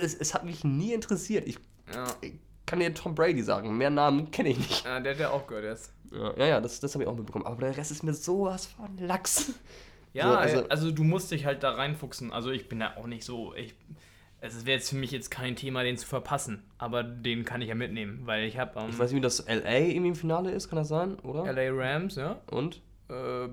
Es, 0.00 0.14
es 0.14 0.34
hat 0.34 0.44
mich 0.44 0.62
nie 0.62 0.92
interessiert. 0.92 1.44
Ich, 1.48 1.58
Ja. 1.92 2.04
ich 2.20 2.34
kann 2.64 2.78
dir 2.78 2.94
Tom 2.94 3.14
Brady 3.16 3.42
sagen. 3.42 3.76
Mehr 3.76 3.90
Namen 3.90 4.30
kenne 4.30 4.50
ich 4.50 4.58
nicht. 4.58 4.84
ja, 4.84 5.00
der 5.00 5.14
hat 5.14 5.20
ja 5.20 5.30
auch 5.30 5.46
gehört 5.48 5.64
jetzt. 5.64 5.92
Ja, 6.12 6.32
ja, 6.36 6.46
ja 6.46 6.60
das, 6.60 6.78
das 6.78 6.94
habe 6.94 7.02
ich 7.02 7.10
auch 7.10 7.16
mitbekommen. 7.16 7.44
Aber 7.44 7.60
der 7.60 7.76
Rest 7.76 7.90
ist 7.90 8.04
mir 8.04 8.14
sowas 8.14 8.66
von 8.66 8.96
Lachs. 8.98 9.52
Ja, 10.12 10.30
So, 10.30 10.36
also, 10.36 10.68
also- 10.68 10.90
du 10.92 11.02
musst 11.02 11.32
dich 11.32 11.44
halt 11.44 11.64
da 11.64 11.72
reinfuchsen. 11.72 12.32
Also 12.32 12.50
ich 12.52 12.68
bin 12.68 12.78
da 12.78 12.94
auch 12.96 13.08
nicht 13.08 13.24
so. 13.24 13.52
Ich, 13.56 13.74
es 14.40 14.64
wäre 14.64 14.76
jetzt 14.78 14.90
für 14.90 14.96
mich 14.96 15.10
jetzt 15.10 15.32
kein 15.32 15.56
Thema, 15.56 15.82
den 15.82 15.96
zu 15.96 16.06
verpassen. 16.06 16.62
Aber 16.78 17.02
den 17.02 17.44
kann 17.44 17.60
ich 17.62 17.68
ja 17.68 17.74
mitnehmen, 17.74 18.20
weil 18.26 18.44
ich 18.44 18.58
habe 18.58 18.76
am 18.78 18.90
Ich 18.90 18.98
weiß 18.98 19.10
nicht, 19.10 19.16
wie 19.16 19.22
das 19.22 19.44
LA 19.48 19.78
irgendwie 19.78 20.08
im 20.10 20.14
Finale 20.14 20.52
ist, 20.52 20.68
kann 20.68 20.76
das 20.76 20.86
sein, 20.86 21.18
oder? 21.20 21.52
LA 21.52 21.70
Rams, 21.72 22.14
ja. 22.14 22.40
Und? 22.48 22.80
Äh, 23.08 23.46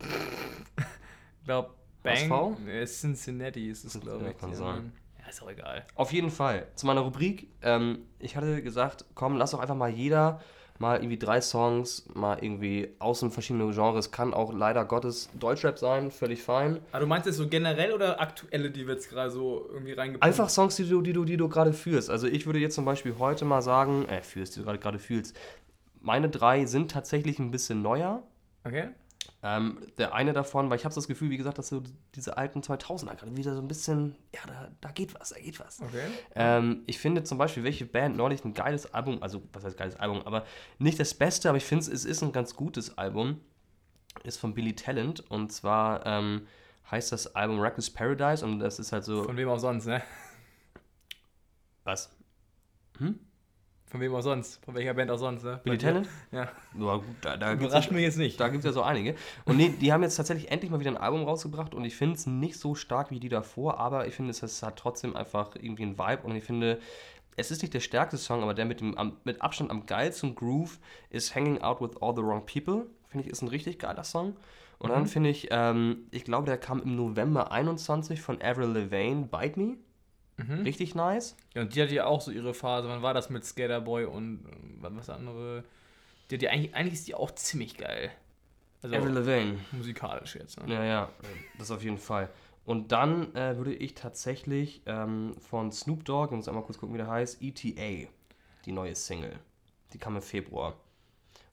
ich 0.00 1.44
glaube, 1.44 1.70
Bang. 2.02 2.30
HSV? 2.30 2.58
Nee, 2.64 2.84
Cincinnati 2.86 3.68
ist 3.70 3.84
es, 3.84 4.00
glaube 4.00 4.24
Ja, 4.24 4.30
ich. 4.30 4.38
kann 4.38 4.50
Ja, 4.50 4.56
sein. 4.56 4.92
Ja, 5.20 5.28
ist 5.28 5.42
auch 5.42 5.50
egal. 5.50 5.86
Auf 5.94 6.12
jeden 6.12 6.30
Fall. 6.30 6.66
Zu 6.74 6.86
meiner 6.86 7.02
Rubrik. 7.02 7.48
Ähm, 7.62 8.00
ich 8.18 8.36
hatte 8.36 8.62
gesagt, 8.62 9.04
komm, 9.14 9.36
lass 9.36 9.52
doch 9.52 9.60
einfach 9.60 9.76
mal 9.76 9.90
jeder 9.90 10.40
mal 10.78 10.96
irgendwie 10.98 11.18
drei 11.18 11.40
Songs, 11.40 12.06
mal 12.12 12.38
irgendwie 12.42 12.96
außen 12.98 13.30
verschiedene 13.30 13.72
Genres. 13.72 14.10
Kann 14.10 14.34
auch 14.34 14.52
leider 14.52 14.84
Gottes 14.84 15.30
Deutschrap 15.38 15.78
sein, 15.78 16.10
völlig 16.10 16.42
fein. 16.42 16.80
Aber 16.90 17.00
du 17.00 17.06
meinst 17.06 17.26
jetzt 17.26 17.36
so 17.36 17.46
generell 17.48 17.92
oder 17.92 18.20
aktuelle, 18.20 18.70
die 18.70 18.86
wir 18.88 18.94
jetzt 18.94 19.08
gerade 19.08 19.30
so 19.30 19.68
irgendwie 19.70 19.92
reingepackt 19.92 20.24
Einfach 20.28 20.48
Songs, 20.48 20.74
die 20.74 20.88
du, 20.88 21.00
die 21.00 21.12
du, 21.12 21.24
die 21.24 21.36
du 21.36 21.48
gerade 21.48 21.72
fühlst. 21.72 22.10
Also 22.10 22.26
ich 22.26 22.46
würde 22.46 22.58
jetzt 22.58 22.74
zum 22.74 22.84
Beispiel 22.84 23.14
heute 23.18 23.44
mal 23.44 23.62
sagen, 23.62 24.06
äh, 24.08 24.22
fühlst, 24.22 24.56
die 24.56 24.60
du 24.60 24.64
gerade 24.64 24.78
gerade 24.80 24.98
fühlst. 24.98 25.36
Meine 26.02 26.28
drei 26.28 26.66
sind 26.66 26.90
tatsächlich 26.90 27.38
ein 27.38 27.50
bisschen 27.50 27.80
neuer. 27.80 28.22
Okay. 28.64 28.90
Ähm, 29.44 29.78
der 29.98 30.14
eine 30.14 30.32
davon, 30.32 30.70
weil 30.70 30.76
ich 30.76 30.84
habe 30.84 30.94
das 30.94 31.08
Gefühl, 31.08 31.30
wie 31.30 31.36
gesagt, 31.36 31.58
dass 31.58 31.68
so 31.68 31.82
diese 32.14 32.36
alten 32.36 32.60
2000er 32.60 33.16
gerade 33.16 33.36
wieder 33.36 33.54
so 33.54 33.60
ein 33.60 33.66
bisschen, 33.66 34.16
ja, 34.32 34.40
da, 34.46 34.68
da 34.80 34.90
geht 34.90 35.18
was, 35.18 35.30
da 35.30 35.40
geht 35.40 35.58
was. 35.58 35.80
Okay. 35.80 36.06
Ähm, 36.34 36.82
ich 36.86 36.98
finde 36.98 37.24
zum 37.24 37.38
Beispiel, 37.38 37.64
welche 37.64 37.86
Band 37.86 38.16
neulich 38.16 38.44
ein 38.44 38.54
geiles 38.54 38.92
Album, 38.94 39.22
also 39.22 39.42
was 39.52 39.64
heißt 39.64 39.76
geiles 39.76 39.96
Album, 39.96 40.22
aber 40.24 40.44
nicht 40.78 40.98
das 41.00 41.14
Beste, 41.14 41.48
aber 41.48 41.58
ich 41.58 41.64
finde 41.64 41.90
es 41.90 42.04
ist 42.04 42.22
ein 42.22 42.32
ganz 42.32 42.54
gutes 42.54 42.98
Album, 42.98 43.40
ist 44.22 44.38
von 44.38 44.54
Billy 44.54 44.74
Talent 44.74 45.28
und 45.30 45.52
zwar 45.52 46.06
ähm, 46.06 46.46
heißt 46.90 47.10
das 47.10 47.34
Album 47.34 47.58
Reckless 47.58 47.90
Paradise 47.90 48.44
und 48.44 48.60
das 48.60 48.78
ist 48.78 48.92
halt 48.92 49.04
so, 49.04 49.24
Von 49.24 49.36
wem 49.36 49.48
auch 49.48 49.58
sonst, 49.58 49.86
ne? 49.86 50.02
was? 51.84 52.14
Von 53.92 54.00
wem 54.00 54.14
auch 54.14 54.22
sonst? 54.22 54.64
Von 54.64 54.74
welcher 54.74 54.94
Band 54.94 55.10
auch 55.10 55.18
sonst, 55.18 55.44
ne? 55.44 55.60
Billy? 55.64 55.76
Talent? 55.76 56.08
Ja. 56.30 56.48
Ja, 56.78 56.96
gut, 56.96 57.04
da, 57.20 57.36
da 57.36 57.52
Überrascht 57.52 57.90
mich 57.90 58.00
jetzt 58.00 58.16
nicht. 58.16 58.40
Da 58.40 58.48
gibt 58.48 58.60
es 58.60 58.64
ja 58.64 58.72
so 58.72 58.80
einige. 58.80 59.14
Und 59.44 59.58
nee, 59.58 59.68
die 59.68 59.92
haben 59.92 60.02
jetzt 60.02 60.16
tatsächlich 60.16 60.50
endlich 60.50 60.70
mal 60.70 60.80
wieder 60.80 60.92
ein 60.92 60.96
Album 60.96 61.24
rausgebracht 61.24 61.74
und 61.74 61.84
ich 61.84 61.94
finde 61.94 62.16
es 62.16 62.26
nicht 62.26 62.58
so 62.58 62.74
stark 62.74 63.10
wie 63.10 63.20
die 63.20 63.28
davor, 63.28 63.78
aber 63.78 64.06
ich 64.06 64.14
finde, 64.14 64.30
es, 64.30 64.62
hat 64.62 64.78
trotzdem 64.78 65.14
einfach 65.14 65.56
irgendwie 65.56 65.82
einen 65.82 65.98
Vibe 65.98 66.22
und 66.22 66.34
ich 66.34 66.42
finde, 66.42 66.80
es 67.36 67.50
ist 67.50 67.60
nicht 67.60 67.74
der 67.74 67.80
stärkste 67.80 68.16
Song, 68.16 68.42
aber 68.42 68.54
der 68.54 68.64
mit 68.64 68.80
dem 68.80 68.96
am, 68.96 69.18
mit 69.24 69.42
Abstand 69.42 69.70
am 69.70 69.84
geilsten 69.84 70.34
Groove 70.34 70.78
ist 71.10 71.34
Hanging 71.34 71.60
Out 71.60 71.82
with 71.82 72.00
All 72.00 72.16
the 72.16 72.22
Wrong 72.22 72.46
People. 72.46 72.86
Finde 73.08 73.26
ich, 73.26 73.30
ist 73.30 73.42
ein 73.42 73.48
richtig 73.48 73.78
geiler 73.78 74.04
Song. 74.04 74.36
Und 74.78 74.88
dann 74.88 75.06
finde 75.06 75.28
ich, 75.28 75.48
ähm, 75.50 76.06
ich 76.12 76.24
glaube, 76.24 76.46
der 76.46 76.56
kam 76.56 76.80
im 76.80 76.96
November 76.96 77.52
21 77.52 78.22
von 78.22 78.40
Avril 78.40 78.68
Lavigne, 78.68 79.28
Bite 79.30 79.60
Me. 79.60 79.76
Richtig 80.38 80.94
nice. 80.94 81.36
Ja, 81.54 81.62
und 81.62 81.74
die 81.74 81.82
hat 81.82 81.90
ja 81.90 82.06
auch 82.06 82.20
so 82.20 82.30
ihre 82.30 82.54
Phase. 82.54 82.88
Wann 82.88 83.02
war 83.02 83.14
das 83.14 83.30
mit 83.30 83.44
Skaterboy 83.44 84.06
und 84.06 84.44
ähm, 84.50 84.78
was 84.80 85.10
andere? 85.10 85.64
Die 86.30 86.36
hat 86.36 86.42
ja 86.42 86.50
eigentlich, 86.50 86.74
eigentlich 86.74 86.94
ist 86.94 87.08
die 87.08 87.14
auch 87.14 87.30
ziemlich 87.32 87.76
geil. 87.76 88.10
Also 88.82 88.96
Avril 88.96 89.12
Lavigne. 89.12 89.58
musikalisch 89.72 90.34
jetzt. 90.34 90.60
Ne? 90.60 90.74
Ja, 90.74 90.84
ja, 90.84 91.08
das 91.58 91.70
auf 91.70 91.84
jeden 91.84 91.98
Fall. 91.98 92.28
Und 92.64 92.92
dann 92.92 93.34
äh, 93.34 93.56
würde 93.56 93.74
ich 93.74 93.94
tatsächlich 93.94 94.82
ähm, 94.86 95.34
von 95.40 95.72
Snoop 95.72 96.04
Dogg, 96.04 96.32
ich 96.32 96.36
muss 96.36 96.48
einmal 96.48 96.64
kurz 96.64 96.78
gucken, 96.78 96.94
wie 96.94 96.98
der 96.98 97.08
heißt, 97.08 97.42
ETA, 97.42 98.08
die 98.64 98.72
neue 98.72 98.94
Single. 98.94 99.38
Die 99.92 99.98
kam 99.98 100.16
im 100.16 100.22
Februar. 100.22 100.76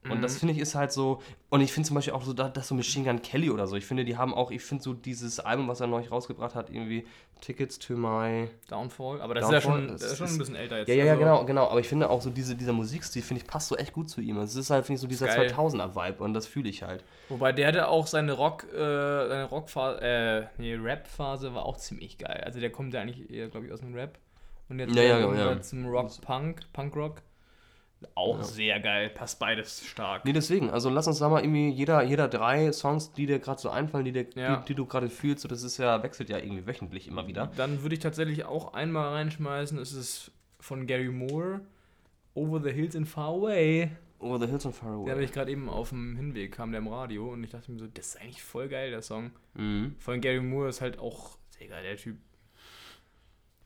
Und 0.08 0.22
das 0.22 0.38
finde 0.38 0.54
ich 0.54 0.60
ist 0.60 0.74
halt 0.74 0.92
so, 0.92 1.20
und 1.50 1.60
ich 1.60 1.74
finde 1.74 1.86
zum 1.86 1.94
Beispiel 1.94 2.14
auch 2.14 2.22
so, 2.22 2.32
da- 2.32 2.48
dass 2.48 2.68
so 2.68 2.74
Machine 2.74 3.04
Gun 3.04 3.20
Kelly 3.20 3.50
oder 3.50 3.66
so, 3.66 3.76
ich 3.76 3.84
finde, 3.84 4.06
die 4.06 4.16
haben 4.16 4.32
auch, 4.32 4.50
ich 4.50 4.62
finde 4.62 4.82
so 4.82 4.94
dieses 4.94 5.40
Album, 5.40 5.68
was 5.68 5.80
er 5.80 5.88
neulich 5.88 6.10
rausgebracht 6.10 6.54
hat, 6.54 6.70
irgendwie 6.70 7.06
Tickets 7.42 7.78
to 7.78 7.94
My. 7.96 8.48
Downfall. 8.68 9.20
Aber 9.20 9.34
das 9.34 9.44
ist 9.44 9.52
ja 9.52 9.60
Downfall, 9.60 9.86
schon, 9.88 9.94
ist 9.96 10.16
schon 10.16 10.26
ein 10.28 10.38
bisschen 10.38 10.56
älter 10.56 10.78
jetzt. 10.78 10.88
Ja, 10.88 10.94
ja, 10.94 11.04
ja, 11.04 11.12
Also, 11.12 11.20
genau, 11.24 11.44
genau. 11.44 11.68
Aber 11.68 11.80
ich 11.80 11.88
finde 11.88 12.08
auch 12.08 12.22
so 12.22 12.30
diese, 12.30 12.56
dieser 12.56 12.72
Musikstil, 12.72 13.20
finde 13.20 13.42
ich, 13.42 13.46
passt 13.48 13.68
so 13.68 13.76
echt 13.76 13.92
gut 13.92 14.08
zu 14.08 14.22
ihm. 14.22 14.38
Es 14.38 14.56
ist 14.56 14.70
halt, 14.70 14.86
finde 14.86 14.96
ich, 14.96 15.00
so 15.02 15.06
dieser 15.06 15.26
Geil. 15.26 15.50
2000er-Vibe 15.52 16.24
und 16.24 16.32
das 16.32 16.46
fühle 16.46 16.70
ich 16.70 16.82
halt. 16.82 17.04
Wobei 17.28 17.52
der 17.52 17.68
hatte 17.68 17.88
auch 17.88 18.06
seine 18.06 18.32
Rock, 18.32 18.64
äh, 18.72 18.78
seine 19.28 19.44
Rockphase, 19.44 20.00
äh, 20.00 20.46
nee, 20.56 20.74
Rap-Phase 20.76 21.54
war 21.54 21.66
auch 21.66 21.76
ziemlich 21.76 22.16
geil. 22.16 22.40
Also 22.44 22.58
der 22.58 22.70
kommt 22.70 22.94
ja 22.94 23.02
eigentlich 23.02 23.28
eher, 23.30 23.48
glaube 23.48 23.66
ich, 23.66 23.72
aus 23.72 23.80
dem 23.80 23.94
Rap. 23.94 24.18
Und 24.70 24.78
jetzt 24.78 24.94
Ja, 24.94 25.02
ja, 25.02 25.18
ja. 25.18 25.50
er 25.50 25.60
zum 25.62 25.86
Rock-Punk, 25.86 26.60
Punk-Rock. 26.72 27.20
Auch 28.14 28.38
ja. 28.38 28.44
sehr 28.44 28.80
geil, 28.80 29.10
passt 29.10 29.38
beides 29.38 29.84
stark. 29.86 30.24
Nee, 30.24 30.32
deswegen, 30.32 30.70
also 30.70 30.88
lass 30.88 31.06
uns 31.06 31.18
da 31.18 31.28
mal 31.28 31.42
irgendwie 31.42 31.68
jeder, 31.68 32.02
jeder 32.02 32.28
drei 32.28 32.72
Songs, 32.72 33.12
die 33.12 33.26
dir 33.26 33.38
gerade 33.38 33.60
so 33.60 33.68
einfallen, 33.68 34.04
die, 34.04 34.12
dir, 34.12 34.26
ja. 34.34 34.56
die, 34.56 34.66
die, 34.66 34.74
du 34.74 34.86
gerade 34.86 35.10
fühlst, 35.10 35.42
so 35.42 35.48
das 35.48 35.62
ist 35.62 35.76
ja, 35.78 36.02
wechselt 36.02 36.30
ja 36.30 36.38
irgendwie 36.38 36.66
wöchentlich 36.66 37.08
immer 37.08 37.26
wieder. 37.26 37.50
Dann 37.56 37.82
würde 37.82 37.94
ich 37.94 38.00
tatsächlich 38.00 38.44
auch 38.44 38.72
einmal 38.72 39.08
reinschmeißen, 39.12 39.78
es 39.78 39.92
ist 39.92 40.32
von 40.60 40.86
Gary 40.86 41.10
Moore, 41.10 41.60
Over 42.34 42.60
the 42.62 42.70
Hills 42.70 42.96
and 42.96 43.08
Far 43.08 43.28
Away. 43.28 43.90
Over 44.18 44.38
the 44.38 44.46
Hills 44.46 44.66
and 44.66 44.74
Far 44.74 44.92
Away. 44.92 45.04
Der 45.04 45.14
habe 45.14 45.24
ich 45.24 45.32
gerade 45.32 45.50
eben 45.50 45.68
auf 45.68 45.90
dem 45.90 46.16
Hinweg, 46.16 46.52
kam 46.52 46.72
der 46.72 46.80
im 46.80 46.88
Radio 46.88 47.30
und 47.32 47.42
ich 47.44 47.50
dachte 47.50 47.70
mir 47.72 47.78
so, 47.78 47.86
das 47.86 48.08
ist 48.08 48.20
eigentlich 48.20 48.42
voll 48.42 48.68
geil, 48.68 48.90
der 48.90 49.02
Song. 49.02 49.30
Mhm. 49.54 49.94
Von 49.98 50.20
Gary 50.20 50.40
Moore 50.40 50.68
ist 50.68 50.80
halt 50.80 50.98
auch, 50.98 51.36
Digga, 51.58 51.80
der 51.82 51.96
Typ. 51.96 52.16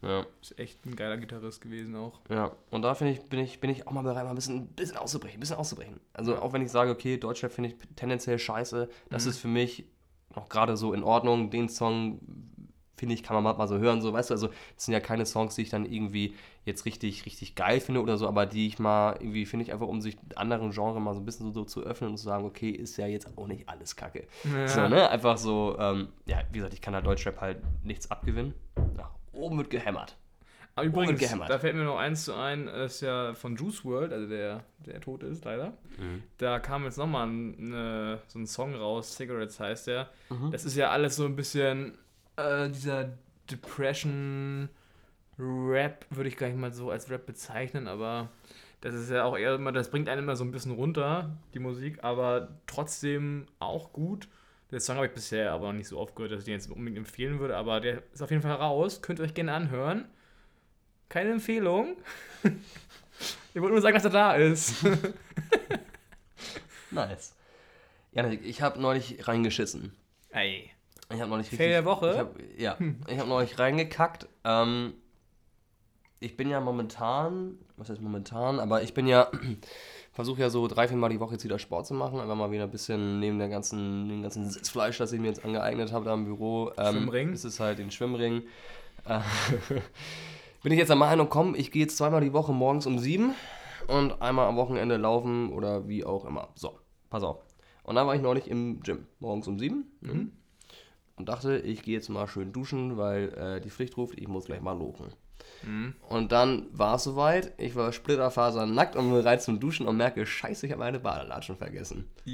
Ja. 0.05 0.27
Ist 0.43 0.59
echt 0.59 0.85
ein 0.87 0.97
geiler 0.97 1.17
Gitarrist 1.17 1.61
gewesen 1.61 1.97
auch. 1.97 2.21
Ja, 2.29 2.53
und 2.71 2.83
da 2.83 2.95
finde 2.95 3.15
ich, 3.15 3.23
bin 3.23 3.41
ich, 3.41 3.61
bin 3.61 3.71
ich 3.71 3.87
auch 3.87 3.93
mal 3.93 4.03
bereit, 4.03 4.25
mal 4.25 4.31
ein 4.31 4.37
bisschen, 4.37 4.57
ein 4.57 4.67
bisschen 4.69 4.97
auszubrechen, 4.97 5.39
ein 5.39 5.41
bisschen 5.41 5.57
auszubrechen. 5.57 6.01
Also 6.13 6.37
auch 6.37 6.53
wenn 6.53 6.63
ich 6.63 6.71
sage, 6.71 6.91
okay, 6.91 7.17
Deutschrap 7.17 7.53
finde 7.53 7.71
ich 7.71 7.77
tendenziell 7.97 8.39
scheiße, 8.39 8.89
das 9.11 9.25
mhm. 9.25 9.31
ist 9.31 9.39
für 9.39 9.49
mich 9.49 9.85
noch 10.35 10.49
gerade 10.49 10.77
so 10.77 10.93
in 10.93 11.03
Ordnung. 11.03 11.51
Den 11.51 11.69
Song 11.69 12.21
finde 12.97 13.15
ich, 13.15 13.23
kann 13.23 13.43
man 13.43 13.57
mal 13.57 13.69
so 13.69 13.79
hören, 13.79 14.01
so, 14.01 14.13
weißt 14.13 14.31
du, 14.31 14.35
also 14.35 14.49
das 14.49 14.85
sind 14.85 14.95
ja 14.95 15.01
keine 15.01 15.27
Songs, 15.27 15.57
die 15.57 15.63
ich 15.63 15.71
dann 15.71 15.85
irgendwie 15.85 16.35
jetzt 16.65 16.87
richtig, 16.87 17.27
richtig 17.27 17.55
geil 17.55 17.81
finde 17.81 18.01
oder 18.01 18.17
so, 18.17 18.29
aber 18.29 18.47
die 18.47 18.67
ich 18.67 18.79
mal 18.79 19.17
irgendwie, 19.21 19.47
finde 19.47 19.65
ich 19.65 19.73
einfach, 19.73 19.87
um 19.87 20.01
sich 20.01 20.17
anderen 20.37 20.71
Genres 20.71 21.01
mal 21.01 21.13
so 21.13 21.21
ein 21.21 21.25
bisschen 21.25 21.53
so, 21.53 21.53
so, 21.53 21.65
zu 21.65 21.83
öffnen 21.83 22.11
und 22.11 22.17
zu 22.17 22.25
sagen, 22.25 22.45
okay, 22.45 22.71
ist 22.71 22.97
ja 22.97 23.07
jetzt 23.07 23.37
auch 23.37 23.47
nicht 23.47 23.69
alles 23.69 23.97
Kacke. 23.97 24.27
Ja. 24.45 24.69
So, 24.69 24.89
ne, 24.89 25.11
einfach 25.11 25.37
so, 25.37 25.77
ähm, 25.79 26.09
ja, 26.27 26.41
wie 26.51 26.59
gesagt, 26.59 26.75
ich 26.75 26.81
kann 26.81 26.95
da 26.95 27.01
Deutschrap 27.01 27.41
halt 27.41 27.59
nichts 27.83 28.11
abgewinnen. 28.11 28.55
Nach 28.97 29.11
oben 29.35 29.59
wird 29.59 29.71
gehämmert. 29.71 30.17
Aber 30.77 30.87
übrigens, 30.87 31.21
da 31.47 31.59
fällt 31.59 31.77
mir 31.77 31.85
noch 31.85 31.99
eins 31.99 32.25
zu 32.25 32.35
ein, 32.35 32.67
ist 32.67 33.01
ja 33.01 33.35
von 33.35 33.55
Juice 33.55 33.85
World, 33.85 34.13
also 34.13 34.29
der, 34.29 34.65
der 34.85 35.01
tot 35.01 35.23
ist, 35.23 35.45
leider. 35.45 35.69
Mhm. 35.99 36.25
Da 36.39 36.59
kam 36.59 36.85
jetzt 36.85 36.99
nochmal 36.99 37.29
ein, 37.29 38.19
so 38.27 38.39
ein 38.41 38.47
Song 38.47 38.75
raus, 38.75 39.15
Cigarettes 39.15 39.61
heißt 39.61 39.87
der. 39.87 40.11
Mhm. 40.31 40.51
Das 40.51 40.65
ist 40.65 40.77
ja 40.77 40.91
alles 40.91 41.15
so 41.15 41.27
ein 41.27 41.37
bisschen 41.37 41.97
äh, 42.37 42.69
dieser 42.71 43.13
Depression 43.51 44.69
Rap, 45.39 46.07
würde 46.11 46.29
ich 46.29 46.37
gar 46.37 46.49
nicht 46.49 46.59
mal 46.59 46.73
so 46.73 46.91
als 46.91 47.11
Rap 47.11 47.27
bezeichnen, 47.27 47.89
aber 47.89 48.31
das 48.81 48.95
ist 48.95 49.11
ja 49.11 49.25
auch 49.25 49.37
eher 49.37 49.55
immer, 49.55 49.73
das 49.73 49.91
bringt 49.91 50.09
einen 50.09 50.25
immer 50.25 50.37
so 50.37 50.45
ein 50.45 50.53
bisschen 50.53 50.73
runter, 50.73 51.37
die 51.55 51.59
Musik, 51.59 52.03
aber 52.03 52.49
trotzdem 52.67 53.47
auch 53.59 53.93
gut. 53.93 54.29
Den 54.75 54.81
Song 54.81 54.97
habe 54.97 55.07
ich 55.07 55.13
bisher 55.13 55.53
aber 55.53 55.69
noch 55.69 55.75
nicht 55.75 55.87
so 55.87 56.01
oft 56.01 56.17
gehört, 56.17 56.33
dass 56.33 56.41
ich 56.41 56.47
den 56.47 56.55
jetzt 56.55 56.69
unbedingt 56.69 56.99
empfehlen 56.99 57.39
würde, 57.39 57.57
aber 57.57 57.79
der 57.79 58.03
ist 58.13 58.21
auf 58.23 58.31
jeden 58.33 58.43
Fall 58.43 58.57
raus. 58.57 59.03
Könnt 59.03 59.21
ihr 59.21 59.25
euch 59.25 59.33
gerne 59.33 59.53
anhören. 59.53 60.09
Keine 61.09 61.31
Empfehlung. 61.31 61.97
ich 62.43 63.61
wollte 63.61 63.75
nur 63.75 63.81
sagen, 63.81 63.95
dass 63.95 64.03
er 64.03 64.11
da 64.11 64.35
ist. 64.35 64.85
nice. 66.91 67.37
Janik, 68.11 68.45
ich 68.45 68.63
habe 68.63 68.81
neulich 68.81 69.29
reingeschissen. 69.29 69.95
Ey. 70.31 70.73
Ich 71.09 71.21
habe 71.21 71.31
neulich 71.31 71.47
richtig. 71.47 71.59
Fail 71.61 71.71
der 71.71 71.85
Woche? 71.85 72.11
Ich 72.11 72.19
hab, 72.19 72.35
ja, 72.59 72.79
ich 73.07 73.19
habe 73.21 73.29
neulich 73.29 73.57
reingekackt. 73.57 74.27
Ähm, 74.43 74.95
ich 76.19 76.37
bin 76.37 76.51
ja 76.51 76.61
momentan, 76.61 77.61
was 77.77 77.89
heißt 77.89 78.01
momentan, 78.01 78.61
aber 78.61 78.83
ich 78.83 78.95
bin 78.95 79.07
ja, 79.07 79.31
versuche 80.13 80.41
ja 80.41 80.51
so 80.51 80.69
drei, 80.69 80.89
vier 80.89 80.97
Mal 80.97 81.11
die 81.11 81.21
Woche 81.21 81.33
jetzt 81.33 81.45
wieder 81.45 81.59
Sport 81.59 81.87
zu 81.87 81.95
machen. 81.95 82.21
Einfach 82.21 82.37
mal 82.37 82.51
wieder 82.51 82.65
ein 82.65 82.71
bisschen 82.71 83.21
neben 83.21 83.39
der 83.39 83.49
ganzen, 83.49 84.09
dem 84.09 84.23
ganzen 84.23 84.49
Sitzfleisch, 84.51 84.99
das 84.99 85.13
ich 85.13 85.21
mir 85.21 85.29
jetzt 85.29 85.45
angeeignet 85.45 85.93
habe 85.93 86.05
da 86.05 86.15
im 86.15 86.25
Büro. 86.25 86.71
Ähm, 86.77 86.95
Schwimmring? 86.95 87.33
Ist 87.33 87.45
es 87.45 87.61
halt 87.61 87.79
den 87.79 87.91
Schwimmring. 87.91 88.43
Äh, 89.07 89.21
bin 90.63 90.73
ich 90.73 90.79
jetzt 90.79 90.91
am 90.91 90.99
Meinung, 90.99 91.29
komm, 91.29 91.55
ich 91.55 91.71
gehe 91.73 91.83
jetzt 91.83 91.97
zweimal 91.97 92.21
die 92.21 92.33
Woche 92.33 92.53
morgens 92.53 92.87
um 92.87 92.99
sieben 92.99 93.35
und 93.89 94.23
einmal 94.23 94.47
am 94.49 94.57
Wochenende 94.57 94.97
laufen 94.97 95.53
oder 95.53 95.89
wie 95.89 96.05
auch 96.05 96.25
immer. 96.25 96.49
So, 96.55 96.79
pass 97.11 97.23
auf. 97.23 97.39
Und 97.83 97.97
dann 97.97 98.07
war 98.07 98.15
ich 98.15 98.23
neulich 98.23 98.49
im 98.49 98.81
Gym, 98.81 99.07
morgens 99.19 99.47
um 99.47 99.59
sieben. 99.59 99.93
Mhm 100.01 100.33
und 101.17 101.29
dachte, 101.29 101.59
ich 101.59 101.83
gehe 101.83 101.95
jetzt 101.95 102.09
mal 102.09 102.27
schön 102.27 102.53
duschen, 102.53 102.97
weil 102.97 103.29
äh, 103.35 103.61
die 103.61 103.71
Pflicht 103.71 103.97
ruft, 103.97 104.19
ich 104.19 104.29
muss 104.29 104.47
gleich 104.47 104.61
mal 104.61 104.77
lochen. 104.77 105.13
Mhm. 105.63 105.95
Und 106.09 106.33
dann 106.33 106.67
war 106.73 106.97
es 106.97 107.05
soweit, 107.05 107.53
ich 107.59 107.75
war 107.75 107.93
splitterfaser 107.93 108.67
nackt 108.67 108.97
und 108.97 109.11
bereit 109.11 109.43
zum 109.43 109.61
Duschen 109.61 109.87
und 109.87 109.97
merke, 109.97 110.27
scheiße, 110.27 110.67
ich 110.67 110.73
habe 110.73 110.81
meine 110.81 111.01
Badelatschen 111.01 111.57
vergessen. 111.57 112.11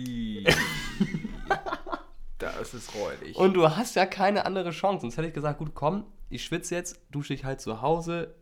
das 2.39 2.75
ist 2.75 2.95
räudig. 2.95 3.37
Und 3.37 3.55
du 3.55 3.69
hast 3.69 3.97
ja 3.97 4.07
keine 4.07 4.47
andere 4.47 4.71
Chance. 4.71 5.03
Sonst 5.03 5.17
hätte 5.17 5.29
ich 5.29 5.35
gesagt, 5.35 5.59
gut, 5.59 5.75
komm, 5.75 6.05
ich 6.29 6.45
schwitze 6.45 6.75
jetzt, 6.75 7.01
dusche 7.11 7.35
ich 7.35 7.45
halt 7.45 7.61
zu 7.61 7.83
Hause, 7.83 8.35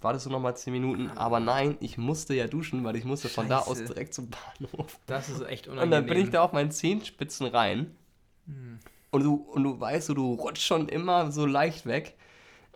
wartest 0.00 0.26
du 0.26 0.30
nochmal 0.30 0.56
10 0.56 0.72
Minuten. 0.72 1.10
Aber 1.16 1.40
nein, 1.40 1.76
ich 1.80 1.98
musste 1.98 2.34
ja 2.34 2.46
duschen, 2.46 2.84
weil 2.84 2.96
ich 2.96 3.04
musste 3.04 3.28
Scheiße. 3.28 3.34
von 3.34 3.48
da 3.48 3.58
aus 3.60 3.82
direkt 3.82 4.14
zum 4.14 4.28
Bahnhof. 4.30 4.98
Das 5.06 5.28
ist 5.28 5.42
echt 5.42 5.68
unangenehm. 5.68 5.84
Und 5.84 5.90
dann 5.90 6.06
bin 6.06 6.24
ich 6.24 6.30
da 6.30 6.42
auf 6.42 6.52
meinen 6.52 6.70
Zehenspitzen 6.70 7.46
rein. 7.46 7.96
Hm 8.46 8.78
und 9.14 9.22
du, 9.22 9.34
und 9.34 9.62
du 9.62 9.80
weißt, 9.80 10.08
du, 10.08 10.14
du 10.14 10.34
rutschst 10.34 10.66
schon 10.66 10.88
immer 10.88 11.30
so 11.30 11.46
leicht 11.46 11.86
weg. 11.86 12.16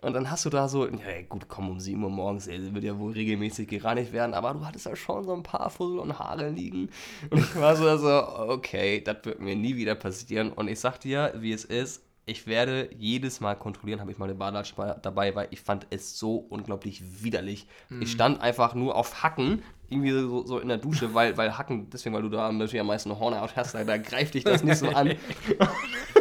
Und 0.01 0.13
dann 0.13 0.31
hast 0.31 0.45
du 0.45 0.49
da 0.49 0.69
so, 0.69 0.87
ja 0.87 1.21
gut, 1.27 1.47
komm, 1.49 1.69
um 1.69 1.79
7 1.79 2.01
Uhr 2.01 2.09
morgens, 2.09 2.47
ey, 2.47 2.73
wird 2.73 2.83
ja 2.83 2.97
wohl 2.97 3.11
regelmäßig 3.11 3.67
gereinigt 3.67 4.13
werden, 4.13 4.33
aber 4.33 4.53
du 4.53 4.65
hattest 4.65 4.85
ja 4.85 4.95
schon 4.95 5.25
so 5.25 5.33
ein 5.33 5.43
paar 5.43 5.69
Fussel 5.69 5.99
und 5.99 6.17
Haare 6.17 6.49
liegen. 6.49 6.89
Und 7.29 7.39
ich 7.39 7.55
war 7.55 7.75
so, 7.75 7.97
so 7.97 8.09
okay, 8.49 9.01
das 9.01 9.17
wird 9.23 9.41
mir 9.41 9.55
nie 9.55 9.75
wieder 9.75 9.95
passieren. 9.95 10.53
Und 10.53 10.69
ich 10.69 10.79
sag 10.79 10.99
dir, 10.99 11.33
wie 11.37 11.51
es 11.51 11.65
ist, 11.65 12.03
ich 12.25 12.47
werde 12.47 12.89
jedes 12.97 13.41
Mal 13.41 13.55
kontrollieren, 13.55 13.99
habe 13.99 14.11
ich 14.11 14.17
meine 14.19 14.35
Badelatsch 14.35 14.73
dabei, 15.01 15.35
weil 15.35 15.47
ich 15.51 15.61
fand 15.61 15.87
es 15.89 16.17
so 16.17 16.35
unglaublich 16.35 17.23
widerlich. 17.23 17.67
Mhm. 17.89 18.03
Ich 18.03 18.11
stand 18.11 18.39
einfach 18.41 18.75
nur 18.75 18.95
auf 18.95 19.23
Hacken, 19.23 19.63
irgendwie 19.89 20.11
so, 20.11 20.45
so, 20.45 20.59
in 20.59 20.67
der 20.67 20.77
Dusche, 20.77 21.13
weil, 21.13 21.35
weil 21.37 21.57
Hacken, 21.57 21.89
deswegen, 21.89 22.15
weil 22.15 22.21
du 22.21 22.29
da 22.29 22.51
natürlich 22.51 22.79
am 22.79 22.87
meisten 22.87 23.17
Hornhaut 23.17 23.55
hast, 23.55 23.73
da, 23.73 23.83
da 23.83 23.97
greift 23.97 24.35
dich 24.35 24.43
das 24.43 24.63
nicht 24.63 24.77
so 24.77 24.89
an. 24.89 25.15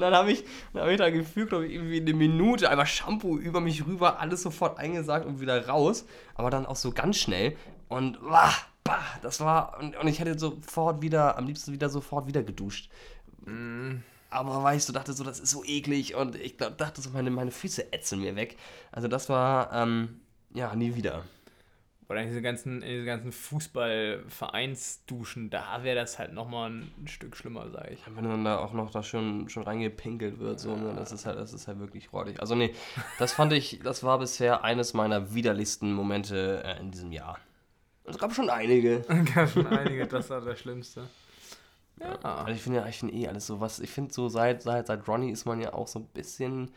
Und 0.00 0.12
dann 0.12 0.14
habe 0.14 0.32
ich, 0.32 0.44
hab 0.72 0.88
ich 0.88 0.96
da 0.96 1.10
gefühlt, 1.10 1.50
glaube 1.50 1.66
ich, 1.66 1.74
irgendwie 1.74 2.00
eine 2.00 2.14
Minute 2.14 2.70
einfach 2.70 2.86
Shampoo 2.86 3.36
über 3.36 3.60
mich 3.60 3.86
rüber, 3.86 4.18
alles 4.18 4.40
sofort 4.40 4.78
eingesagt 4.78 5.26
und 5.26 5.40
wieder 5.40 5.68
raus. 5.68 6.06
Aber 6.34 6.48
dann 6.48 6.64
auch 6.64 6.76
so 6.76 6.90
ganz 6.90 7.18
schnell. 7.18 7.54
Und 7.88 8.18
bah, 8.22 8.54
bah, 8.82 9.04
das 9.20 9.40
war. 9.40 9.78
Und, 9.78 9.94
und 9.94 10.08
ich 10.08 10.18
hätte 10.18 10.38
sofort 10.38 11.02
wieder, 11.02 11.36
am 11.36 11.46
liebsten 11.46 11.74
wieder 11.74 11.90
sofort 11.90 12.26
wieder 12.26 12.42
geduscht. 12.42 12.88
Mm. 13.44 13.96
Aber 14.30 14.62
weißt 14.62 14.88
du, 14.88 14.94
dachte 14.94 15.12
so, 15.12 15.22
das 15.22 15.38
ist 15.38 15.50
so 15.50 15.64
eklig 15.64 16.14
und 16.14 16.36
ich 16.36 16.56
dachte 16.56 17.02
so, 17.02 17.10
meine, 17.10 17.30
meine 17.30 17.50
Füße 17.50 17.92
ätzen 17.92 18.20
mir 18.20 18.36
weg. 18.36 18.56
Also 18.92 19.06
das 19.06 19.28
war, 19.28 19.72
ähm, 19.72 20.20
ja, 20.54 20.74
nie 20.76 20.94
wieder. 20.94 21.24
Oder 22.10 22.24
diese 22.24 22.42
ganzen, 22.42 22.80
diese 22.80 23.04
ganzen 23.04 23.30
Fußballvereinsduschen, 23.30 25.48
da 25.48 25.84
wäre 25.84 25.94
das 25.94 26.18
halt 26.18 26.32
nochmal 26.32 26.72
ein 26.72 27.06
Stück 27.06 27.36
schlimmer, 27.36 27.70
sage 27.70 27.92
ich. 27.92 28.00
Wenn 28.12 28.24
dann 28.24 28.44
da 28.44 28.58
auch 28.58 28.72
noch 28.72 28.90
da 28.90 29.04
schon, 29.04 29.48
schon 29.48 29.62
reingepinkelt 29.62 30.40
wird, 30.40 30.58
so, 30.58 30.74
ne, 30.74 30.92
das 30.96 31.12
ist 31.12 31.24
halt, 31.24 31.38
das 31.38 31.52
ist 31.52 31.68
halt 31.68 31.78
wirklich 31.78 32.12
räudig. 32.12 32.40
Also 32.40 32.56
nee, 32.56 32.74
das 33.20 33.32
fand 33.32 33.52
ich, 33.52 33.78
das 33.84 34.02
war 34.02 34.18
bisher 34.18 34.64
eines 34.64 34.92
meiner 34.92 35.32
widerlichsten 35.32 35.92
Momente 35.92 36.64
äh, 36.64 36.80
in 36.80 36.90
diesem 36.90 37.12
Jahr. 37.12 37.38
Es 38.02 38.18
gab 38.18 38.34
schon 38.34 38.50
einige. 38.50 39.04
Es 39.08 39.32
gab 39.32 39.48
schon 39.48 39.68
einige, 39.68 40.08
das 40.08 40.30
war 40.30 40.40
das 40.40 40.58
Schlimmste. 40.58 41.04
Ja. 42.00 42.16
Also 42.22 42.50
ich 42.50 42.62
finde 42.62 42.80
ja, 42.80 42.88
ich 42.88 42.98
finde 42.98 43.14
eh 43.14 43.28
alles 43.28 43.46
so 43.46 43.60
was. 43.60 43.78
Ich 43.78 43.90
finde 43.90 44.12
so 44.12 44.28
seit, 44.28 44.62
seit, 44.62 44.88
seit 44.88 45.06
Ronnie 45.06 45.30
ist 45.30 45.44
man 45.44 45.60
ja 45.60 45.74
auch 45.74 45.86
so 45.86 46.00
ein 46.00 46.06
bisschen, 46.06 46.72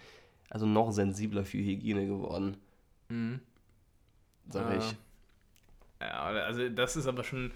also 0.51 0.67
noch 0.67 0.91
sensibler 0.91 1.43
für 1.43 1.57
Hygiene 1.57 2.05
geworden. 2.05 2.57
Mhm. 3.09 3.39
Sag 4.47 4.69
ja. 4.69 4.77
ich. 4.77 4.95
Ja, 6.07 6.23
also 6.43 6.69
das 6.69 6.95
ist 6.95 7.07
aber 7.07 7.23
schon, 7.23 7.51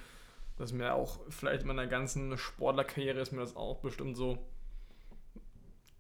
das 0.58 0.72
ist 0.72 0.78
mir 0.78 0.94
auch 0.94 1.20
vielleicht 1.30 1.62
in 1.62 1.68
meiner 1.68 1.88
ganzen 1.88 2.38
Sportlerkarriere 2.38 3.20
ist 3.20 3.32
mir 3.32 3.40
das 3.40 3.56
auch 3.56 3.80
bestimmt 3.80 4.16
so 4.16 4.38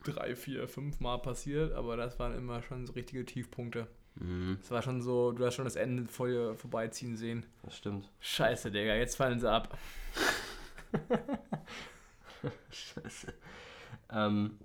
drei, 0.03 0.35
vier, 0.35 0.67
fünf 0.67 0.99
Mal 0.99 1.17
passiert, 1.17 1.73
aber 1.73 1.97
das 1.97 2.19
waren 2.19 2.35
immer 2.35 2.61
schon 2.63 2.85
so 2.85 2.93
richtige 2.93 3.25
Tiefpunkte. 3.25 3.87
Mhm. 4.15 4.57
Das 4.61 4.71
war 4.71 4.81
schon 4.81 5.01
so, 5.01 5.31
du 5.31 5.45
hast 5.45 5.55
schon 5.55 5.65
das 5.65 5.75
Ende 5.75 6.05
vor 6.05 6.27
dir 6.27 6.55
vorbeiziehen 6.55 7.17
sehen. 7.17 7.45
Das 7.63 7.77
stimmt. 7.77 8.09
Scheiße, 8.19 8.71
Digga, 8.71 8.95
jetzt 8.95 9.15
fallen 9.15 9.39
sie 9.39 9.51
ab. 9.51 9.77
Scheiße. 12.69 13.33
Ähm, 14.11 14.57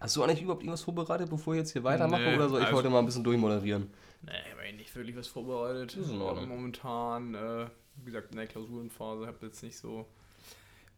hast 0.00 0.16
du 0.16 0.22
eigentlich 0.22 0.42
überhaupt 0.42 0.62
irgendwas 0.62 0.82
vorbereitet, 0.82 1.28
bevor 1.30 1.54
wir 1.54 1.60
jetzt 1.60 1.72
hier 1.72 1.84
weitermachen? 1.84 2.24
Nee, 2.24 2.36
oder 2.36 2.48
soll 2.48 2.60
ich 2.60 2.66
also, 2.66 2.78
heute 2.78 2.90
mal 2.90 3.00
ein 3.00 3.06
bisschen 3.06 3.24
durchmoderieren? 3.24 3.90
Nee, 4.22 4.32
ich 4.46 4.52
habe 4.52 4.76
nicht 4.76 4.94
wirklich 4.94 5.16
was 5.16 5.28
vorbereitet. 5.28 5.96
Das 5.96 6.06
ist 6.06 6.12
momentan, 6.12 7.34
äh, 7.34 7.66
wie 7.96 8.06
gesagt, 8.06 8.30
in 8.30 8.36
der 8.36 8.46
Klausurenphase 8.46 9.26
habe 9.26 9.46
jetzt 9.46 9.62
nicht 9.62 9.76
so. 9.76 10.06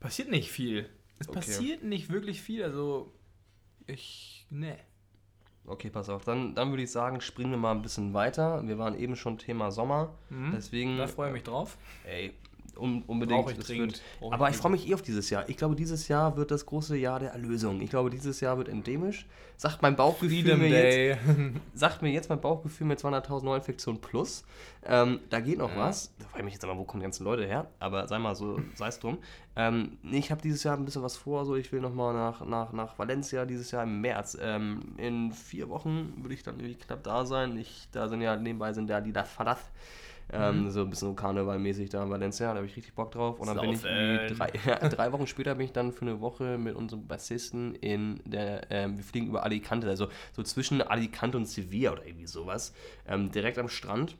Passiert 0.00 0.30
nicht 0.30 0.50
viel. 0.50 0.88
Es 1.18 1.28
okay. 1.28 1.38
passiert 1.38 1.82
nicht 1.82 2.10
wirklich 2.10 2.42
viel. 2.42 2.62
Also, 2.62 3.12
ich. 3.86 4.46
Nee. 4.50 4.76
Okay, 5.66 5.88
pass 5.88 6.10
auf. 6.10 6.24
Dann, 6.24 6.54
dann 6.54 6.70
würde 6.70 6.82
ich 6.82 6.90
sagen, 6.90 7.22
springen 7.22 7.52
wir 7.52 7.56
mal 7.56 7.72
ein 7.72 7.80
bisschen 7.80 8.12
weiter. 8.12 8.66
Wir 8.66 8.76
waren 8.76 8.98
eben 8.98 9.16
schon 9.16 9.38
Thema 9.38 9.70
Sommer. 9.70 10.14
Mhm, 10.28 10.52
deswegen. 10.54 10.98
Da 10.98 11.06
freue 11.06 11.28
ich 11.28 11.34
mich 11.34 11.42
drauf. 11.44 11.78
Ey, 12.04 12.34
um, 12.76 13.02
unbedingt. 13.06 13.50
Ich 13.50 13.58
dringend. 13.58 14.02
Wird, 14.20 14.32
aber 14.32 14.50
ich 14.50 14.56
freue 14.56 14.72
mich 14.72 14.88
eh 14.88 14.94
auf 14.94 15.02
dieses 15.02 15.30
Jahr. 15.30 15.48
Ich 15.48 15.56
glaube, 15.56 15.76
dieses 15.76 16.08
Jahr 16.08 16.36
wird 16.36 16.50
das 16.50 16.66
große 16.66 16.96
Jahr 16.96 17.20
der 17.20 17.30
Erlösung. 17.30 17.80
Ich 17.80 17.90
glaube, 17.90 18.10
dieses 18.10 18.40
Jahr 18.40 18.58
wird 18.58 18.68
endemisch. 18.68 19.26
Sagt 19.56 19.82
mein 19.82 19.94
Bauchgefühl 19.94 20.42
Freedom 20.42 20.58
mir 20.58 20.68
jetzt, 20.68 20.94
Day. 21.28 21.52
sagt 21.74 22.02
mir 22.02 22.10
jetzt 22.10 22.28
mein 22.28 22.40
Bauchgefühl 22.40 22.86
mit 22.86 22.98
200.000 22.98 23.44
Neuinfektionen 23.44 24.00
plus. 24.00 24.44
Ähm, 24.84 25.20
da 25.30 25.40
geht 25.40 25.58
noch 25.58 25.70
Ja. 25.70 25.78
was. 25.78 26.12
Da 26.18 26.24
frage 26.26 26.38
ich 26.40 26.44
mich 26.44 26.54
jetzt 26.54 26.64
immer, 26.64 26.76
wo 26.76 26.84
kommen 26.84 27.00
die 27.00 27.04
ganzen 27.04 27.24
Leute 27.24 27.46
her? 27.46 27.68
Aber 27.78 28.08
sei 28.08 28.18
mal 28.18 28.34
so, 28.34 28.60
sei 28.74 28.88
es 28.88 28.98
drum. 28.98 29.18
Ähm, 29.56 29.98
ich 30.10 30.30
habe 30.32 30.42
dieses 30.42 30.64
Jahr 30.64 30.76
ein 30.76 30.84
bisschen 30.84 31.02
was 31.02 31.16
vor. 31.16 31.44
So, 31.44 31.54
ich 31.54 31.70
will 31.70 31.80
nochmal 31.80 32.12
nach, 32.14 32.44
nach, 32.44 32.72
nach 32.72 32.98
Valencia 32.98 33.44
dieses 33.44 33.70
Jahr 33.70 33.84
im 33.84 34.00
März. 34.00 34.36
Ähm, 34.40 34.94
in 34.96 35.32
vier 35.32 35.68
Wochen 35.68 36.14
würde 36.20 36.34
ich 36.34 36.42
dann 36.42 36.58
irgendwie 36.58 36.74
knapp 36.74 37.04
da 37.04 37.24
sein. 37.24 37.56
Ich, 37.56 37.88
da 37.92 38.08
sind 38.08 38.20
ja 38.20 38.36
nebenbei 38.36 38.72
sind 38.72 38.90
ja 38.90 39.00
die 39.00 39.12
La 39.12 39.22
Faraz. 39.24 39.60
Ähm, 40.32 40.70
So 40.70 40.82
ein 40.82 40.90
bisschen 40.90 41.14
Karnevalmäßig 41.14 41.90
da 41.90 42.02
in 42.02 42.10
Valencia, 42.10 42.48
da 42.48 42.56
habe 42.56 42.66
ich 42.66 42.76
richtig 42.76 42.94
Bock 42.94 43.12
drauf. 43.12 43.38
Und 43.38 43.46
dann 43.46 43.60
bin 43.60 43.70
ich 43.70 43.80
Saufen. 43.80 44.36
drei, 44.36 44.52
ja, 44.66 44.88
drei 44.88 45.12
Wochen 45.12 45.26
später 45.26 45.54
bin 45.54 45.66
ich 45.66 45.72
dann 45.72 45.92
für 45.92 46.02
eine 46.02 46.20
Woche 46.20 46.58
mit 46.58 46.74
unserem 46.74 47.06
Bassisten 47.06 47.74
in 47.76 48.20
der, 48.24 48.70
ähm, 48.70 48.96
wir 48.96 49.04
fliegen 49.04 49.28
über 49.28 49.44
Alicante, 49.44 49.88
also 49.88 50.08
so 50.32 50.42
zwischen 50.42 50.82
Alicante 50.82 51.36
und 51.36 51.46
Sevilla 51.46 51.92
oder 51.92 52.06
irgendwie 52.06 52.26
sowas, 52.26 52.74
ähm, 53.06 53.30
direkt 53.30 53.58
am 53.58 53.68
Strand, 53.68 54.16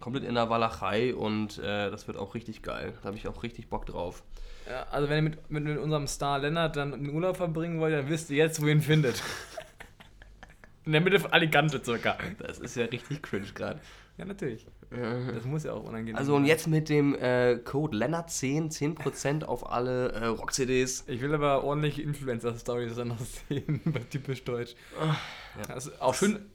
komplett 0.00 0.24
in 0.24 0.34
der 0.34 0.48
Walachei 0.48 1.14
und 1.14 1.58
äh, 1.58 1.90
das 1.90 2.06
wird 2.06 2.16
auch 2.16 2.34
richtig 2.34 2.62
geil. 2.62 2.94
Da 3.02 3.08
habe 3.08 3.16
ich 3.16 3.26
auch 3.28 3.42
richtig 3.42 3.68
Bock 3.68 3.86
drauf. 3.86 4.22
Ja, 4.68 4.86
also 4.90 5.08
wenn 5.08 5.18
ihr 5.18 5.30
mit, 5.30 5.50
mit, 5.50 5.64
mit 5.64 5.78
unserem 5.78 6.06
Star 6.06 6.38
Lennart 6.38 6.76
dann 6.76 6.92
einen 6.92 7.10
Urlaub 7.10 7.36
verbringen 7.36 7.78
wollt, 7.80 7.94
dann 7.94 8.08
wisst 8.08 8.30
ihr 8.30 8.36
jetzt, 8.36 8.60
wo 8.60 8.66
ihr 8.66 8.72
ihn 8.72 8.80
findet. 8.80 9.22
In 10.84 10.92
der 10.92 11.00
Mitte 11.00 11.18
von 11.18 11.32
Alicante 11.32 11.82
circa. 11.84 12.16
Das 12.38 12.58
ist 12.58 12.76
ja 12.76 12.84
richtig 12.86 13.22
cringe 13.22 13.46
gerade. 13.54 13.80
Ja, 14.18 14.24
natürlich. 14.24 14.66
Das 14.90 15.44
muss 15.44 15.64
ja 15.64 15.72
auch 15.72 15.82
unangenehm 15.84 16.16
Also 16.16 16.34
und 16.36 16.42
sein. 16.42 16.48
jetzt 16.48 16.68
mit 16.68 16.88
dem 16.88 17.14
äh, 17.16 17.56
Code 17.58 17.96
Lennart10, 17.96 18.70
10% 18.70 19.44
auf 19.44 19.70
alle 19.70 20.12
äh, 20.12 20.26
Rock-CDs. 20.26 21.04
Ich 21.08 21.20
will 21.20 21.34
aber 21.34 21.64
ordentliche 21.64 22.02
Influencer-Stories 22.02 22.94
dann 22.94 23.08
noch 23.08 23.18
sehen, 23.48 23.80
typisch 24.10 24.44
deutsch. 24.44 24.74
ja. 24.98 25.74
Also 25.74 25.90
auch 25.98 26.14
schön 26.14 26.46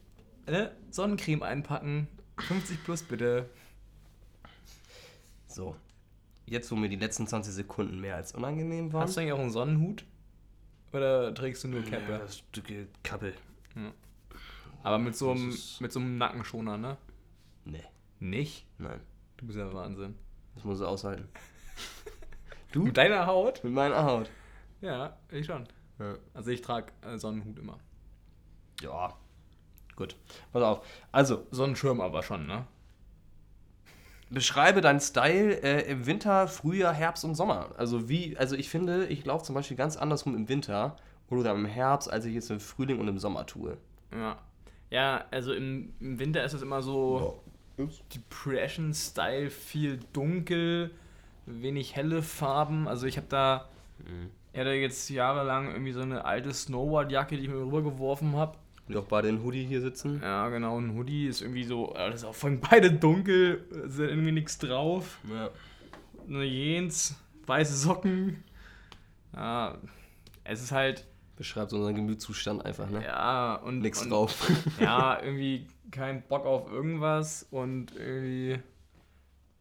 äh, 0.46 0.68
Sonnencreme 0.90 1.42
einpacken. 1.42 2.08
50 2.38 2.82
plus 2.84 3.02
bitte. 3.02 3.48
So, 5.46 5.76
jetzt 6.46 6.70
wo 6.70 6.76
mir 6.76 6.88
die 6.88 6.96
letzten 6.96 7.26
20 7.26 7.52
Sekunden 7.52 8.00
mehr 8.00 8.16
als 8.16 8.32
unangenehm 8.32 8.92
waren. 8.92 9.02
Hast 9.02 9.16
du 9.16 9.20
eigentlich 9.20 9.32
auch 9.34 9.38
einen 9.40 9.50
Sonnenhut? 9.50 10.04
Oder 10.92 11.34
trägst 11.34 11.64
du 11.64 11.68
nur 11.68 11.80
Ja, 11.82 11.90
Cappe? 11.98 12.18
das 12.18 12.38
Stücke 12.38 12.86
Kappe. 13.02 13.34
Aber 14.82 14.98
mit 14.98 15.16
so, 15.16 15.30
einem, 15.30 15.54
mit 15.80 15.92
so 15.92 16.00
einem 16.00 16.18
Nackenschoner, 16.18 16.76
ne? 16.78 16.96
Nee, 17.64 17.84
Nicht? 18.22 18.66
nein. 18.78 19.00
Du 19.36 19.46
bist 19.46 19.58
ja 19.58 19.72
Wahnsinn. 19.74 20.14
Das 20.54 20.62
muss 20.62 20.80
er 20.80 20.88
aushalten. 20.88 21.28
Du? 22.70 22.84
Mit 22.84 22.96
deiner 22.96 23.26
Haut? 23.26 23.62
Mit 23.64 23.74
meiner 23.74 24.02
Haut. 24.02 24.30
Ja, 24.80 25.18
ich 25.30 25.44
schon. 25.44 25.68
Ja. 25.98 26.14
Also 26.32 26.50
ich 26.50 26.62
trage 26.62 26.90
äh, 27.02 27.18
Sonnenhut 27.18 27.58
immer. 27.58 27.78
ja. 28.80 29.12
Gut. 29.94 30.16
Pass 30.52 30.62
auf. 30.62 30.86
Also, 31.10 31.46
Sonnenschirm 31.50 32.00
aber 32.00 32.22
schon, 32.22 32.46
ne? 32.46 32.64
beschreibe 34.30 34.80
deinen 34.80 35.00
Style 35.00 35.60
äh, 35.62 35.90
im 35.90 36.06
Winter, 36.06 36.48
Frühjahr, 36.48 36.94
Herbst 36.94 37.26
und 37.26 37.34
Sommer. 37.34 37.72
Also 37.76 38.08
wie, 38.08 38.38
also 38.38 38.56
ich 38.56 38.70
finde, 38.70 39.06
ich 39.08 39.26
laufe 39.26 39.44
zum 39.44 39.54
Beispiel 39.54 39.76
ganz 39.76 39.98
andersrum 39.98 40.34
im 40.34 40.48
Winter 40.48 40.96
oder 41.28 41.52
im 41.52 41.66
Herbst, 41.66 42.10
als 42.10 42.24
ich 42.24 42.32
jetzt 42.32 42.50
im 42.50 42.60
Frühling 42.60 43.00
und 43.00 43.08
im 43.08 43.18
Sommer 43.18 43.44
tue. 43.44 43.76
Ja. 44.12 44.38
Ja, 44.88 45.24
also 45.30 45.52
im, 45.52 45.92
im 46.00 46.18
Winter 46.18 46.42
ist 46.44 46.54
es 46.54 46.62
immer 46.62 46.80
so 46.82 47.42
Depression-Style, 48.14 49.50
viel 49.50 50.00
dunkel, 50.12 50.90
wenig 51.46 51.96
helle 51.96 52.22
Farben. 52.22 52.88
Also 52.88 53.06
ich 53.06 53.16
habe 53.16 53.26
da, 53.28 53.68
ich 54.52 54.60
hatte 54.60 54.70
jetzt 54.70 55.08
jahrelang 55.10 55.70
irgendwie 55.70 55.92
so 55.92 56.00
eine 56.00 56.24
alte 56.24 56.52
Snowboard-Jacke, 56.52 57.36
die 57.36 57.44
ich 57.44 57.48
mir 57.48 57.56
rübergeworfen 57.56 58.36
habe. 58.36 58.58
Und 58.88 58.96
auch 58.96 59.04
beide 59.04 59.28
in 59.28 59.42
Hoodie 59.42 59.64
hier 59.64 59.80
sitzen. 59.80 60.20
Ja, 60.22 60.48
genau, 60.48 60.78
ein 60.78 60.94
Hoodie 60.96 61.26
ist 61.26 61.40
irgendwie 61.40 61.64
so, 61.64 61.92
das 61.94 62.16
ist 62.16 62.24
auch 62.24 62.34
von 62.34 62.60
beide 62.70 62.92
dunkel, 62.92 63.64
ist 63.86 63.98
irgendwie 63.98 64.32
nichts 64.32 64.58
drauf. 64.58 65.18
Ja. 65.30 65.50
Eine 66.28 66.44
Jeans, 66.44 67.16
weiße 67.46 67.76
Socken. 67.76 68.42
Ja, 69.34 69.78
es 70.44 70.62
ist 70.62 70.72
halt, 70.72 71.06
Beschreibt 71.36 71.70
so 71.70 71.76
unseren 71.76 71.94
Gemütszustand 71.94 72.64
einfach, 72.64 72.88
ne? 72.90 73.02
ja, 73.04 73.54
und. 73.56 73.80
Nix 73.80 74.02
und, 74.02 74.10
drauf. 74.10 74.50
Ja, 74.80 75.20
irgendwie 75.22 75.66
kein 75.90 76.22
Bock 76.22 76.44
auf 76.46 76.70
irgendwas 76.70 77.46
und 77.50 77.94
irgendwie 77.96 78.60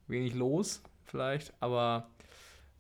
wenig 0.08 0.34
los, 0.36 0.82
vielleicht, 1.06 1.54
aber. 1.60 2.08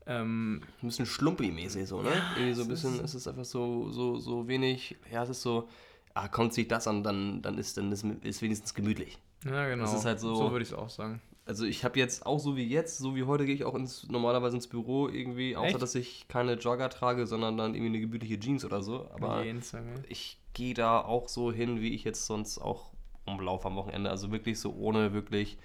Ähm, 0.07 0.61
ein 0.81 0.87
bisschen 0.87 1.05
schlumpi-mäßig 1.05 1.85
so, 1.85 2.01
ne? 2.01 2.09
Irgendwie 2.35 2.53
so 2.55 2.63
ein 2.63 2.67
bisschen, 2.67 2.99
es 3.05 3.13
ist 3.13 3.27
einfach 3.27 3.45
so, 3.45 3.91
so, 3.91 4.17
so 4.17 4.47
wenig, 4.47 4.97
ja, 5.11 5.21
es 5.21 5.29
ist 5.29 5.43
so, 5.43 5.69
ah, 6.15 6.27
kommt 6.27 6.53
sich 6.55 6.67
das 6.67 6.87
an, 6.87 7.03
dann, 7.03 7.43
dann 7.43 7.57
ist 7.59 7.77
dann 7.77 7.91
ist, 7.91 8.03
ist 8.23 8.41
wenigstens 8.41 8.73
gemütlich. 8.73 9.19
ja, 9.45 9.67
genau. 9.69 9.83
Das 9.83 9.93
ist 9.93 10.05
halt 10.05 10.19
so- 10.19 10.33
So 10.33 10.51
würde 10.51 10.63
ich 10.63 10.69
es 10.69 10.73
auch 10.73 10.89
sagen. 10.89 11.21
Also 11.45 11.65
ich 11.65 11.83
habe 11.83 11.97
jetzt 11.97 12.25
auch 12.25 12.39
so 12.39 12.55
wie 12.55 12.67
jetzt, 12.67 12.99
so 12.99 13.15
wie 13.15 13.23
heute 13.23 13.45
gehe 13.45 13.55
ich 13.55 13.63
auch 13.63 13.73
ins, 13.73 14.07
normalerweise 14.07 14.55
ins 14.55 14.67
Büro 14.67 15.09
irgendwie, 15.09 15.55
außer 15.55 15.69
Echt? 15.69 15.81
dass 15.81 15.95
ich 15.95 16.27
keine 16.27 16.53
Jogger 16.53 16.89
trage, 16.89 17.25
sondern 17.25 17.57
dann 17.57 17.73
irgendwie 17.73 17.89
eine 17.89 17.99
gemütliche 17.99 18.39
Jeans 18.39 18.63
oder 18.63 18.83
so. 18.83 19.09
Aber 19.11 19.43
Jeans, 19.43 19.71
ja, 19.71 19.81
ne? 19.81 20.03
ich 20.07 20.37
gehe 20.53 20.73
da 20.73 21.01
auch 21.01 21.27
so 21.27 21.51
hin, 21.51 21.81
wie 21.81 21.93
ich 21.93 22.03
jetzt 22.03 22.25
sonst 22.25 22.59
auch 22.59 22.91
umlaufe 23.25 23.67
am 23.67 23.75
Wochenende. 23.75 24.09
Also 24.09 24.31
wirklich 24.31 24.59
so 24.59 24.73
ohne 24.73 25.13
wirklich, 25.13 25.57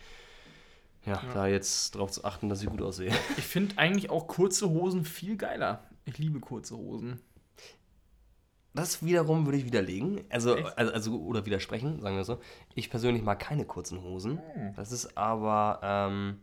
ja, 1.04 1.22
da 1.34 1.46
jetzt 1.46 1.94
drauf 1.94 2.10
zu 2.10 2.24
achten, 2.24 2.48
dass 2.48 2.62
ich 2.62 2.68
gut 2.68 2.82
aussehe. 2.82 3.12
Ich 3.36 3.44
finde 3.44 3.76
eigentlich 3.78 4.10
auch 4.10 4.26
kurze 4.26 4.70
Hosen 4.70 5.04
viel 5.04 5.36
geiler. 5.36 5.84
Ich 6.06 6.18
liebe 6.18 6.40
kurze 6.40 6.76
Hosen. 6.76 7.20
Das 8.76 9.04
wiederum 9.04 9.46
würde 9.46 9.58
ich 9.58 9.64
widerlegen. 9.64 10.20
Also, 10.28 10.54
Echt? 10.56 10.78
also, 10.78 10.92
also, 10.92 11.20
oder 11.20 11.44
widersprechen, 11.46 12.00
sagen 12.00 12.16
wir 12.16 12.24
so. 12.24 12.38
Ich 12.74 12.90
persönlich 12.90 13.22
mag 13.22 13.40
keine 13.40 13.64
kurzen 13.64 14.02
Hosen. 14.02 14.40
Hm. 14.54 14.74
Das 14.76 14.92
ist 14.92 15.16
aber, 15.16 15.80
ähm, 15.82 16.36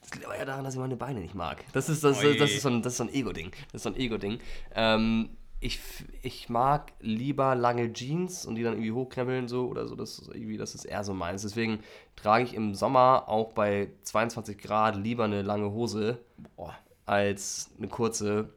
das 0.00 0.14
liegt 0.14 0.26
aber 0.26 0.38
ja 0.38 0.44
daran, 0.44 0.64
dass 0.64 0.74
ich 0.74 0.80
meine 0.80 0.96
Beine 0.96 1.20
nicht 1.20 1.34
mag. 1.34 1.64
Das 1.72 1.88
ist, 1.88 2.02
das, 2.02 2.20
das 2.20 2.50
ist 2.50 2.62
so 2.62 2.68
ein, 2.68 2.82
das 2.82 2.94
ist 2.94 2.98
so 2.98 3.04
ein 3.04 3.12
Ego-Ding. 3.12 3.50
Das 3.72 3.74
ist 3.74 3.82
so 3.82 3.90
ein 3.90 3.96
Ego-Ding. 3.96 4.38
Ähm, 4.74 5.30
ich, 5.60 5.80
ich 6.22 6.48
mag 6.48 6.92
lieber 7.00 7.54
lange 7.54 7.92
Jeans 7.92 8.46
und 8.46 8.54
die 8.54 8.62
dann 8.62 8.74
irgendwie 8.74 8.92
hochkrempeln 8.92 9.48
so 9.48 9.66
oder 9.66 9.86
so. 9.86 9.94
Das 9.94 10.18
ist 10.18 10.28
irgendwie, 10.28 10.56
das 10.56 10.74
ist 10.74 10.84
eher 10.84 11.02
so 11.04 11.14
meins. 11.14 11.42
Deswegen 11.42 11.80
trage 12.14 12.44
ich 12.44 12.54
im 12.54 12.74
Sommer 12.74 13.24
auch 13.28 13.52
bei 13.52 13.90
22 14.02 14.58
Grad 14.58 14.96
lieber 14.96 15.24
eine 15.24 15.42
lange 15.42 15.70
Hose 15.72 16.18
Boah. 16.56 16.74
als 17.06 17.70
eine 17.78 17.88
kurze. 17.88 18.50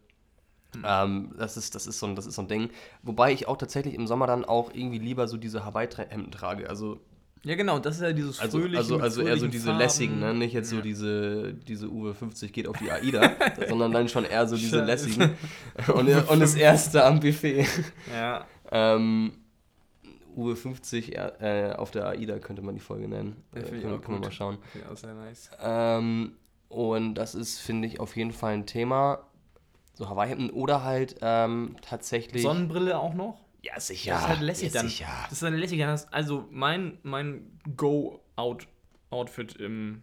Ähm, 0.85 1.31
das, 1.37 1.57
ist, 1.57 1.73
das, 1.75 1.87
ist 1.87 1.99
so 1.99 2.05
ein, 2.05 2.15
das 2.15 2.25
ist 2.27 2.35
so 2.35 2.41
ein 2.43 2.47
Ding. 2.47 2.69
Wobei 3.03 3.31
ich 3.33 3.47
auch 3.47 3.57
tatsächlich 3.57 3.95
im 3.95 4.05
Sommer 4.07 4.27
dann 4.27 4.45
auch 4.45 4.71
irgendwie 4.73 4.99
lieber 4.99 5.27
so 5.27 5.37
diese 5.37 5.65
Hawaii-Hemden 5.65 6.31
trage. 6.31 6.69
Also, 6.69 6.99
Ja, 7.43 7.55
genau, 7.55 7.79
das 7.79 7.95
ist 7.95 8.01
ja 8.01 8.11
dieses 8.13 8.39
also, 8.39 8.59
fröhliche. 8.59 8.77
also, 8.77 8.99
also 8.99 9.21
eher 9.21 9.37
so 9.37 9.47
diese 9.47 9.65
Farben. 9.67 9.79
lässigen, 9.79 10.19
ne? 10.19 10.33
nicht 10.33 10.53
jetzt 10.53 10.69
so 10.69 10.81
diese, 10.81 11.53
diese 11.53 11.89
Uwe 11.89 12.13
50 12.13 12.51
geht 12.53 12.67
auf 12.67 12.77
die 12.77 12.91
AIDA, 12.91 13.31
sondern 13.69 13.91
dann 13.93 14.09
schon 14.09 14.25
eher 14.25 14.47
so 14.47 14.55
diese 14.57 14.77
Scheiße. 14.79 14.85
lässigen. 14.85 15.29
Und, 15.93 16.07
und 16.29 16.39
das 16.39 16.53
erste 16.55 17.03
am 17.05 17.19
Buffet. 17.19 17.65
Ja, 18.13 18.45
Ähm, 18.71 19.31
Uwe 20.35 20.55
50 20.55 21.15
äh, 21.17 21.73
auf 21.75 21.91
der 21.91 22.07
AIDA 22.09 22.37
könnte 22.39 22.61
man 22.61 22.75
die 22.75 22.81
Folge 22.81 23.07
nennen. 23.07 23.37
Ja, 23.55 23.61
Äh, 23.61 23.63
können, 23.81 24.01
können 24.01 24.17
wir 24.19 24.27
mal 24.27 24.31
schauen. 24.31 24.57
auch 24.91 24.95
sehr 24.97 25.13
nice. 25.15 25.49
Ähm, 25.61 26.33
und 26.69 27.15
das 27.15 27.33
ist, 27.35 27.59
finde 27.59 27.87
ich, 27.87 27.99
auf 27.99 28.15
jeden 28.15 28.31
Fall 28.31 28.53
ein 28.53 28.65
Thema. 28.67 29.23
So 29.99 30.07
Hawaii-Hemden 30.09 30.49
oder 30.49 30.83
halt 30.83 31.17
ähm, 31.21 31.75
tatsächlich. 31.81 32.41
Sonnenbrille 32.41 32.97
auch 32.97 33.13
noch? 33.13 33.37
ja, 33.61 33.77
sicher. 33.79 34.13
Das 34.13 34.21
ist 34.21 34.27
halt 34.29 34.41
lässig 34.41 34.73
ja, 34.73 34.79
dann. 34.79 34.87
Sicher. 34.89 35.07
Das 35.23 35.33
ist 35.33 35.41
halt 35.43 35.53
lässig. 35.55 35.77
dann 35.79 35.89
hast- 35.89 36.13
Also 36.13 36.47
mein, 36.49 36.97
mein 37.03 37.59
Go-Out-Outfit 37.75 39.55
im, 39.57 40.01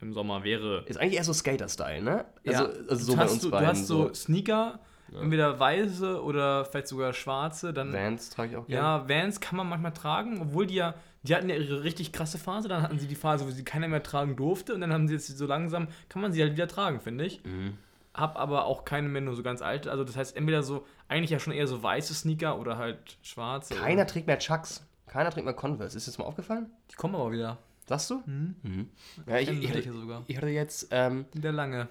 im 0.00 0.12
Sommer 0.12 0.44
wäre. 0.44 0.84
Ist 0.86 0.98
eigentlich 0.98 1.14
eher 1.16 1.24
so 1.24 1.32
Skater-Style, 1.32 2.02
ne? 2.02 2.24
Also, 2.46 2.64
ja, 2.64 2.70
also 2.88 2.96
so 2.96 3.12
du 3.12 3.16
bei 3.18 3.24
hast, 3.24 3.32
uns 3.32 3.42
du, 3.42 3.50
beiden. 3.50 3.64
du 3.66 3.70
hast 3.70 3.86
so 3.86 4.12
Sneaker, 4.14 4.80
entweder 5.20 5.58
weiße 5.58 6.22
oder 6.22 6.64
vielleicht 6.64 6.88
sogar 6.88 7.12
schwarze. 7.12 7.72
Dann, 7.72 7.92
Vans 7.92 8.30
trage 8.30 8.50
ich 8.50 8.56
auch 8.56 8.66
gerne. 8.66 8.82
ja, 8.82 9.08
Vans 9.08 9.40
kann 9.40 9.56
man 9.56 9.68
manchmal 9.68 9.92
tragen, 9.92 10.40
obwohl 10.40 10.66
die 10.66 10.74
ja, 10.74 10.94
die 11.22 11.34
hatten 11.34 11.48
ja 11.48 11.56
ihre 11.56 11.82
richtig 11.84 12.12
krasse 12.12 12.38
Phase. 12.38 12.68
Dann 12.68 12.82
hatten 12.82 12.98
sie 12.98 13.06
die 13.06 13.14
Phase, 13.14 13.46
wo 13.46 13.50
sie 13.50 13.64
keiner 13.64 13.88
mehr 13.88 14.02
tragen 14.02 14.36
durfte. 14.36 14.74
Und 14.74 14.80
dann 14.80 14.92
haben 14.92 15.08
sie 15.08 15.14
jetzt 15.14 15.28
so 15.28 15.46
langsam, 15.46 15.88
kann 16.08 16.22
man 16.22 16.32
sie 16.32 16.42
halt 16.42 16.52
wieder 16.52 16.68
tragen, 16.68 17.00
finde 17.00 17.24
ich. 17.26 17.42
Mhm. 17.44 17.78
Hab 18.18 18.36
aber 18.36 18.64
auch 18.64 18.84
keine 18.84 19.08
mehr 19.08 19.22
nur 19.22 19.34
so 19.34 19.42
ganz 19.42 19.62
alte. 19.62 19.90
Also 19.90 20.04
das 20.04 20.16
heißt 20.16 20.36
entweder 20.36 20.62
so, 20.62 20.86
eigentlich 21.06 21.30
ja 21.30 21.38
schon 21.38 21.52
eher 21.52 21.66
so 21.66 21.82
weiße 21.82 22.14
Sneaker 22.14 22.58
oder 22.58 22.76
halt 22.76 23.18
schwarze. 23.22 23.74
Keiner 23.74 24.06
trägt 24.06 24.26
mehr 24.26 24.38
Chucks. 24.38 24.84
Keiner 25.06 25.30
trägt 25.30 25.44
mehr 25.44 25.54
Converse. 25.54 25.96
Ist 25.96 26.06
dir 26.06 26.10
das 26.10 26.18
mal 26.18 26.24
aufgefallen? 26.24 26.70
Die 26.90 26.96
kommen 26.96 27.14
aber 27.14 27.32
wieder. 27.32 27.58
Sagst 27.86 28.10
du? 28.10 28.22
Mhm. 28.26 28.90
Ja, 29.26 29.38
ich, 29.38 29.48
ich, 29.50 29.70
hatte, 29.70 29.92
sogar. 29.92 30.24
ich 30.26 30.36
hatte 30.36 30.48
jetzt. 30.48 30.88
Ähm, 30.90 31.24
Der 31.32 31.52
lange. 31.52 31.88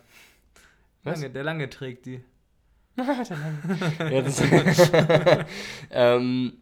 Was? 1.03 1.19
lange. 1.19 1.33
Der 1.33 1.43
lange 1.43 1.69
trägt 1.69 2.05
die. 2.05 2.21
ja, 2.97 4.21
das, 4.21 4.41
ähm, 5.91 6.53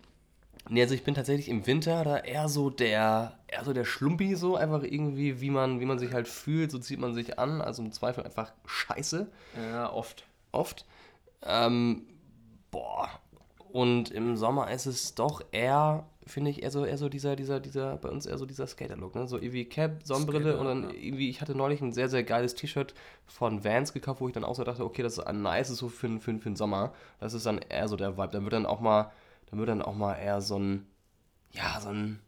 Nee, 0.69 0.82
also 0.82 0.95
ich 0.95 1.04
bin 1.04 1.13
tatsächlich 1.13 1.49
im 1.49 1.67
Winter 1.67 2.04
da 2.04 2.17
eher 2.17 2.49
so 2.49 2.69
der, 2.69 3.38
eher 3.47 3.63
so 3.63 3.73
der 3.73 3.86
Schlumpi 3.86 4.36
so, 4.36 4.56
einfach 4.56 4.84
irgendwie, 4.84 5.39
wie 5.41 5.51
man, 5.51 5.80
wie 5.80 5.86
man 5.86 5.99
sich 5.99 6.12
halt 6.13 6.28
fühlt, 6.28 6.71
so 6.71 6.80
zieht 6.80 6.99
man 6.99 7.13
sich 7.13 7.38
an, 7.38 7.62
also 7.62 7.84
im 7.84 7.91
Zweifel 7.91 8.23
einfach 8.23 8.51
scheiße, 8.65 9.28
Ja, 9.71 9.91
oft. 9.93 10.25
oft. 10.51 10.86
Ähm, 11.43 12.04
boah. 12.71 13.10
Und 13.71 14.10
im 14.12 14.38
Sommer 14.38 14.71
ist 14.71 14.86
es 14.86 15.15
doch 15.15 15.41
eher, 15.51 16.06
finde 16.25 16.49
ich, 16.49 16.63
eher 16.63 16.71
so, 16.71 16.86
eher 16.86 16.97
so 16.97 17.10
dieser, 17.10 17.36
dieser, 17.36 17.60
dieser, 17.60 17.97
bei 17.97 18.10
uns 18.10 18.25
eher 18.25 18.38
so 18.38 18.45
dieser 18.45 18.65
Skater-Look, 18.67 19.15
ne? 19.15 19.28
So 19.28 19.38
irgendwie 19.38 19.65
Cap, 19.65 19.99
Sonnenbrille 20.04 20.54
Skater, 20.54 20.60
und 20.60 20.65
dann 20.65 20.84
ja. 20.84 20.95
irgendwie, 20.95 21.30
ich 21.30 21.41
hatte 21.41 21.56
neulich 21.56 21.82
ein 21.82 21.91
sehr, 21.91 22.08
sehr 22.08 22.23
geiles 22.23 22.56
T-Shirt 22.56 22.93
von 23.28 23.65
Vans 23.65 23.91
gekauft, 23.91 24.21
wo 24.21 24.28
ich 24.28 24.34
dann 24.34 24.45
auch 24.45 24.56
so 24.56 24.63
dachte, 24.63 24.86
okay, 24.86 25.04
das 25.04 25.17
ist 25.17 25.25
ein 25.25 25.41
nice 25.41 25.67
so 25.67 25.89
für, 25.89 26.08
für, 26.21 26.39
für 26.39 26.49
den 26.49 26.56
Sommer. 26.56 26.93
Das 27.19 27.34
ist 27.34 27.45
dann 27.45 27.58
eher 27.58 27.89
so 27.89 27.97
der 27.97 28.17
Vibe. 28.17 28.30
Da 28.32 28.41
wird 28.43 28.54
dann 28.54 28.65
auch 28.65 28.80
mal, 28.80 29.12
da 29.51 29.58
wird 29.58 29.69
dann 29.69 29.81
auch 29.81 29.95
mal 29.95 30.15
eher 30.15 30.41
so 30.41 30.58
ein, 30.58 30.86
ja, 31.51 31.79
so 31.79 31.89
ein, 31.89 32.19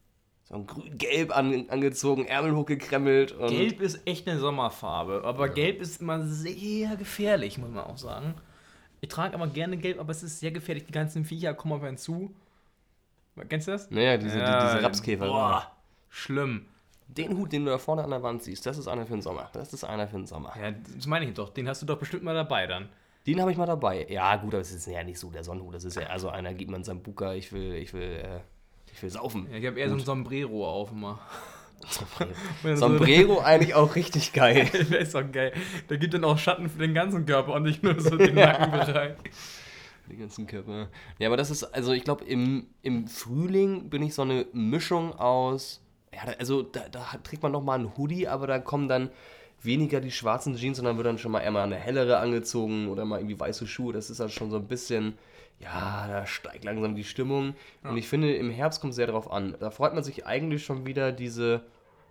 so 0.45 0.55
ein 0.55 0.67
grün-gelb 0.67 1.35
an, 1.35 1.69
angezogen, 1.69 2.25
Ärmel 2.25 2.55
hochgekremmelt 2.55 3.33
und 3.33 3.49
Gelb 3.49 3.81
ist 3.81 4.05
echt 4.05 4.27
eine 4.27 4.39
Sommerfarbe, 4.39 5.23
aber 5.25 5.49
Gelb 5.49 5.81
ist 5.81 6.01
immer 6.01 6.25
sehr 6.25 6.95
gefährlich, 6.95 7.57
muss 7.57 7.69
man 7.69 7.85
auch 7.85 7.97
sagen. 7.97 8.35
Ich 9.01 9.09
trage 9.09 9.35
aber 9.35 9.47
gerne 9.47 9.77
Gelb, 9.77 9.99
aber 9.99 10.11
es 10.11 10.23
ist 10.23 10.39
sehr 10.39 10.51
gefährlich. 10.51 10.85
Die 10.85 10.91
ganzen 10.91 11.23
Viecher 11.23 11.53
kommen 11.53 11.73
auf 11.73 11.83
einen 11.83 11.97
zu. 11.97 12.33
Kennst 13.49 13.67
du 13.67 13.71
das? 13.71 13.91
naja, 13.91 14.17
diese, 14.17 14.39
die, 14.39 14.45
diese 14.45 14.83
Rapskäfer. 14.83 15.27
Boah, 15.27 15.71
schlimm. 16.09 16.65
Den 17.07 17.37
Hut, 17.37 17.51
den 17.51 17.65
du 17.65 17.71
da 17.71 17.77
vorne 17.77 18.03
an 18.03 18.09
der 18.09 18.23
Wand 18.23 18.43
siehst, 18.43 18.65
das 18.65 18.77
ist 18.77 18.87
einer 18.87 19.05
für 19.05 19.13
den 19.13 19.21
Sommer. 19.21 19.49
Das 19.53 19.71
ist 19.73 19.83
einer 19.83 20.07
für 20.07 20.17
den 20.17 20.25
Sommer. 20.25 20.53
Ja, 20.59 20.71
das 20.71 21.05
meine 21.05 21.25
ich 21.25 21.33
doch. 21.33 21.49
Den 21.49 21.69
hast 21.69 21.81
du 21.81 21.85
doch 21.85 21.97
bestimmt 21.97 22.23
mal 22.23 22.33
dabei 22.33 22.67
dann. 22.67 22.89
Den 23.27 23.41
habe 23.41 23.51
ich 23.51 23.57
mal 23.57 23.65
dabei. 23.65 24.07
Ja, 24.09 24.35
gut, 24.37 24.53
aber 24.53 24.61
es 24.61 24.71
ist 24.71 24.87
ja 24.87 25.03
nicht 25.03 25.19
so 25.19 25.29
der 25.29 25.43
Sonnenhut. 25.43 25.75
Das 25.75 25.83
ist 25.83 25.95
ja 25.95 26.03
also 26.07 26.29
einer 26.29 26.53
gibt 26.53 26.71
man 26.71 26.83
seinem 26.83 27.01
Buka, 27.03 27.33
ich 27.33 27.51
will, 27.51 27.73
ich 27.75 27.93
will, 27.93 28.01
äh, 28.23 28.39
ich 28.93 29.03
will 29.03 29.09
saufen. 29.09 29.47
Ja, 29.51 29.57
ich 29.57 29.65
habe 29.65 29.79
eher 29.79 29.89
so 29.89 29.95
ein 29.95 29.99
Sombrero 29.99 30.67
auf 30.67 30.91
immer. 30.91 31.19
Sombrero 32.75 33.39
eigentlich 33.43 33.73
auch 33.75 33.95
richtig 33.95 34.33
geil. 34.33 34.67
Der 34.91 34.99
ist 34.99 35.13
doch 35.13 35.29
geil. 35.31 35.51
Der 35.89 35.97
gibt 35.97 36.13
dann 36.13 36.23
auch 36.23 36.37
Schatten 36.37 36.69
für 36.69 36.79
den 36.79 36.93
ganzen 36.93 37.25
Körper 37.25 37.53
und 37.53 37.63
nicht 37.63 37.83
nur 37.83 37.99
so 37.99 38.15
den 38.17 38.35
Nackenbereich. 38.35 39.15
Die 40.09 40.15
ganzen 40.17 40.47
Körper. 40.47 40.87
Ja, 41.19 41.27
aber 41.27 41.37
das 41.37 41.51
ist, 41.51 41.63
also 41.63 41.91
ich 41.91 42.03
glaube, 42.03 42.23
im, 42.25 42.67
im 42.81 43.07
Frühling 43.07 43.89
bin 43.89 44.01
ich 44.03 44.15
so 44.15 44.21
eine 44.21 44.45
Mischung 44.53 45.13
aus, 45.13 45.81
ja, 46.13 46.25
da- 46.25 46.37
also 46.39 46.63
da, 46.63 46.87
da 46.89 47.03
trägt 47.23 47.43
man 47.43 47.51
nochmal 47.51 47.77
einen 47.79 47.97
Hoodie, 47.97 48.27
aber 48.27 48.47
da 48.47 48.57
kommen 48.59 48.87
dann 48.87 49.09
weniger 49.61 49.99
die 49.99 50.11
schwarzen 50.11 50.55
Jeans, 50.55 50.77
sondern 50.77 50.97
wird 50.97 51.07
dann 51.07 51.17
schon 51.17 51.31
mal 51.31 51.41
eher 51.41 51.51
mal 51.51 51.63
eine 51.63 51.75
hellere 51.75 52.17
angezogen 52.17 52.87
oder 52.87 53.05
mal 53.05 53.19
irgendwie 53.19 53.39
weiße 53.39 53.67
Schuhe. 53.67 53.93
Das 53.93 54.09
ist 54.09 54.19
dann 54.19 54.29
schon 54.29 54.51
so 54.51 54.57
ein 54.57 54.67
bisschen, 54.67 55.17
ja, 55.59 56.07
da 56.07 56.25
steigt 56.25 56.63
langsam 56.63 56.95
die 56.95 57.03
Stimmung. 57.03 57.55
Und 57.83 57.97
ich 57.97 58.07
finde, 58.07 58.35
im 58.35 58.51
Herbst 58.51 58.81
kommt 58.81 58.91
es 58.91 58.97
sehr 58.97 59.07
darauf 59.07 59.31
an. 59.31 59.55
Da 59.59 59.71
freut 59.71 59.93
man 59.93 60.03
sich 60.03 60.25
eigentlich 60.25 60.63
schon 60.63 60.85
wieder 60.85 61.11
diese, 61.11 61.61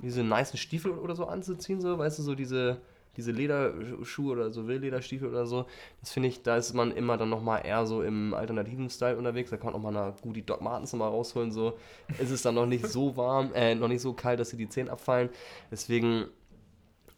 diese 0.01 0.25
nicen 0.25 0.59
Stiefel 0.59 0.93
oder 0.93 1.15
so 1.15 1.27
anzuziehen, 1.27 1.81
so, 1.81 1.99
weißt 1.99 2.19
du, 2.19 2.23
so 2.23 2.35
diese, 2.35 2.79
diese 3.17 3.33
Lederschuhe 3.33 4.33
oder 4.33 4.51
so 4.51 4.67
Willlederstiefel 4.67 5.29
oder 5.29 5.47
so. 5.47 5.67
Das 6.01 6.13
finde 6.13 6.29
ich, 6.29 6.43
da 6.43 6.57
ist 6.57 6.75
man 6.75 6.91
immer 6.91 7.17
dann 7.17 7.31
nochmal 7.31 7.65
eher 7.65 7.87
so 7.87 8.03
im 8.03 8.35
alternativen 8.35 8.91
Style 8.91 9.17
unterwegs. 9.17 9.51
Da 9.51 9.57
kann 9.57 9.73
man 9.73 9.75
auch 9.75 9.91
mal 9.91 9.97
eine 9.97 10.15
gute 10.21 10.43
Doc 10.43 10.61
Martens 10.61 10.93
nochmal 10.93 11.11
rausholen, 11.11 11.51
so. 11.51 11.79
Ist 12.19 12.31
es 12.31 12.43
dann 12.43 12.57
noch 12.57 12.67
nicht 12.67 12.87
so 12.87 13.17
warm, 13.17 13.53
äh, 13.55 13.75
noch 13.75 13.89
nicht 13.89 14.03
so 14.03 14.13
kalt, 14.13 14.41
dass 14.41 14.51
sie 14.51 14.57
die 14.57 14.69
Zähne 14.69 14.91
abfallen. 14.91 15.31
Deswegen, 15.71 16.27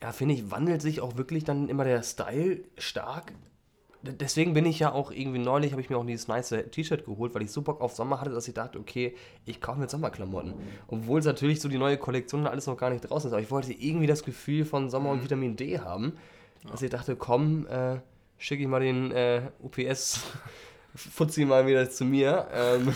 ja, 0.03 0.13
finde 0.13 0.35
ich, 0.35 0.51
wandelt 0.51 0.83
sich 0.83 1.01
auch 1.01 1.17
wirklich 1.17 1.45
dann 1.45 1.69
immer 1.69 1.85
der 1.85 2.03
Style 2.03 2.61
stark. 2.77 3.33
Deswegen 4.03 4.55
bin 4.55 4.65
ich 4.65 4.79
ja 4.79 4.93
auch 4.93 5.11
irgendwie 5.11 5.41
neulich, 5.41 5.73
habe 5.73 5.83
ich 5.83 5.91
mir 5.91 5.99
auch 5.99 6.07
dieses 6.07 6.29
nice 6.29 6.55
T-Shirt 6.71 7.05
geholt, 7.05 7.35
weil 7.35 7.43
ich 7.43 7.51
so 7.51 7.63
Bock 7.63 7.81
auf 7.81 7.97
Sommer 7.97 8.21
hatte, 8.21 8.31
dass 8.31 8.47
ich 8.47 8.55
dachte, 8.55 8.79
okay, 8.79 9.17
ich 9.45 9.61
kaufe 9.61 9.81
mir 9.81 9.89
Sommerklamotten. 9.89 10.55
Obwohl 10.87 11.19
es 11.19 11.27
natürlich 11.27 11.61
so 11.61 11.69
die 11.69 11.79
neue 11.79 11.99
Kollektion 11.99 12.43
und 12.43 12.47
alles 12.47 12.69
noch 12.69 12.77
gar 12.77 12.91
nicht 12.91 13.01
draußen 13.01 13.29
ist, 13.29 13.33
aber 13.33 13.43
ich 13.43 13.51
wollte 13.51 13.73
irgendwie 13.73 14.07
das 14.07 14.23
Gefühl 14.23 14.65
von 14.65 14.89
Sommer 14.89 15.11
und 15.11 15.25
Vitamin 15.25 15.57
D 15.57 15.81
haben, 15.81 16.13
dass 16.71 16.81
ich 16.83 16.91
dachte, 16.91 17.17
komm, 17.17 17.67
äh, 17.67 17.99
schicke 18.39 18.63
ich 18.63 18.69
mal 18.69 18.81
den 18.81 19.11
äh, 19.11 19.51
UPS 19.61 20.21
Fuzzi 20.95 21.45
mal 21.45 21.67
wieder 21.67 21.91
zu 21.91 22.05
mir. 22.05 22.47
Ähm, 22.53 22.95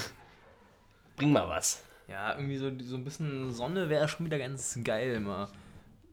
bring 1.16 1.32
mal 1.32 1.48
was. 1.48 1.82
Ja, 2.08 2.36
irgendwie 2.36 2.58
so, 2.58 2.70
so 2.80 2.96
ein 2.96 3.04
bisschen 3.04 3.52
Sonne 3.52 3.88
wäre 3.88 4.06
schon 4.06 4.26
wieder 4.26 4.38
ganz 4.38 4.78
geil 4.84 5.14
immer. 5.14 5.50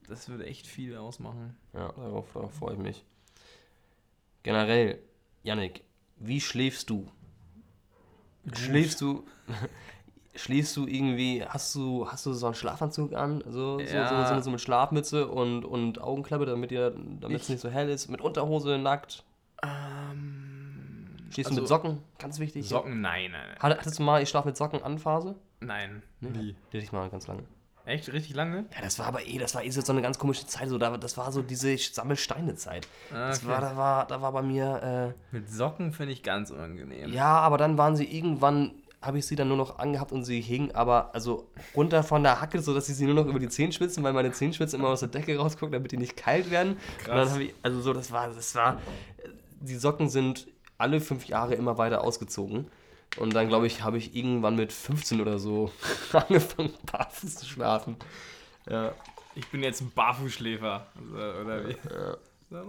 Das 0.10 0.28
würde 0.28 0.46
echt 0.48 0.66
viel 0.68 0.98
ausmachen. 0.98 1.56
Ja, 1.74 1.92
darauf, 1.94 2.32
darauf 2.34 2.54
freue 2.54 2.74
ich 2.74 2.80
mich. 2.80 3.06
Generell, 4.44 5.00
Yannick, 5.44 5.84
wie 6.18 6.42
schläfst 6.42 6.90
du? 6.90 7.08
Schläfst 8.54 9.02
du, 9.02 9.26
schläfst 10.36 10.76
du 10.78 10.88
irgendwie, 10.88 11.44
hast 11.46 11.76
du, 11.76 12.08
hast 12.10 12.26
du 12.26 12.34
so 12.34 12.48
einen 12.48 12.56
Schlafanzug 12.56 13.14
an, 13.14 13.44
so, 13.48 13.80
Ja. 13.80 14.28
so, 14.28 14.36
so, 14.36 14.42
so, 14.42 14.50
mit 14.52 14.62
Schlafmütze 14.62 15.28
und, 15.28 15.66
und 15.66 16.02
Augenklappe, 16.02 16.46
damit 16.46 16.72
ihr, 16.72 16.92
damit 16.92 17.38
es 17.38 17.44
Ich- 17.44 17.50
nicht 17.50 17.62
so 17.62 17.70
hell 17.70 17.90
ist, 17.90 18.08
mit 18.10 18.22
Unterhose, 18.22 18.78
nackt? 18.78 19.24
Ähm, 19.62 21.06
Schläfst 21.32 21.52
du 21.52 21.56
also 21.56 21.62
mit 21.62 21.68
Socken? 21.68 21.98
Ganz 22.18 22.40
wichtig. 22.40 22.68
Socken, 22.68 23.02
nein, 23.02 23.32
nein, 23.32 23.56
Hat- 23.60 23.78
Hattest 23.78 24.00
du 24.00 24.04
mal, 24.04 24.24
ich 24.24 24.30
schlafe 24.30 24.48
mit 24.48 24.58
Socken 24.58 24.82
an 24.82 24.98
Phase? 24.98 25.36
nein. 25.60 26.02
Nee. 26.22 26.30
Wie? 26.34 26.56
Die 26.72 26.78
hatte 26.78 26.86
ich 26.86 26.92
mal 26.94 27.10
ganz 27.10 27.28
lange. 27.28 27.44
Echt? 27.90 28.14
Richtig 28.14 28.36
lange? 28.36 28.66
Ja, 28.76 28.82
das 28.84 29.00
war 29.00 29.08
aber 29.08 29.26
eh, 29.26 29.40
das 29.40 29.56
war 29.56 29.64
eh 29.64 29.70
so 29.72 29.92
eine 29.92 30.02
ganz 30.04 30.20
komische 30.20 30.46
Zeit, 30.46 30.70
so, 30.70 30.78
da, 30.78 30.96
das 30.98 31.18
war 31.18 31.32
so 31.32 31.42
diese 31.42 31.76
Sammelsteine-Zeit. 31.76 32.88
Ah, 33.12 33.30
Das 33.30 33.40
okay. 33.40 33.48
war, 33.48 33.62
da 33.62 33.76
war, 33.78 34.06
da 34.08 34.22
war 34.22 34.32
bei 34.32 34.42
mir, 34.44 35.14
äh, 35.32 35.36
Mit 35.36 35.50
Socken 35.50 35.92
finde 35.92 36.14
ich 36.14 36.22
ganz 36.22 36.52
unangenehm. 36.52 37.12
Ja, 37.12 37.40
aber 37.40 37.58
dann 37.58 37.80
waren 37.80 37.96
sie 37.96 38.06
irgendwann, 38.06 38.72
habe 39.02 39.18
ich 39.18 39.26
sie 39.26 39.36
dann 39.36 39.48
nur 39.48 39.58
noch 39.58 39.80
angehabt 39.80 40.12
und 40.12 40.24
sie 40.24 40.40
hingen 40.40 40.72
aber 40.76 41.16
also 41.16 41.50
runter 41.76 42.04
von 42.04 42.22
der 42.22 42.40
Hacke, 42.42 42.62
sodass 42.62 42.90
ich 42.90 42.96
sie 42.96 43.06
nur 43.06 43.16
noch 43.16 43.26
über 43.26 43.40
die 43.40 43.50
Zehenspitzen, 43.50 44.04
weil 44.04 44.14
meine 44.14 44.32
Zehenspitzen 44.32 44.80
immer 44.80 44.90
aus 44.90 45.00
der 45.00 45.10
Decke 45.10 45.36
rausgucken, 45.38 45.72
damit 45.74 45.92
die 45.92 45.98
nicht 45.98 46.16
kalt 46.16 46.52
werden. 46.52 46.74
Und 46.74 47.08
dann 47.08 47.16
Krass. 47.18 47.32
habe 47.32 47.44
ich, 47.46 47.56
also 47.64 47.82
so, 47.82 47.94
das 47.94 48.12
war, 48.12 48.28
das 48.28 48.54
war, 48.54 48.80
die 49.62 49.76
Socken 49.76 50.10
sind 50.10 50.48
alle 50.78 51.02
fünf 51.02 51.26
Jahre 51.26 51.56
immer 51.56 51.78
weiter 51.80 52.04
ausgezogen. 52.04 52.68
Und 53.18 53.34
dann, 53.34 53.48
glaube 53.50 53.68
ich, 53.68 53.84
habe 53.84 53.98
ich 53.98 54.16
irgendwann 54.16 54.56
mit 54.56 54.72
15 54.72 55.20
oder 55.22 55.40
so 55.40 55.72
angefangen, 56.14 56.74
barfuß 56.92 57.36
zu 57.36 57.46
schlafen. 57.46 57.98
Ja, 58.70 58.94
Ich 59.36 59.48
bin 59.48 59.64
jetzt 59.64 59.82
ein 59.82 59.92
Barfußschläfer. 59.92 60.86
Also, 60.96 61.40
oder 61.42 61.68
wie? 61.68 61.76
Mal. 62.52 62.68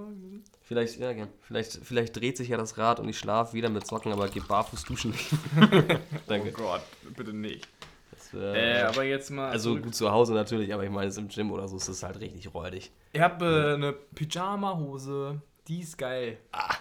vielleicht, 0.62 0.98
ja, 0.98 1.12
gern. 1.12 1.28
Vielleicht, 1.42 1.72
vielleicht 1.82 2.14
dreht 2.16 2.36
sich 2.36 2.48
ja 2.48 2.56
das 2.58 2.76
Rad 2.78 3.00
und 3.00 3.08
ich 3.08 3.18
schlafe 3.18 3.54
wieder 3.54 3.70
mit 3.70 3.86
Socken, 3.86 4.12
aber 4.12 4.28
gehe 4.28 4.42
barfuß 4.42 4.84
duschen. 4.84 5.14
Danke. 6.26 6.52
Oh 6.56 6.62
Gott, 6.62 6.82
bitte 7.16 7.32
nicht. 7.32 7.66
Das 8.12 8.34
wär- 8.34 8.54
Äh, 8.54 8.82
aber 8.82 9.04
jetzt 9.04 9.30
mal. 9.30 9.50
Also 9.50 9.70
zurück. 9.70 9.84
gut 9.84 9.94
zu 9.94 10.10
Hause 10.10 10.34
natürlich, 10.34 10.72
aber 10.74 10.84
ich 10.84 10.90
meine, 10.90 11.08
es 11.08 11.16
im 11.16 11.28
Gym 11.28 11.50
oder 11.50 11.66
so 11.68 11.76
ist 11.76 11.88
es 11.88 12.02
halt 12.02 12.20
richtig 12.20 12.52
räudig. 12.52 12.90
Ich 13.12 13.20
habe 13.20 13.44
äh, 13.70 13.74
eine 13.74 13.92
Pyjama-Hose. 14.14 15.40
Die 15.68 15.80
ist 15.80 15.96
geil. 15.96 16.38
Ah, 16.52 16.74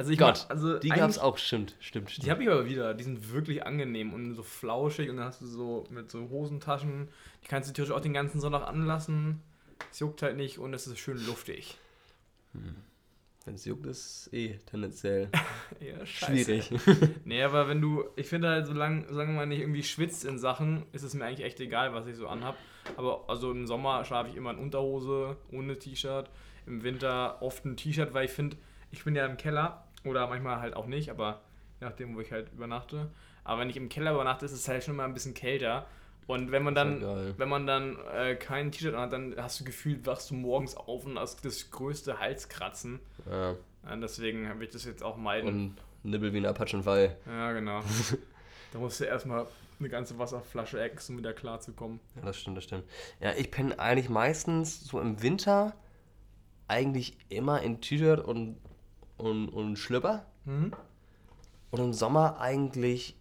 Also 0.00 0.12
ich 0.12 0.18
Gott, 0.18 0.44
mach- 0.48 0.50
also 0.50 0.78
die 0.78 0.90
eigentlich- 0.90 1.00
gab's 1.00 1.18
auch, 1.18 1.36
stimmt, 1.38 1.76
stimmt, 1.78 2.10
stimmt. 2.10 2.26
Die 2.26 2.30
habe 2.30 2.42
ich 2.42 2.48
aber 2.48 2.64
wieder. 2.66 2.94
Die 2.94 3.04
sind 3.04 3.32
wirklich 3.32 3.66
angenehm 3.66 4.12
und 4.14 4.34
so 4.34 4.42
flauschig 4.42 5.10
und 5.10 5.18
dann 5.18 5.26
hast 5.26 5.42
du 5.42 5.46
so 5.46 5.84
mit 5.90 6.10
so 6.10 6.28
Hosentaschen. 6.30 7.08
Die 7.44 7.48
kannst 7.48 7.68
du 7.68 7.74
theoretisch 7.74 7.94
auch 7.96 8.00
den 8.00 8.14
ganzen 8.14 8.40
Sonntag 8.40 8.66
anlassen. 8.66 9.42
Es 9.90 9.98
juckt 9.98 10.22
halt 10.22 10.36
nicht 10.38 10.58
und 10.58 10.72
es 10.74 10.86
ist 10.86 10.98
schön 10.98 11.18
luftig. 11.26 11.76
Wenn 13.44 13.54
es 13.54 13.64
juckt, 13.64 13.86
ist 13.86 14.28
eh 14.32 14.58
tendenziell 14.66 15.28
Ja, 15.80 16.04
schwierig. 16.04 16.70
Nee, 17.24 17.42
aber 17.42 17.68
wenn 17.68 17.80
du, 17.80 18.04
ich 18.16 18.26
finde 18.26 18.48
halt, 18.48 18.66
solange, 18.66 19.06
solange 19.08 19.32
man 19.32 19.48
nicht 19.48 19.60
irgendwie 19.60 19.82
schwitzt 19.82 20.24
in 20.24 20.38
Sachen, 20.38 20.84
ist 20.92 21.02
es 21.02 21.14
mir 21.14 21.24
eigentlich 21.24 21.44
echt 21.46 21.60
egal, 21.60 21.92
was 21.94 22.06
ich 22.06 22.16
so 22.16 22.26
anhab. 22.28 22.56
Aber 22.96 23.24
also 23.28 23.50
im 23.50 23.66
Sommer 23.66 24.04
schlafe 24.04 24.30
ich 24.30 24.36
immer 24.36 24.50
in 24.50 24.58
Unterhose, 24.58 25.36
ohne 25.52 25.78
T-Shirt. 25.78 26.28
Im 26.66 26.82
Winter 26.82 27.40
oft 27.42 27.64
ein 27.64 27.76
T-Shirt, 27.76 28.12
weil 28.14 28.26
ich 28.26 28.30
finde, 28.32 28.56
ich 28.90 29.04
bin 29.04 29.14
ja 29.14 29.24
im 29.26 29.36
Keller 29.36 29.86
oder 30.04 30.26
manchmal 30.26 30.60
halt 30.60 30.74
auch 30.74 30.86
nicht, 30.86 31.10
aber 31.10 31.42
je 31.80 31.86
nachdem, 31.86 32.16
wo 32.16 32.20
ich 32.20 32.32
halt 32.32 32.52
übernachte. 32.52 33.10
Aber 33.44 33.60
wenn 33.60 33.70
ich 33.70 33.76
im 33.76 33.88
Keller 33.88 34.12
übernachte, 34.14 34.44
ist 34.44 34.52
es 34.52 34.68
halt 34.68 34.84
schon 34.84 34.96
mal 34.96 35.04
ein 35.04 35.14
bisschen 35.14 35.34
kälter. 35.34 35.86
Und 36.26 36.52
wenn 36.52 36.62
man 36.62 36.74
dann, 36.74 37.00
ja 37.00 37.38
wenn 37.38 37.48
man 37.48 37.66
dann 37.66 37.98
äh, 38.14 38.36
kein 38.36 38.70
T-Shirt 38.70 38.94
anhat, 38.94 39.12
dann 39.12 39.34
hast 39.36 39.58
du 39.60 39.64
gefühlt, 39.64 40.06
wachst 40.06 40.30
du 40.30 40.34
morgens 40.34 40.76
auf 40.76 41.04
und 41.04 41.18
hast 41.18 41.44
das 41.44 41.70
größte 41.70 42.18
Halskratzen. 42.18 43.00
ja. 43.28 43.56
Ja, 43.88 43.96
deswegen 43.96 44.46
will 44.58 44.66
ich 44.66 44.72
das 44.72 44.84
jetzt 44.84 45.02
auch 45.02 45.16
meiden. 45.16 45.48
Und 45.48 45.76
Nibbel 46.02 46.32
wie 46.32 46.38
ein 46.38 46.46
Apachenfall. 46.46 47.16
Ja, 47.26 47.52
genau. 47.52 47.80
da 48.72 48.78
musst 48.78 49.00
du 49.00 49.04
erstmal 49.04 49.46
eine 49.78 49.88
ganze 49.88 50.18
Wasserflasche 50.18 50.80
essen, 50.80 51.12
um 51.12 51.18
wieder 51.18 51.32
klarzukommen. 51.32 52.00
Ja, 52.16 52.22
das 52.22 52.38
stimmt, 52.38 52.58
das 52.58 52.64
stimmt. 52.64 52.84
Ja, 53.20 53.32
ich 53.32 53.50
penne 53.50 53.78
eigentlich 53.78 54.08
meistens 54.08 54.84
so 54.84 55.00
im 55.00 55.22
Winter 55.22 55.74
eigentlich 56.68 57.16
immer 57.28 57.62
in 57.62 57.80
T-Shirt 57.80 58.20
und, 58.20 58.58
und, 59.20 59.48
und 59.48 59.76
Schlüpper. 59.76 60.26
Mhm. 60.44 60.72
Und 61.70 61.80
im 61.80 61.92
Sommer 61.92 62.40
eigentlich 62.40 63.16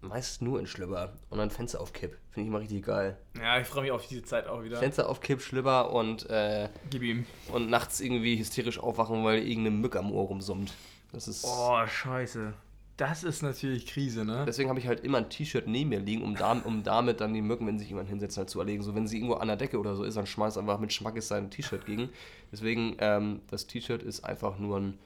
meist 0.00 0.42
nur 0.42 0.60
in 0.60 0.66
Schlüpper. 0.66 1.14
Und 1.30 1.38
dann 1.38 1.50
Fenster 1.50 1.80
auf 1.80 1.92
Kipp. 1.92 2.16
Finde 2.30 2.42
ich 2.42 2.48
immer 2.48 2.60
richtig 2.60 2.84
geil. 2.84 3.18
Ja, 3.40 3.58
ich 3.58 3.66
freue 3.66 3.82
mich 3.82 3.90
auf 3.92 4.06
diese 4.06 4.22
Zeit 4.22 4.46
auch 4.46 4.62
wieder. 4.62 4.78
Fenster 4.78 5.08
auf 5.08 5.20
Kipp, 5.20 5.40
Schlüpper 5.40 5.90
und 5.92 6.28
äh, 6.30 6.68
Gib 6.90 7.02
ihm. 7.02 7.26
und 7.52 7.70
nachts 7.70 8.00
irgendwie 8.00 8.38
hysterisch 8.38 8.78
aufwachen, 8.78 9.24
weil 9.24 9.38
irgendeine 9.38 9.70
Mücke 9.76 9.98
am 9.98 10.12
Ohr 10.12 10.26
rumsummt. 10.26 10.72
Das 11.12 11.28
ist. 11.28 11.44
Oh, 11.44 11.84
scheiße. 11.86 12.52
Das 12.96 13.24
ist 13.24 13.42
natürlich 13.42 13.86
Krise, 13.86 14.24
ne? 14.24 14.44
Deswegen 14.46 14.70
habe 14.70 14.78
ich 14.80 14.86
halt 14.86 15.00
immer 15.00 15.18
ein 15.18 15.28
T-Shirt 15.28 15.66
neben 15.66 15.90
mir 15.90 16.00
liegen, 16.00 16.22
um, 16.22 16.34
da, 16.34 16.52
um 16.52 16.82
damit 16.82 17.20
dann 17.20 17.34
die 17.34 17.42
Mücken, 17.42 17.66
wenn 17.66 17.78
sich 17.78 17.88
jemand 17.90 18.08
hinsetzt, 18.08 18.38
halt 18.38 18.48
zu 18.48 18.58
erlegen. 18.58 18.82
So, 18.82 18.94
wenn 18.94 19.06
sie 19.06 19.16
irgendwo 19.18 19.34
an 19.34 19.48
der 19.48 19.56
Decke 19.58 19.78
oder 19.78 19.94
so 19.94 20.02
ist, 20.02 20.16
dann 20.16 20.26
schmeißt 20.26 20.56
einfach 20.56 20.78
mit 20.78 20.94
Schmackes 20.94 21.28
sein 21.28 21.50
T-Shirt 21.50 21.84
gegen. 21.84 22.08
Deswegen, 22.52 22.96
ähm, 23.00 23.42
das 23.50 23.66
T-Shirt 23.66 24.02
ist 24.02 24.24
einfach 24.24 24.58
nur 24.58 24.78
ein, 24.80 24.98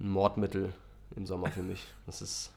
ein 0.00 0.10
Mordmittel 0.10 0.72
im 1.14 1.26
Sommer 1.26 1.48
für 1.52 1.62
mich. 1.62 1.86
Das 2.06 2.20
ist, 2.22 2.50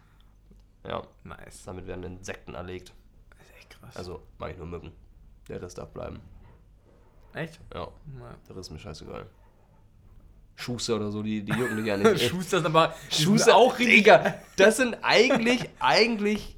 ja, 0.84 1.04
Nice. 1.24 1.64
damit 1.66 1.86
werden 1.86 2.04
Insekten 2.04 2.56
erlegt. 2.56 2.92
Das 3.38 3.48
ist 3.48 3.56
echt 3.56 3.70
krass. 3.70 3.96
Also, 3.98 4.24
mache 4.40 4.52
ich 4.52 4.58
nur 4.58 4.66
Mücken. 4.66 4.92
Der 5.48 5.62
Rest 5.62 5.78
darf 5.78 5.90
bleiben. 5.92 6.20
echt? 7.34 7.60
Ja, 7.72 7.82
Ja. 7.82 8.36
der 8.48 8.56
Rest 8.56 8.70
ist 8.70 8.72
mir 8.72 8.80
scheißegal. 8.80 9.28
Schuster 10.60 10.98
oder 10.98 11.10
so, 11.10 11.24
die, 11.24 11.42
die 11.42 11.54
jucken 11.54 11.78
dich 11.78 11.86
ja 11.86 11.98
nicht. 11.98 12.22
Schuster 12.30 12.58
ist 12.58 12.66
aber 12.66 12.94
Schuster 13.10 13.56
auch 13.56 13.80
richtig. 13.80 13.98
Digga, 13.98 14.36
das 14.58 14.78
sind 14.78 14.98
eigentlich, 15.02 15.70
eigentlich 15.80 16.58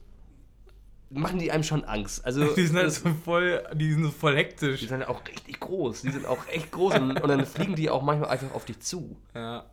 machen 1.12 1.40
die 1.40 1.52
einem 1.52 1.64
schon 1.64 1.84
Angst. 1.84 2.26
Also, 2.26 2.54
Die 2.56 2.66
sind 2.66 2.78
halt 2.78 2.92
so 2.92 3.10
voll, 3.24 3.64
die 3.76 3.92
sind 3.94 4.04
so 4.04 4.12
voll 4.12 4.36
hektisch. 4.36 4.80
die 4.80 4.88
sind 4.88 5.04
auch 5.04 5.22
richtig 5.28 5.60
groß. 5.60 6.02
Die 6.02 6.10
sind 6.12 6.26
auch 6.26 6.48
echt 6.48 6.72
groß 6.72 6.96
und, 6.96 7.22
und 7.22 7.30
dann 7.30 7.46
fliegen 7.46 7.76
die 7.76 7.90
auch 7.90 8.02
manchmal 8.02 8.30
einfach 8.30 8.54
auf 8.54 8.66
dich 8.66 8.80
zu. 8.80 9.18
Ja. 9.36 9.66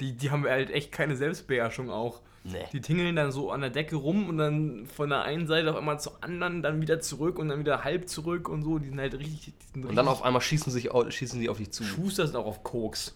Die, 0.00 0.16
die 0.16 0.30
haben 0.30 0.44
halt 0.44 0.70
echt 0.70 0.90
keine 0.90 1.16
Selbstbeherrschung 1.16 1.90
auch. 1.90 2.22
Nee. 2.42 2.64
Die 2.72 2.80
tingeln 2.80 3.14
dann 3.16 3.32
so 3.32 3.50
an 3.50 3.60
der 3.60 3.68
Decke 3.68 3.96
rum 3.96 4.30
und 4.30 4.38
dann 4.38 4.86
von 4.86 5.10
der 5.10 5.22
einen 5.22 5.46
Seite 5.46 5.70
auf 5.70 5.76
einmal 5.76 6.00
zur 6.00 6.24
anderen, 6.24 6.62
dann 6.62 6.80
wieder 6.80 6.98
zurück 7.00 7.38
und 7.38 7.50
dann 7.50 7.58
wieder 7.60 7.84
halb 7.84 8.08
zurück 8.08 8.48
und 8.48 8.62
so. 8.62 8.78
Die 8.78 8.88
sind 8.88 8.98
halt 8.98 9.12
richtig. 9.18 9.52
Sind 9.74 9.84
Und 9.84 9.94
dann 9.94 10.06
richtig 10.08 10.08
auf 10.08 10.24
einmal 10.24 10.40
schießen, 10.40 10.72
sich, 10.72 10.88
schießen 11.10 11.38
die 11.38 11.50
auf 11.50 11.58
dich 11.58 11.70
zu. 11.70 11.84
Schuster 11.84 12.26
sind 12.26 12.36
auch 12.36 12.46
auf 12.46 12.64
Koks. 12.64 13.14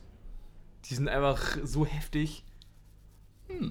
Die 0.87 0.95
sind 0.95 1.09
einfach 1.09 1.57
so 1.62 1.85
heftig. 1.87 2.45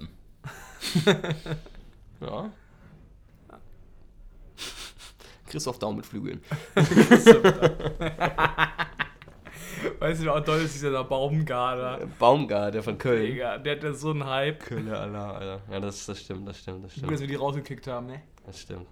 Ja. 2.22 2.52
Christoph 5.48 5.78
Daum 5.80 5.98
mit 5.98 6.06
Flügeln. 6.06 6.42
Weißt 10.00 10.24
du, 10.24 10.34
auch 10.34 10.40
toll 10.44 10.62
ist 10.62 10.76
dieser 10.76 11.04
Baumgarter. 11.04 12.06
Baumgart, 12.20 12.74
der 12.74 12.84
von 12.84 12.98
Köln. 12.98 13.26
Digga, 13.26 13.58
der 13.58 13.76
hat 13.76 13.84
ja 13.84 13.94
so 13.94 14.12
einen 14.12 14.26
Hype. 14.26 14.60
Kölner 14.62 15.00
Allah, 15.00 15.32
Alter. 15.34 15.62
Ja, 15.72 15.80
das, 15.80 16.06
das 16.06 16.20
stimmt, 16.22 16.48
das 16.48 16.60
stimmt, 16.60 16.84
das 16.86 16.92
Gut, 16.92 16.98
stimmt. 17.00 17.12
dass 17.14 17.20
wir 17.22 17.28
die 17.28 17.36
rausgekickt 17.36 17.88
haben, 17.88 18.08
ne? 18.08 18.22
Das 18.46 18.60
stimmt. 18.62 18.88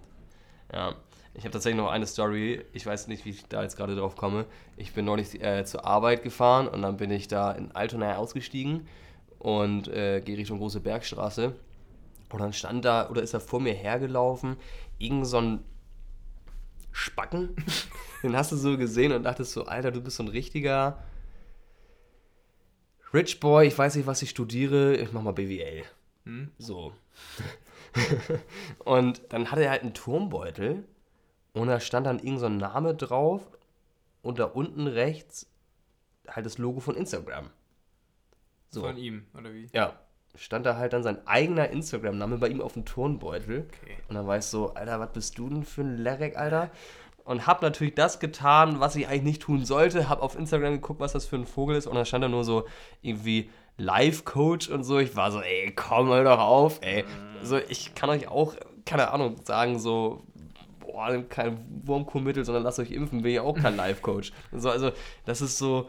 Ja. 0.72 0.94
Ich 1.34 1.44
habe 1.44 1.52
tatsächlich 1.52 1.80
noch 1.80 1.90
eine 1.90 2.06
Story. 2.06 2.64
Ich 2.72 2.84
weiß 2.84 3.08
nicht, 3.08 3.24
wie 3.24 3.30
ich 3.30 3.46
da 3.46 3.62
jetzt 3.62 3.76
gerade 3.76 3.96
drauf 3.96 4.16
komme. 4.16 4.44
Ich 4.76 4.92
bin 4.92 5.06
neulich 5.06 5.42
äh, 5.42 5.64
zur 5.64 5.86
Arbeit 5.86 6.22
gefahren 6.22 6.68
und 6.68 6.82
dann 6.82 6.98
bin 6.98 7.10
ich 7.10 7.26
da 7.26 7.52
in 7.52 7.72
Altona 7.72 8.16
ausgestiegen 8.16 8.86
und 9.38 9.88
äh, 9.88 10.20
gehe 10.20 10.36
Richtung 10.36 10.58
Große 10.58 10.80
Bergstraße. 10.80 11.54
Und 12.30 12.40
dann 12.40 12.52
stand 12.52 12.84
da, 12.84 13.08
oder 13.08 13.22
ist 13.22 13.34
er 13.34 13.40
vor 13.40 13.60
mir 13.60 13.74
hergelaufen, 13.74 14.56
irgend 14.98 15.26
so 15.26 15.38
ein 15.38 15.64
Spacken. 16.90 17.56
Den 18.22 18.36
hast 18.36 18.52
du 18.52 18.56
so 18.56 18.76
gesehen 18.76 19.12
und 19.12 19.22
dachtest 19.22 19.52
so, 19.52 19.64
Alter, 19.64 19.90
du 19.90 20.00
bist 20.00 20.16
so 20.16 20.22
ein 20.22 20.28
richtiger 20.28 21.02
Rich 23.12 23.40
Boy. 23.40 23.66
Ich 23.66 23.76
weiß 23.76 23.96
nicht, 23.96 24.06
was 24.06 24.22
ich 24.22 24.30
studiere. 24.30 24.96
Ich 24.96 25.12
mach 25.12 25.22
mal 25.22 25.32
BWL. 25.32 25.82
Hm? 26.24 26.50
So. 26.58 26.92
und 28.84 29.22
dann 29.30 29.50
hatte 29.50 29.64
er 29.64 29.70
halt 29.70 29.82
einen 29.82 29.94
Turmbeutel 29.94 30.84
und 31.54 31.68
da 31.68 31.80
stand 31.80 32.06
dann 32.06 32.18
irgend 32.18 32.40
so 32.40 32.46
ein 32.46 32.56
Name 32.56 32.94
drauf 32.94 33.42
und 34.22 34.38
da 34.38 34.44
unten 34.44 34.86
rechts 34.86 35.46
halt 36.28 36.46
das 36.46 36.58
Logo 36.58 36.80
von 36.80 36.96
Instagram. 36.96 37.50
So. 38.70 38.82
Von 38.82 38.96
ihm, 38.96 39.26
oder 39.38 39.52
wie? 39.52 39.68
Ja. 39.72 39.98
Stand 40.34 40.64
da 40.64 40.76
halt 40.76 40.94
dann 40.94 41.02
sein 41.02 41.26
eigener 41.26 41.68
Instagram-Name 41.68 42.38
bei 42.38 42.48
ihm 42.48 42.62
auf 42.62 42.72
dem 42.72 42.86
Turnbeutel. 42.86 43.68
Okay. 43.68 43.98
Und 44.08 44.14
dann 44.14 44.26
war 44.26 44.38
ich 44.38 44.44
so, 44.44 44.72
Alter, 44.72 44.98
was 44.98 45.12
bist 45.12 45.36
du 45.36 45.48
denn 45.50 45.62
für 45.62 45.82
ein 45.82 45.98
Lerek, 45.98 46.38
Alter? 46.38 46.70
Und 47.24 47.46
hab 47.46 47.60
natürlich 47.60 47.94
das 47.94 48.18
getan, 48.18 48.80
was 48.80 48.96
ich 48.96 49.06
eigentlich 49.06 49.22
nicht 49.22 49.42
tun 49.42 49.66
sollte. 49.66 50.08
Hab 50.08 50.22
auf 50.22 50.34
Instagram 50.34 50.72
geguckt, 50.72 51.00
was 51.00 51.12
das 51.12 51.26
für 51.26 51.36
ein 51.36 51.44
Vogel 51.44 51.76
ist. 51.76 51.86
Und 51.86 51.96
da 51.96 52.06
stand 52.06 52.24
da 52.24 52.28
nur 52.28 52.44
so 52.44 52.66
irgendwie 53.02 53.50
Life-Coach 53.76 54.70
und 54.70 54.84
so. 54.84 54.98
Ich 54.98 55.14
war 55.16 55.30
so, 55.30 55.40
ey, 55.40 55.70
komm 55.76 56.08
mal 56.08 56.24
doch 56.24 56.38
auf, 56.38 56.80
ey. 56.82 57.04
So, 57.42 57.58
ich 57.58 57.94
kann 57.94 58.08
euch 58.08 58.26
auch, 58.26 58.54
keine 58.86 59.10
Ahnung, 59.10 59.36
sagen, 59.44 59.78
so, 59.78 60.22
boah, 60.82 61.10
nehmt 61.10 61.30
kein 61.30 61.58
Wurmkurmittel, 61.84 62.44
sondern 62.44 62.62
lasst 62.64 62.78
euch 62.78 62.90
impfen, 62.90 63.22
bin 63.22 63.32
ich 63.32 63.40
auch 63.40 63.54
kein 63.56 63.76
Life-Coach. 63.76 64.32
So, 64.52 64.70
also, 64.70 64.92
das 65.24 65.40
ist 65.40 65.58
so, 65.58 65.88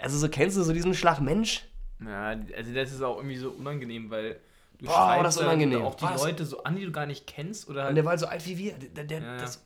also 0.00 0.16
so, 0.18 0.28
kennst 0.28 0.56
du 0.56 0.62
so 0.62 0.72
diesen 0.72 0.94
Schlag 0.94 1.20
Mensch? 1.20 1.64
Ja, 2.04 2.28
also 2.56 2.72
das 2.74 2.92
ist 2.92 3.02
auch 3.02 3.16
irgendwie 3.16 3.36
so 3.36 3.50
unangenehm, 3.50 4.10
weil 4.10 4.40
du 4.78 4.86
Boah, 4.86 4.92
schreibst 4.94 5.24
das 5.24 5.36
unangenehm. 5.44 5.82
auch 5.82 5.94
die 5.94 6.04
Was? 6.04 6.22
Leute 6.22 6.46
so 6.46 6.62
an, 6.64 6.76
die 6.76 6.86
du 6.86 6.92
gar 6.92 7.06
nicht 7.06 7.26
kennst 7.26 7.68
oder 7.68 7.80
Und 7.80 7.86
halt 7.88 7.96
der 7.96 8.04
war 8.04 8.10
halt 8.10 8.20
so 8.20 8.26
alt 8.26 8.46
wie 8.46 8.56
wir. 8.56 8.72
Der, 8.72 9.04
der, 9.04 9.20
Ja, 9.20 9.24
ja. 9.26 9.36
das, 9.38 9.62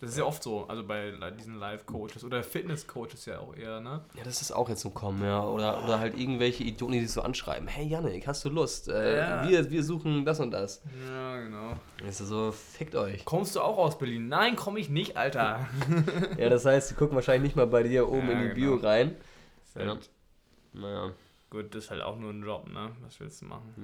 Das 0.00 0.10
ist 0.10 0.18
ja 0.18 0.24
oft 0.24 0.42
so, 0.44 0.64
also 0.68 0.84
bei 0.86 1.10
diesen 1.36 1.56
Live-Coaches 1.56 2.22
oder 2.22 2.44
Fitness-Coaches 2.44 3.26
ja 3.26 3.40
auch 3.40 3.56
eher, 3.56 3.80
ne? 3.80 4.00
Ja, 4.14 4.22
das 4.22 4.40
ist 4.40 4.52
auch 4.52 4.68
jetzt 4.68 4.82
so 4.82 4.90
kommen, 4.90 5.24
ja. 5.24 5.42
Oder, 5.44 5.82
oder 5.82 5.98
halt 5.98 6.16
irgendwelche 6.16 6.62
Idioten, 6.62 6.92
die 6.92 7.00
sich 7.00 7.10
so 7.10 7.22
anschreiben. 7.22 7.66
Hey 7.66 7.84
Yannick, 7.88 8.26
hast 8.28 8.44
du 8.44 8.48
Lust? 8.48 8.88
Äh, 8.88 9.18
Ja. 9.18 9.48
wir, 9.48 9.68
wir 9.70 9.82
suchen 9.82 10.24
das 10.24 10.38
und 10.38 10.52
das. 10.52 10.82
Ja, 11.08 11.40
genau. 11.40 11.72
Ist 12.06 12.18
so, 12.18 12.52
fickt 12.52 12.94
euch. 12.94 13.24
Kommst 13.24 13.56
du 13.56 13.60
auch 13.60 13.76
aus 13.76 13.98
Berlin? 13.98 14.28
Nein, 14.28 14.54
komme 14.54 14.78
ich 14.78 14.88
nicht, 14.88 15.16
Alter. 15.16 15.66
Ja, 16.38 16.48
das 16.48 16.64
heißt, 16.64 16.92
die 16.92 16.94
gucken 16.94 17.16
wahrscheinlich 17.16 17.42
nicht 17.42 17.56
mal 17.56 17.66
bei 17.66 17.82
dir 17.82 18.08
oben 18.08 18.28
Ja, 18.28 18.32
in 18.34 18.38
die 18.54 18.54
genau. 18.60 18.76
Bio 18.76 18.88
rein. 18.88 19.16
Halt, 19.74 19.86
Ja. 19.86 19.98
Naja, 20.80 21.12
Gut, 21.50 21.74
das 21.74 21.84
ist 21.84 21.90
halt 21.90 22.02
auch 22.02 22.18
nur 22.18 22.30
ein 22.30 22.42
Job, 22.42 22.68
ne? 22.68 22.90
Was 23.02 23.18
willst 23.18 23.42
du 23.42 23.46
machen? 23.46 23.74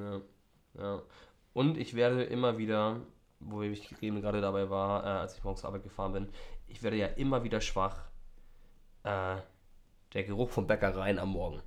ja. 0.79 0.83
ja. 0.83 1.03
Und 1.55 1.77
ich 1.79 1.95
werde 1.95 2.23
immer 2.25 2.57
wieder, 2.59 3.01
wo 3.45 3.63
ich 3.63 3.91
eben 4.03 4.21
gerade 4.21 4.41
dabei 4.41 4.71
war, 4.71 5.05
äh, 5.05 5.09
als 5.21 5.37
ich 5.37 5.45
morgens 5.45 5.61
zur 5.61 5.69
Arbeit 5.69 5.83
gefahren 5.83 6.13
bin, 6.13 6.29
ich 6.67 6.83
werde 6.83 6.97
ja 6.97 7.07
immer 7.07 7.45
wieder 7.45 7.61
schwach. 7.61 8.03
Äh, 9.05 9.37
der 10.15 10.25
Geruch 10.25 10.51
von 10.51 10.67
Bäckereien 10.67 11.19
am 11.19 11.31
Morgen. 11.31 11.61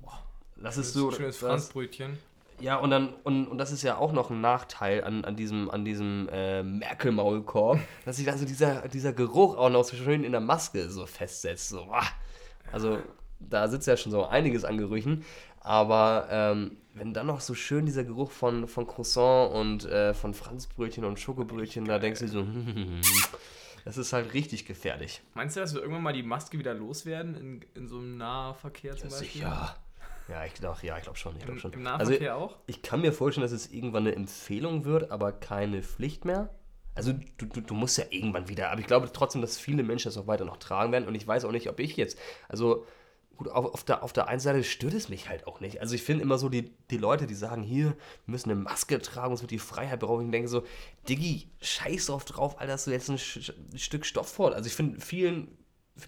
Boah, 0.00 0.22
das 0.56 0.76
ist 0.76 0.92
so. 0.92 1.12
Schönes 1.12 1.38
Franzbrötchen. 1.38 2.18
Ja, 2.58 2.76
und 2.76 2.90
dann, 2.90 3.14
und, 3.22 3.46
und 3.46 3.58
das 3.58 3.70
ist 3.70 3.82
ja 3.82 3.98
auch 3.98 4.12
noch 4.12 4.30
ein 4.30 4.40
Nachteil 4.40 5.04
an, 5.04 5.24
an 5.24 5.36
diesem, 5.36 5.70
an 5.70 5.84
diesem 5.84 6.28
äh, 6.32 6.62
Merkel-Maulkorb, 6.62 7.78
dass 8.04 8.16
sich 8.16 8.30
also 8.30 8.46
dieser, 8.46 8.88
dieser 8.88 9.12
Geruch 9.12 9.56
auch 9.56 9.68
noch 9.68 9.84
so 9.84 9.96
schön 9.96 10.24
in 10.24 10.32
der 10.32 10.40
Maske 10.40 10.88
so 10.88 11.06
festsetzt. 11.06 11.68
So. 11.68 11.86
Also, 12.72 12.98
da 13.38 13.68
sitzt 13.68 13.86
ja 13.86 13.96
schon 13.96 14.10
so 14.10 14.24
einiges 14.24 14.64
an 14.64 14.78
Gerüchen. 14.78 15.24
Aber 15.66 16.28
ähm, 16.30 16.76
wenn 16.94 17.12
dann 17.12 17.26
noch 17.26 17.40
so 17.40 17.56
schön 17.56 17.86
dieser 17.86 18.04
Geruch 18.04 18.30
von, 18.30 18.68
von 18.68 18.86
Croissant 18.86 19.52
und 19.52 19.84
äh, 19.84 20.14
von 20.14 20.32
Franzbrötchen 20.32 21.04
und 21.04 21.18
Schokobrötchen, 21.18 21.86
da 21.86 21.98
denkst 21.98 22.20
du 22.20 22.28
so, 22.28 22.46
das 23.84 23.98
ist 23.98 24.12
halt 24.12 24.32
richtig 24.32 24.64
gefährlich. 24.64 25.22
Meinst 25.34 25.56
du, 25.56 25.60
dass 25.60 25.74
wir 25.74 25.80
irgendwann 25.80 26.04
mal 26.04 26.12
die 26.12 26.22
Maske 26.22 26.56
wieder 26.56 26.72
loswerden 26.72 27.34
in, 27.34 27.64
in 27.74 27.88
so 27.88 27.98
einem 27.98 28.16
Nahverkehr 28.16 28.96
zum 28.96 29.10
Beispiel? 29.10 29.26
Sicher. 29.28 29.76
Ja, 30.28 30.44
ich 30.44 30.54
glaube 30.54 30.78
ja, 30.82 30.96
ich 30.98 31.02
glaub 31.02 31.18
schon. 31.18 31.34
Ich 31.36 31.42
glaub 31.42 31.56
Im, 31.56 31.60
schon. 31.60 31.72
Im 31.72 31.84
Also, 31.84 32.12
Nahverkehr 32.12 32.36
auch? 32.36 32.58
Ich 32.68 32.82
kann 32.82 33.00
mir 33.00 33.12
vorstellen, 33.12 33.42
dass 33.42 33.50
es 33.50 33.66
irgendwann 33.72 34.06
eine 34.06 34.14
Empfehlung 34.14 34.84
wird, 34.84 35.10
aber 35.10 35.32
keine 35.32 35.82
Pflicht 35.82 36.24
mehr. 36.24 36.50
Also 36.94 37.12
du, 37.38 37.46
du, 37.46 37.60
du 37.60 37.74
musst 37.74 37.98
ja 37.98 38.04
irgendwann 38.10 38.48
wieder, 38.48 38.70
aber 38.70 38.80
ich 38.80 38.86
glaube 38.86 39.10
trotzdem, 39.12 39.40
dass 39.42 39.58
viele 39.58 39.82
Menschen 39.82 40.10
das 40.10 40.16
auch 40.16 40.28
weiter 40.28 40.44
noch 40.44 40.58
tragen 40.58 40.92
werden 40.92 41.08
und 41.08 41.16
ich 41.16 41.26
weiß 41.26 41.44
auch 41.44 41.52
nicht, 41.52 41.68
ob 41.68 41.80
ich 41.80 41.96
jetzt, 41.96 42.16
also 42.48 42.86
gut, 43.36 43.48
auf, 43.48 43.66
auf, 43.66 43.84
der, 43.84 44.02
auf 44.02 44.12
der 44.12 44.28
einen 44.28 44.40
Seite 44.40 44.64
stört 44.64 44.94
es 44.94 45.08
mich 45.08 45.28
halt 45.28 45.46
auch 45.46 45.60
nicht. 45.60 45.80
Also 45.80 45.94
ich 45.94 46.02
finde 46.02 46.22
immer 46.22 46.38
so 46.38 46.48
die, 46.48 46.70
die 46.90 46.98
Leute, 46.98 47.26
die 47.26 47.34
sagen, 47.34 47.62
hier, 47.62 47.86
wir 47.86 47.96
müssen 48.26 48.50
eine 48.50 48.60
Maske 48.60 49.00
tragen, 49.00 49.32
uns 49.32 49.42
wird 49.42 49.50
die 49.50 49.58
Freiheit 49.58 50.00
berauben. 50.00 50.26
Ich 50.26 50.30
denke 50.30 50.48
so, 50.48 50.64
Diggi, 51.08 51.48
scheiß 51.60 52.06
drauf 52.06 52.24
drauf, 52.24 52.60
Alter, 52.60 52.72
dass 52.72 52.84
du 52.84 52.90
jetzt 52.90 53.10
ein, 53.10 53.18
ein 53.72 53.78
Stück 53.78 54.06
Stoff 54.06 54.28
fort. 54.28 54.54
Also 54.54 54.66
ich 54.66 54.74
finde 54.74 55.00
vielen, 55.00 55.48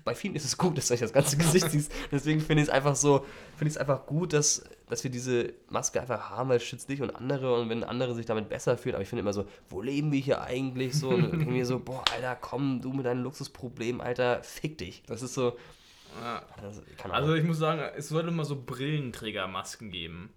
bei 0.04 0.14
vielen 0.14 0.34
ist 0.34 0.44
es 0.44 0.58
gut, 0.58 0.76
dass 0.76 0.88
du 0.88 0.96
das 0.96 1.12
ganze 1.12 1.36
Gesicht 1.38 1.70
siehst. 1.70 1.92
Deswegen 2.10 2.40
finde 2.40 2.62
ich 2.62 2.68
es 2.68 2.74
einfach 2.74 2.96
so, 2.96 3.24
finde 3.56 3.68
ich 3.68 3.74
es 3.74 3.78
einfach 3.78 4.06
gut, 4.06 4.32
dass, 4.32 4.64
dass 4.88 5.04
wir 5.04 5.10
diese 5.10 5.52
Maske 5.68 6.00
einfach 6.00 6.30
haben, 6.30 6.48
weil 6.48 6.58
es 6.58 6.64
schützt 6.64 6.88
dich 6.88 7.02
und 7.02 7.10
andere 7.10 7.60
und 7.60 7.68
wenn 7.68 7.84
andere 7.84 8.14
sich 8.14 8.26
damit 8.26 8.48
besser 8.48 8.76
fühlen. 8.76 8.94
Aber 8.94 9.02
ich 9.02 9.08
finde 9.08 9.20
immer 9.20 9.32
so, 9.32 9.44
wo 9.70 9.80
leben 9.80 10.12
wir 10.12 10.20
hier 10.20 10.42
eigentlich 10.42 10.94
so? 10.94 11.10
Und 11.10 11.38
denke 11.38 11.64
so, 11.64 11.78
boah, 11.78 12.04
Alter, 12.14 12.36
komm, 12.36 12.80
du 12.80 12.92
mit 12.92 13.06
deinen 13.06 13.22
Luxusproblemen, 13.22 14.00
Alter, 14.00 14.42
fick 14.42 14.78
dich. 14.78 15.02
Das 15.06 15.22
ist 15.22 15.34
so, 15.34 15.56
Ja. 16.20 16.42
Also 17.10 17.34
ich 17.34 17.44
muss 17.44 17.58
sagen, 17.58 17.80
es 17.96 18.08
sollte 18.08 18.30
mal 18.30 18.44
so 18.44 18.56
Brillenträgermasken 18.64 19.90
geben. 19.90 20.30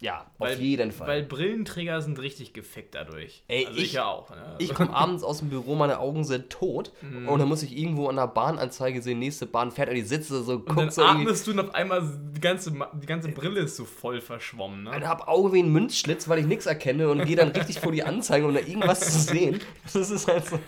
ja, 0.00 0.30
Weil, 0.38 0.54
auf 0.54 0.60
jeden 0.60 0.92
Fall. 0.92 1.08
Weil 1.08 1.22
Brillenträger 1.24 2.00
sind 2.02 2.20
richtig 2.20 2.52
gefickt 2.52 2.94
dadurch. 2.94 3.42
Ey, 3.48 3.66
also 3.66 3.78
ich- 3.80 3.92
ja 3.94 4.06
auch. 4.06 4.30
Ne? 4.30 4.54
Ich 4.58 4.72
komme 4.72 4.94
abends 4.94 5.24
aus 5.24 5.40
dem 5.40 5.48
Büro, 5.50 5.74
meine 5.74 5.98
Augen 5.98 6.22
sind 6.22 6.50
tot 6.50 6.92
Mhm. 7.02 7.28
und 7.28 7.38
dann 7.40 7.48
muss 7.48 7.64
ich 7.64 7.76
irgendwo 7.76 8.06
an 8.08 8.14
der 8.16 8.28
Bahnanzeige 8.28 9.02
sehen, 9.02 9.18
nächste 9.18 9.46
Bahn 9.46 9.72
fährt 9.72 9.88
und 9.90 9.96
ich 9.96 10.06
sitze 10.08 10.42
so, 10.44 10.54
und 10.64 10.76
dann 10.78 10.90
so 10.90 11.02
atmest 11.02 11.46
du 11.48 11.50
und 11.50 11.58
auf 11.60 11.74
einmal 11.74 12.02
die 12.32 12.40
ganze, 12.40 12.72
die 12.94 13.06
ganze 13.06 13.28
Brille 13.30 13.60
ist 13.62 13.74
so 13.76 13.84
voll 13.84 14.20
verschwommen. 14.20 14.84
Ne? 14.84 14.90
Alter, 14.90 15.08
hab 15.08 15.26
Auge 15.26 15.52
wie 15.52 15.62
ein 15.64 15.72
Münzschlitz, 15.72 16.28
weil 16.28 16.38
ich 16.38 16.46
nichts 16.46 16.66
erkenne 16.66 17.08
und 17.10 17.24
gehe 17.24 17.34
dann 17.36 17.48
richtig 17.48 17.80
vor 17.80 17.90
die 17.90 18.04
Anzeige, 18.04 18.46
um 18.46 18.54
da 18.54 18.60
irgendwas 18.60 19.00
zu 19.00 19.18
sehen. 19.32 19.60
Das 19.92 20.10
ist 20.10 20.28
halt 20.28 20.46
so, 20.46 20.60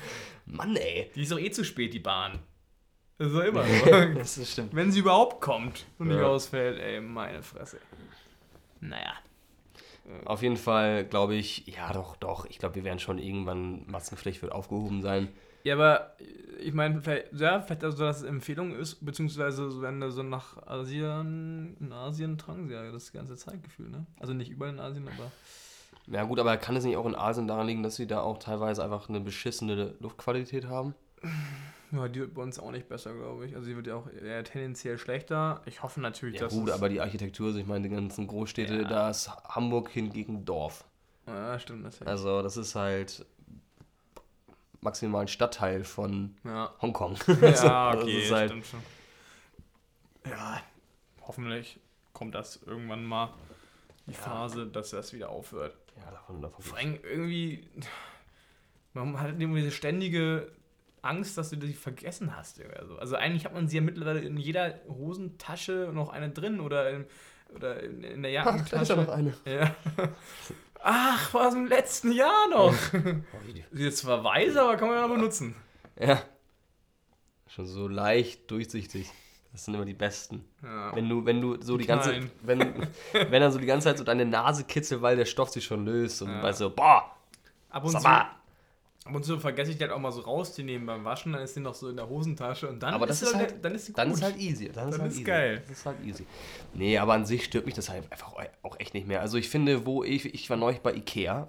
Mann 0.47 0.75
ey. 0.75 1.09
Die 1.15 1.23
ist 1.23 1.31
doch 1.31 1.39
eh 1.39 1.51
zu 1.53 1.65
spät, 1.65 1.95
die 1.95 2.01
Bahn. 2.01 2.41
Das 3.21 3.29
ist 3.29 3.35
doch 3.37 3.45
immer 3.45 3.64
so. 3.64 4.14
Das 4.18 4.51
stimmt. 4.53 4.75
Wenn 4.75 4.91
sie 4.91 5.01
überhaupt 5.01 5.43
kommt 5.43 5.85
und 5.99 6.09
nicht 6.09 6.16
Ja. 6.16 6.27
ausfällt, 6.27 6.81
ey, 6.81 7.03
meine 7.03 7.43
Fresse. 7.43 7.79
Naja. 8.81 9.12
Auf 10.25 10.41
jeden 10.43 10.57
Fall 10.57 11.05
glaube 11.05 11.35
ich, 11.35 11.66
ja 11.66 11.93
doch, 11.93 12.16
doch, 12.16 12.47
ich 12.47 12.59
glaube, 12.59 12.77
wir 12.77 12.85
werden 12.85 12.99
schon 12.99 13.18
irgendwann, 13.18 13.85
Maskenpflicht 13.91 14.41
wird 14.41 14.53
aufgehoben 14.53 15.03
sein. 15.03 15.29
Ja, 15.64 15.75
aber 15.75 16.16
äh, 16.18 16.62
ich 16.62 16.73
meine, 16.73 17.03
vielleicht, 17.03 17.35
ja, 17.35 17.61
vielleicht 17.61 17.85
also, 17.85 17.99
dass 18.05 18.18
es 18.18 18.23
Empfehlung 18.23 18.75
ist, 18.75 19.05
beziehungsweise 19.05 19.83
wenn 19.83 20.01
du 20.01 20.11
so 20.11 20.23
nach 20.23 20.57
Asien, 20.66 21.77
in 21.79 21.93
Asien 21.93 22.39
tragen 22.39 22.68
sie 22.68 22.75
ja 22.75 22.91
das 22.91 23.12
ganze 23.12 23.37
Zeitgefühl, 23.37 23.91
ne? 23.91 24.07
Also 24.18 24.33
nicht 24.33 24.51
überall 24.51 24.73
in 24.73 24.81
Asien, 24.81 25.07
aber. 25.07 25.31
Ja 26.07 26.25
gut, 26.25 26.39
aber 26.39 26.57
kann 26.57 26.75
es 26.75 26.85
nicht 26.85 26.97
auch 26.97 27.05
in 27.07 27.14
Asien 27.14 27.47
daran 27.47 27.66
liegen, 27.66 27.83
dass 27.83 27.97
sie 27.97 28.07
da 28.07 28.23
auch 28.23 28.39
teilweise 28.39 28.83
einfach 28.83 29.11
eine 29.11 29.21
beschissene 29.21 29.95
Luftqualität 30.01 30.66
haben? 30.68 30.95
Ja, 31.93 32.07
die 32.09 32.20
wird 32.20 32.34
bei 32.34 32.43
uns 32.43 32.59
auch 32.59 32.70
nicht 32.70 32.88
besser, 32.88 33.12
glaube 33.14 33.47
ich. 33.47 33.55
Also 33.57 33.68
die 33.68 33.74
wird 33.76 33.86
ja 33.88 33.97
auch 33.97 34.09
eher 34.09 34.45
tendenziell 34.45 34.97
schlechter. 34.99 35.61
Ich 35.66 35.82
hoffe 35.82 36.01
natürlich, 36.01 36.36
Ja 36.36 36.43
dass. 36.43 36.53
gut, 36.53 36.70
aber 36.70 36.88
die 36.88 37.01
Architektur, 37.01 37.49
also 37.49 37.59
ich 37.59 37.66
meine, 37.66 37.88
die 37.88 37.95
ganzen 37.95 38.26
Großstädte, 38.28 38.82
Ja. 38.82 38.88
da 38.88 39.11
ist 39.11 39.28
Hamburg 39.49 39.91
hingegen 39.91 40.45
Dorf. 40.45 40.84
Ja, 41.26 41.59
stimmt, 41.59 41.84
das 41.84 42.01
Also 42.03 42.43
das 42.43 42.57
ist 42.57 42.74
halt 42.76 43.24
maximal 44.80 45.22
ein 45.22 45.28
Stadtteil 45.28 45.84
von 45.84 46.36
Ja. 46.45 46.72
Hongkong. 46.80 47.16
Ja, 47.43 47.91
Also, 47.91 48.03
okay, 48.05 48.14
das 48.16 48.24
ist 48.24 48.30
halt, 48.32 48.51
stimmt 48.51 48.66
schon. 48.66 48.80
Ja, 50.30 50.61
hoffentlich 51.22 51.80
kommt 52.12 52.34
das 52.34 52.61
irgendwann 52.66 53.05
mal 53.05 53.30
die 54.07 54.14
Phase, 54.14 54.66
dass 54.66 54.91
das 54.91 55.12
wieder 55.12 55.28
aufhört. 55.30 55.76
ja, 55.97 56.11
davon, 56.11 56.43
davon 56.43 56.62
Vor 56.64 56.78
allem 56.78 56.99
irgendwie, 57.03 57.68
man 58.93 59.18
hat 59.20 59.41
irgendwie 59.41 59.61
diese 59.62 59.72
ständige 59.72 60.51
Angst, 61.03 61.36
dass 61.38 61.51
du 61.51 61.57
die 61.57 61.72
vergessen 61.72 62.36
hast. 62.36 62.61
So. 62.88 62.96
Also 62.98 63.16
eigentlich 63.16 63.44
hat 63.44 63.55
man 63.55 63.68
sie 63.68 63.76
ja 63.76 63.82
mittlerweile 63.82 64.20
in 64.20 64.36
jeder 64.36 64.74
Hosentasche 64.88 65.90
noch 65.92 66.11
eine 66.11 66.30
drin 66.30 66.61
oder 66.61 66.90
in, 66.90 67.07
oder 67.55 67.82
in, 67.82 68.03
in 68.05 68.22
der 68.22 68.46
Ach, 68.46 68.68
da 68.68 68.82
ist 68.82 68.88
ja 68.88 68.96
noch 68.96 69.09
Jackentasche. 69.09 69.36
eine. 69.44 69.57
Ja. 69.59 69.74
Ach, 70.82 71.34
war 71.34 71.48
aus 71.48 71.55
dem 71.55 71.66
letzten 71.66 72.12
Jahr 72.12 72.48
noch. 72.48 72.74
Sie 73.72 73.86
ist 73.86 73.98
zwar 73.98 74.24
weiß, 74.24 74.57
aber 74.57 74.76
kann 74.76 74.88
man 74.88 74.96
ja 74.98 75.07
noch 75.07 75.14
benutzen. 75.14 75.55
Ja. 75.98 76.22
Schon 77.48 77.66
so 77.66 77.88
leicht 77.88 78.51
durchsichtig. 78.51 79.11
Das 79.53 79.64
sind 79.64 79.74
immer 79.74 79.84
die 79.84 79.94
besten. 79.94 80.44
Ja. 80.62 80.94
Wenn 80.94 81.09
du, 81.09 81.26
wenn 81.26 81.40
du 81.40 81.61
so 81.61 81.76
die 81.76 81.84
ganze, 81.86 82.11
Kleinen. 82.11 82.30
wenn, 82.42 82.88
wenn 83.12 83.42
er 83.42 83.51
so 83.51 83.59
die 83.59 83.66
ganze 83.66 83.88
Zeit 83.88 83.98
so 83.98 84.05
deine 84.05 84.24
Nase 84.24 84.64
kitzelt, 84.64 85.03
weil 85.03 85.16
der 85.16 85.24
Stoff 85.24 85.51
sich 85.51 85.64
schon 85.64 85.84
löst 85.84 86.22
und 86.22 86.28
Ja. 86.28 86.36
du 86.36 86.42
weißt 86.44 86.59
so, 86.61 86.70
boah, 86.70 87.16
Ab 87.68 87.84
und, 87.84 87.90
zu. 87.90 87.98
Ab 89.11 89.17
und 89.17 89.25
zu 89.25 89.39
vergesse 89.41 89.73
ich 89.73 89.77
die 89.77 89.83
halt 89.83 89.93
auch 89.93 89.99
mal 89.99 90.13
so 90.13 90.21
rauszunehmen 90.21 90.87
beim 90.87 91.05
Waschen, 91.05 91.33
dann 91.33 91.43
ist 91.43 91.57
die 91.57 91.61
noch 91.61 91.75
so 91.75 91.89
in 91.89 91.97
der 91.97 92.09
Hosentasche 92.09 92.69
und 92.69 92.81
dann 92.83 92.95
Aber 92.95 93.09
ist 93.09 93.23
doch- 93.23 93.35
halt- 93.35 93.57
dann 93.63 93.75
ist 93.75 93.87
sie 93.87 93.93
Dann 93.93 94.09
gut. 94.09 94.19
ist 94.19 94.23
halt 94.23 94.37
easy. 94.39 94.71
Dann, 94.73 94.89
ist, 94.89 94.95
Dann 94.95 95.01
halt 95.03 95.11
ist 95.13 95.17
easy. 95.19 95.25
geil. 95.25 95.63
Das 95.69 95.79
ist 95.79 95.87
halt 95.87 95.97
easy. 96.05 96.25
Nee, 96.75 96.97
aber 96.99 97.15
an 97.15 97.27
sich 97.27 97.45
stört 97.45 97.67
mich 97.67 97.75
das 97.75 97.89
halt 97.89 98.11
einfach 98.13 98.33
auch 98.63 98.79
echt 98.79 98.95
nicht 98.95 99.07
mehr. 99.09 99.21
Also 99.21 99.37
ich 99.37 99.49
finde, 99.49 99.85
wo 99.85 100.05
ich, 100.05 100.33
ich 100.33 100.49
war 100.49 100.57
neulich 100.57 100.79
bei 100.81 100.95
Ikea, 100.95 101.49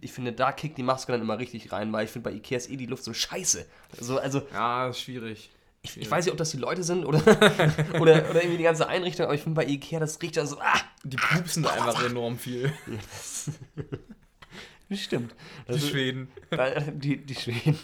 ich 0.00 0.12
finde, 0.12 0.32
da 0.32 0.52
kickt 0.52 0.78
die 0.78 0.82
Maske 0.82 1.12
dann 1.12 1.20
immer 1.20 1.38
richtig 1.38 1.70
rein, 1.72 1.92
weil 1.92 2.04
ich 2.04 2.10
finde, 2.10 2.30
bei 2.30 2.36
Ikea 2.36 2.56
ist 2.56 2.70
eh 2.70 2.76
die 2.76 2.86
Luft 2.86 3.04
so 3.04 3.12
scheiße. 3.12 3.66
Also, 3.98 4.18
also 4.18 4.42
Ja, 4.52 4.88
ist 4.88 5.00
schwierig. 5.00 5.50
ich, 5.82 5.96
ich 5.96 6.10
weiß 6.10 6.24
nicht, 6.24 6.32
ob 6.32 6.38
das 6.38 6.50
die 6.52 6.56
Leute 6.56 6.82
sind 6.84 7.04
oder, 7.04 7.18
oder, 8.00 8.28
oder 8.30 8.42
irgendwie 8.42 8.58
die 8.58 8.62
ganze 8.64 8.88
Einrichtung, 8.88 9.26
aber 9.26 9.34
ich 9.34 9.42
finde 9.42 9.56
bei 9.60 9.66
Ikea, 9.68 9.98
das 10.00 10.20
riecht 10.22 10.36
dann 10.36 10.46
so, 10.46 10.58
ah, 10.60 10.80
Die 11.04 11.16
pupsen 11.16 11.66
einfach 11.66 12.04
enorm 12.04 12.38
viel. 12.38 12.72
stimmt. 14.96 15.32
Die 15.68 15.72
Das 15.72 15.76
ist, 15.82 15.88
Schweden. 15.90 16.28
Die, 16.94 17.18
die 17.24 17.34
Schweden, 17.34 17.78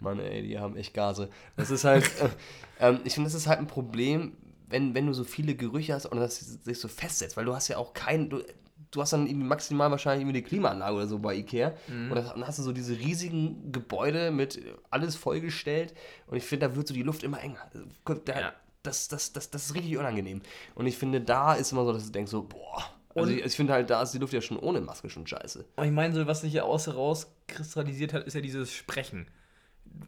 Mann, 0.00 0.20
ey, 0.20 0.42
die 0.42 0.58
haben 0.58 0.76
echt 0.76 0.94
Gase. 0.94 1.28
Das 1.56 1.70
ist 1.70 1.84
halt, 1.84 2.04
äh, 2.20 2.88
ähm, 2.88 3.00
ich 3.04 3.14
finde, 3.14 3.28
das 3.28 3.34
ist 3.34 3.46
halt 3.46 3.58
ein 3.58 3.66
Problem, 3.66 4.36
wenn, 4.68 4.94
wenn 4.94 5.06
du 5.06 5.12
so 5.12 5.24
viele 5.24 5.54
Gerüche 5.54 5.94
hast 5.94 6.06
und 6.06 6.18
das 6.18 6.38
sich 6.38 6.78
so 6.78 6.88
festsetzt, 6.88 7.36
weil 7.36 7.44
du 7.44 7.54
hast 7.54 7.68
ja 7.68 7.76
auch 7.78 7.94
kein, 7.94 8.28
du, 8.30 8.42
du 8.90 9.00
hast 9.00 9.12
dann 9.12 9.32
maximal 9.46 9.90
wahrscheinlich 9.90 10.22
irgendwie 10.22 10.38
eine 10.38 10.46
Klimaanlage 10.46 10.96
oder 10.96 11.06
so 11.06 11.18
bei 11.18 11.34
Ikea 11.36 11.74
und 11.88 12.14
dann 12.16 12.46
hast 12.46 12.58
du 12.58 12.62
so 12.62 12.72
diese 12.72 12.98
riesigen 12.98 13.70
Gebäude 13.72 14.30
mit 14.30 14.60
alles 14.90 15.14
vollgestellt 15.16 15.94
und 16.26 16.36
ich 16.36 16.44
finde, 16.44 16.68
da 16.68 16.76
wird 16.76 16.88
so 16.88 16.94
die 16.94 17.02
Luft 17.02 17.22
immer 17.22 17.40
enger. 17.40 17.58
Da, 17.72 18.40
Ja. 18.40 18.52
das, 18.82 19.08
das, 19.08 19.32
das, 19.32 19.50
das 19.50 19.66
ist 19.66 19.74
richtig 19.74 19.96
unangenehm. 19.98 20.40
Und 20.74 20.86
ich 20.86 20.96
finde, 20.96 21.20
da 21.20 21.54
ist 21.54 21.72
immer 21.72 21.84
so, 21.84 21.92
dass 21.92 22.06
du 22.06 22.12
denkst 22.12 22.30
so, 22.30 22.42
boah, 22.42 22.84
also 23.16 23.30
Und- 23.32 23.38
ich, 23.38 23.44
ich 23.44 23.54
finde 23.56 23.72
halt, 23.72 23.90
da 23.90 24.02
ist 24.02 24.12
die 24.12 24.18
Luft 24.18 24.32
ja 24.32 24.40
schon 24.40 24.58
ohne 24.58 24.80
Maske 24.80 25.08
schon 25.10 25.26
scheiße. 25.26 25.64
Aber 25.76 25.86
ich 25.86 25.92
meine, 25.92 26.14
so, 26.14 26.26
was 26.26 26.42
sich 26.42 26.52
ja 26.52 26.62
außer 26.62 26.94
rauskristallisiert 26.94 28.12
hat, 28.12 28.24
ist 28.24 28.34
ja 28.34 28.40
dieses 28.40 28.72
Sprechen. 28.72 29.26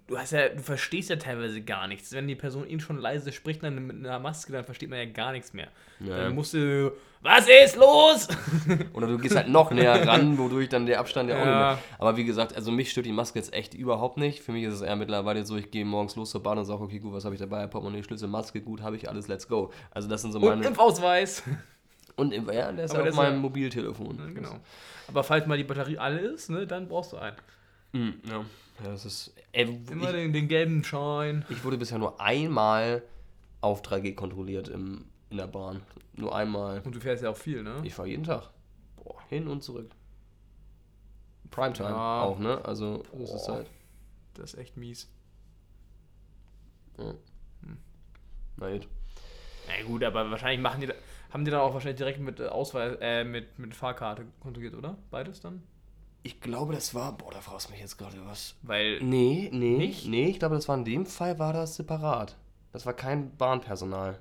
Du 0.06 0.18
hast 0.18 0.32
ja, 0.32 0.50
du 0.50 0.60
verstehst 0.62 1.08
ja 1.08 1.16
teilweise 1.16 1.62
gar 1.62 1.86
nichts. 1.88 2.12
Wenn 2.12 2.28
die 2.28 2.34
Person 2.34 2.66
ihn 2.68 2.78
schon 2.80 2.98
leise 2.98 3.32
spricht, 3.32 3.62
dann 3.62 3.86
mit 3.86 3.96
einer 3.96 4.18
Maske, 4.18 4.52
dann 4.52 4.64
versteht 4.64 4.90
man 4.90 4.98
ja 4.98 5.06
gar 5.06 5.32
nichts 5.32 5.54
mehr. 5.54 5.68
Ja. 6.00 6.24
Dann 6.24 6.34
musst 6.34 6.52
du, 6.52 6.92
was 7.22 7.46
ist 7.48 7.76
los? 7.76 8.28
Oder 8.92 9.06
du 9.06 9.16
gehst 9.16 9.34
halt 9.34 9.48
noch 9.48 9.70
näher 9.70 10.06
ran, 10.06 10.36
wodurch 10.38 10.68
dann 10.68 10.84
der 10.84 11.00
Abstand 11.00 11.30
ja 11.30 11.36
auch 11.36 11.46
Ja. 11.46 11.70
nicht 11.72 11.80
mehr. 11.80 11.96
Aber 11.98 12.16
wie 12.18 12.24
gesagt, 12.24 12.54
also 12.54 12.70
mich 12.70 12.90
stört 12.90 13.06
die 13.06 13.12
Maske 13.12 13.38
jetzt 13.38 13.54
echt 13.54 13.72
überhaupt 13.72 14.18
nicht. 14.18 14.40
Für 14.42 14.52
mich 14.52 14.64
ist 14.64 14.74
es 14.74 14.82
eher 14.82 14.96
mittlerweile 14.96 15.46
so, 15.46 15.56
ich 15.56 15.70
gehe 15.70 15.86
morgens 15.86 16.16
los 16.16 16.30
zur 16.32 16.42
Bahn 16.42 16.58
und 16.58 16.66
sage, 16.66 16.82
okay, 16.82 16.98
gut, 16.98 17.14
was 17.14 17.24
habe 17.24 17.34
ich 17.34 17.40
dabei? 17.40 17.66
Portemonnaie, 17.66 18.02
Schlüssel, 18.02 18.28
Maske, 18.28 18.60
gut, 18.60 18.82
habe 18.82 18.96
ich 18.96 19.08
alles, 19.08 19.26
let's 19.28 19.48
go. 19.48 19.70
Also 19.90 20.06
das 20.08 20.20
sind 20.20 20.32
so 20.32 20.38
Und 20.38 20.44
meine... 20.48 20.66
Impfausweis. 20.66 21.42
Und 22.18 22.32
im, 22.32 22.46
ja, 22.50 22.70
der 22.72 22.84
ist 22.84 22.90
Aber 22.94 23.04
ja 23.04 23.10
auf 23.10 23.16
meinem 23.16 23.34
ja- 23.36 23.40
Mobiltelefon. 23.40 24.34
genau. 24.34 24.56
Aber 25.06 25.24
falls 25.24 25.46
mal 25.46 25.56
die 25.56 25.64
Batterie 25.64 25.98
alle 25.98 26.18
ist, 26.18 26.50
ne, 26.50 26.66
dann 26.66 26.88
brauchst 26.88 27.12
du 27.12 27.16
einen. 27.16 27.36
Mhm, 27.92 28.14
ja. 28.28 28.38
ja, 28.84 28.90
das 28.90 29.04
ist... 29.06 29.34
Ey, 29.52 29.64
Immer 29.90 30.06
ich, 30.06 30.10
den, 30.10 30.32
den 30.32 30.48
gelben 30.48 30.84
Schein. 30.84 31.44
ich 31.48 31.64
wurde 31.64 31.78
bisher 31.78 31.98
nur 31.98 32.20
einmal 32.20 33.02
auf 33.60 33.82
3G 33.82 34.14
kontrolliert 34.14 34.68
im, 34.68 35.06
in 35.30 35.38
der 35.38 35.46
Bahn. 35.46 35.80
Nur 36.14 36.34
einmal. 36.36 36.80
Und 36.84 36.94
du 36.94 37.00
fährst 37.00 37.22
ja 37.22 37.30
auch 37.30 37.36
viel, 37.36 37.62
ne? 37.62 37.76
Ich 37.84 37.94
fahre 37.94 38.08
jeden 38.08 38.24
Tag. 38.24 38.50
Boah, 38.96 39.16
hin 39.28 39.46
und 39.48 39.62
zurück. 39.62 39.90
Primetime 41.50 41.88
Ja. 41.90 42.22
auch, 42.22 42.38
ne? 42.38 42.62
Also, 42.64 43.02
das 43.18 43.32
ist 43.32 43.48
halt... 43.48 43.66
Das 44.34 44.52
ist 44.54 44.58
echt 44.60 44.76
mies. 44.76 45.08
Na 48.56 48.70
gut. 48.70 48.88
Na 49.68 49.84
gut, 49.86 50.02
aber 50.04 50.30
wahrscheinlich 50.30 50.60
machen 50.60 50.80
die 50.80 50.86
da, 50.88 50.94
haben 51.30 51.44
die 51.44 51.50
dann 51.50 51.60
auch 51.60 51.74
wahrscheinlich 51.74 51.98
direkt 51.98 52.20
mit 52.20 52.40
äh, 52.40 52.46
Ausweis, 52.46 52.96
äh, 53.00 53.24
mit, 53.24 53.58
mit 53.58 53.74
Fahrkarte 53.74 54.24
kontrolliert, 54.40 54.74
oder? 54.74 54.96
Beides 55.10 55.40
dann? 55.40 55.62
Ich 56.22 56.40
glaube, 56.40 56.74
das 56.74 56.94
war. 56.94 57.16
Boah, 57.16 57.30
da 57.32 57.40
fragst 57.40 57.68
du 57.68 57.72
mich 57.72 57.80
jetzt 57.80 57.96
gerade 57.96 58.16
was. 58.26 58.56
Weil, 58.62 59.00
Nee, 59.02 59.48
nee. 59.52 59.76
Nicht? 59.76 60.06
Nee, 60.08 60.28
ich 60.28 60.38
glaube, 60.38 60.56
das 60.56 60.68
war 60.68 60.76
in 60.76 60.84
dem 60.84 61.06
Fall 61.06 61.38
war 61.38 61.52
das 61.52 61.76
separat. 61.76 62.36
Das 62.72 62.84
war 62.86 62.92
kein 62.92 63.36
Bahnpersonal. 63.36 64.18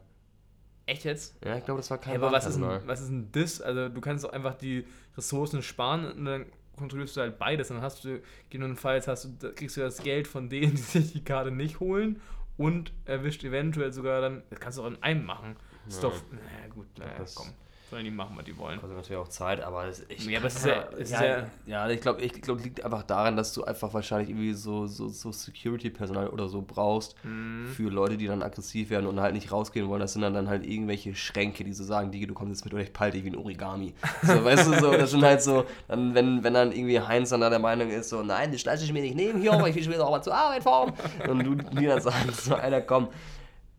echt 0.86 1.04
jetzt? 1.04 1.36
Ja, 1.44 1.58
ich 1.58 1.66
glaube, 1.66 1.80
das 1.80 1.90
war 1.90 1.98
kein 1.98 2.14
Ja, 2.14 2.20
aber 2.20 2.32
was 2.32 2.46
ist, 2.46 2.60
Bahnpersonal. 2.60 2.82
ein, 2.82 2.88
was 2.88 3.02
ist 3.02 3.10
ein 3.10 3.32
Diss? 3.32 3.62
Also 3.62 3.90
du 3.90 4.00
kannst 4.02 4.24
doch 4.24 4.32
einfach 4.32 4.54
die 4.56 4.86
Ressourcen 5.18 5.62
sparen 5.64 6.12
und 6.12 6.26
dann 6.26 6.46
kontrollierst 6.78 7.18
du 7.18 7.22
halt 7.22 7.40
beides. 7.40 7.70
Dann 7.70 7.82
hast 7.82 8.06
du, 8.06 8.22
gegebenenfalls 8.50 9.08
hast 9.08 9.42
du, 9.42 9.54
kriegst 9.54 9.76
du 9.78 9.82
das 9.82 10.02
Geld 10.04 10.28
von 10.28 10.50
denen, 10.50 10.72
die 10.76 10.78
sich 10.82 11.12
die 11.14 11.24
Karte 11.24 11.52
nicht 11.52 11.80
holen 11.80 12.22
und 12.58 12.94
erwischt 13.06 13.44
eventuell 13.44 13.92
sogar 13.92 14.22
dann, 14.22 14.44
das 14.50 14.60
kannst 14.60 14.78
du 14.78 14.84
auch 14.84 14.88
in 14.88 15.02
einem 15.04 15.26
machen. 15.26 15.58
Ist 15.88 16.04
Ja. 16.04 16.10
doch, 16.10 16.16
naja 16.32 16.74
gut, 16.74 16.88
naja, 16.98 17.12
das- 17.18 17.36
komm. 17.36 17.48
Sollen 17.90 18.04
die 18.04 18.12
machen, 18.12 18.36
was 18.36 18.44
die 18.44 18.58
wollen. 18.58 18.82
Kostet 18.82 18.98
natürlich 18.98 19.22
auch 19.22 19.30
Zeit, 19.30 19.62
aber 19.64 19.86
es, 19.86 20.04
ich 20.10 20.26
Ja, 20.28 20.40
aber 20.40 20.48
es 20.48 20.56
ist 20.58 20.66
ja- 20.66 20.82
ist 20.82 21.10
ja, 21.14 21.24
ja- 21.26 21.48
ja, 21.66 21.90
ich 21.90 22.02
glaube, 22.02 22.20
ich 22.22 22.34
glaub, 22.42 22.62
liegt 22.62 22.84
einfach 22.84 23.04
daran, 23.04 23.38
dass 23.38 23.54
du 23.54 23.64
einfach 23.64 23.94
wahrscheinlich 23.94 24.28
irgendwie 24.30 24.52
so, 24.52 24.88
so, 24.88 25.08
so 25.08 25.32
Security-Personal 25.32 26.28
oder 26.28 26.50
so 26.50 26.62
brauchst 26.62 27.16
Mhm. 27.24 27.68
für 27.68 27.90
Leute, 27.90 28.18
die 28.18 28.28
dann 28.28 28.44
aggressiv 28.44 28.90
werden 28.90 29.06
und 29.08 29.22
halt 29.22 29.34
nicht 29.34 29.54
rausgehen 29.54 29.88
wollen. 29.88 30.02
Das 30.02 30.12
sind 30.12 30.22
dann, 30.22 30.34
dann 30.34 30.50
halt 30.50 30.66
irgendwelche 30.66 31.16
Schränke, 31.16 31.64
die 31.64 31.72
so 31.72 31.86
sagen, 31.86 32.12
Digi, 32.12 32.28
du 32.28 32.34
kommst 32.34 32.52
jetzt 32.60 32.66
mit 32.66 32.74
oder 32.74 32.84
ich 32.84 32.92
pal 32.92 33.12
dich 33.12 33.24
wie 33.24 33.30
ein 33.30 33.38
Origami. 33.38 33.94
So, 34.22 34.34
weißt 34.44 34.68
du, 34.68 34.80
so, 34.82 34.92
das 34.92 35.12
sind 35.12 35.24
halt 35.24 35.42
so, 35.42 35.64
dann, 35.88 36.14
wenn, 36.14 36.44
wenn 36.44 36.54
dann 36.56 36.74
irgendwie 36.74 37.00
Heinz 37.00 37.30
dann 37.30 37.40
da 37.40 37.50
der 37.50 37.60
Meinung 37.60 37.90
ist, 37.90 38.10
so, 38.10 38.22
nein, 38.22 38.52
das 38.52 38.66
lasse 38.66 38.84
ich 38.84 38.92
mir 38.92 39.02
nicht 39.02 39.16
nehmen 39.16 39.40
hier, 39.40 39.54
weil 39.54 39.70
ich 39.70 39.76
will 39.78 39.84
später 39.84 40.06
auch 40.06 40.12
mal 40.12 40.22
zur 40.22 40.36
Arbeit 40.36 40.64
fahren. 40.64 40.92
Und 41.30 41.42
du 41.42 41.52
mir 41.80 41.88
dann 41.88 42.02
sagst, 42.02 42.44
so, 42.44 42.56
Alter, 42.56 42.82
komm, 42.82 43.08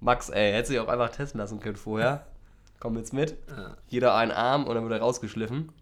Max, 0.00 0.28
ey, 0.28 0.52
hättest 0.52 0.70
du 0.70 0.74
dich 0.74 0.80
auch 0.80 0.88
einfach 0.88 1.10
testen 1.10 1.40
lassen 1.40 1.60
können 1.60 1.76
vorher. 1.76 2.26
Komm 2.80 2.96
jetzt 2.96 3.12
mit. 3.12 3.36
Ja. 3.48 3.76
Jeder 3.88 4.14
einen 4.14 4.30
Arm 4.30 4.66
und 4.66 4.74
dann 4.74 4.84
wird 4.84 4.92
er 4.92 5.00
rausgeschliffen. 5.00 5.72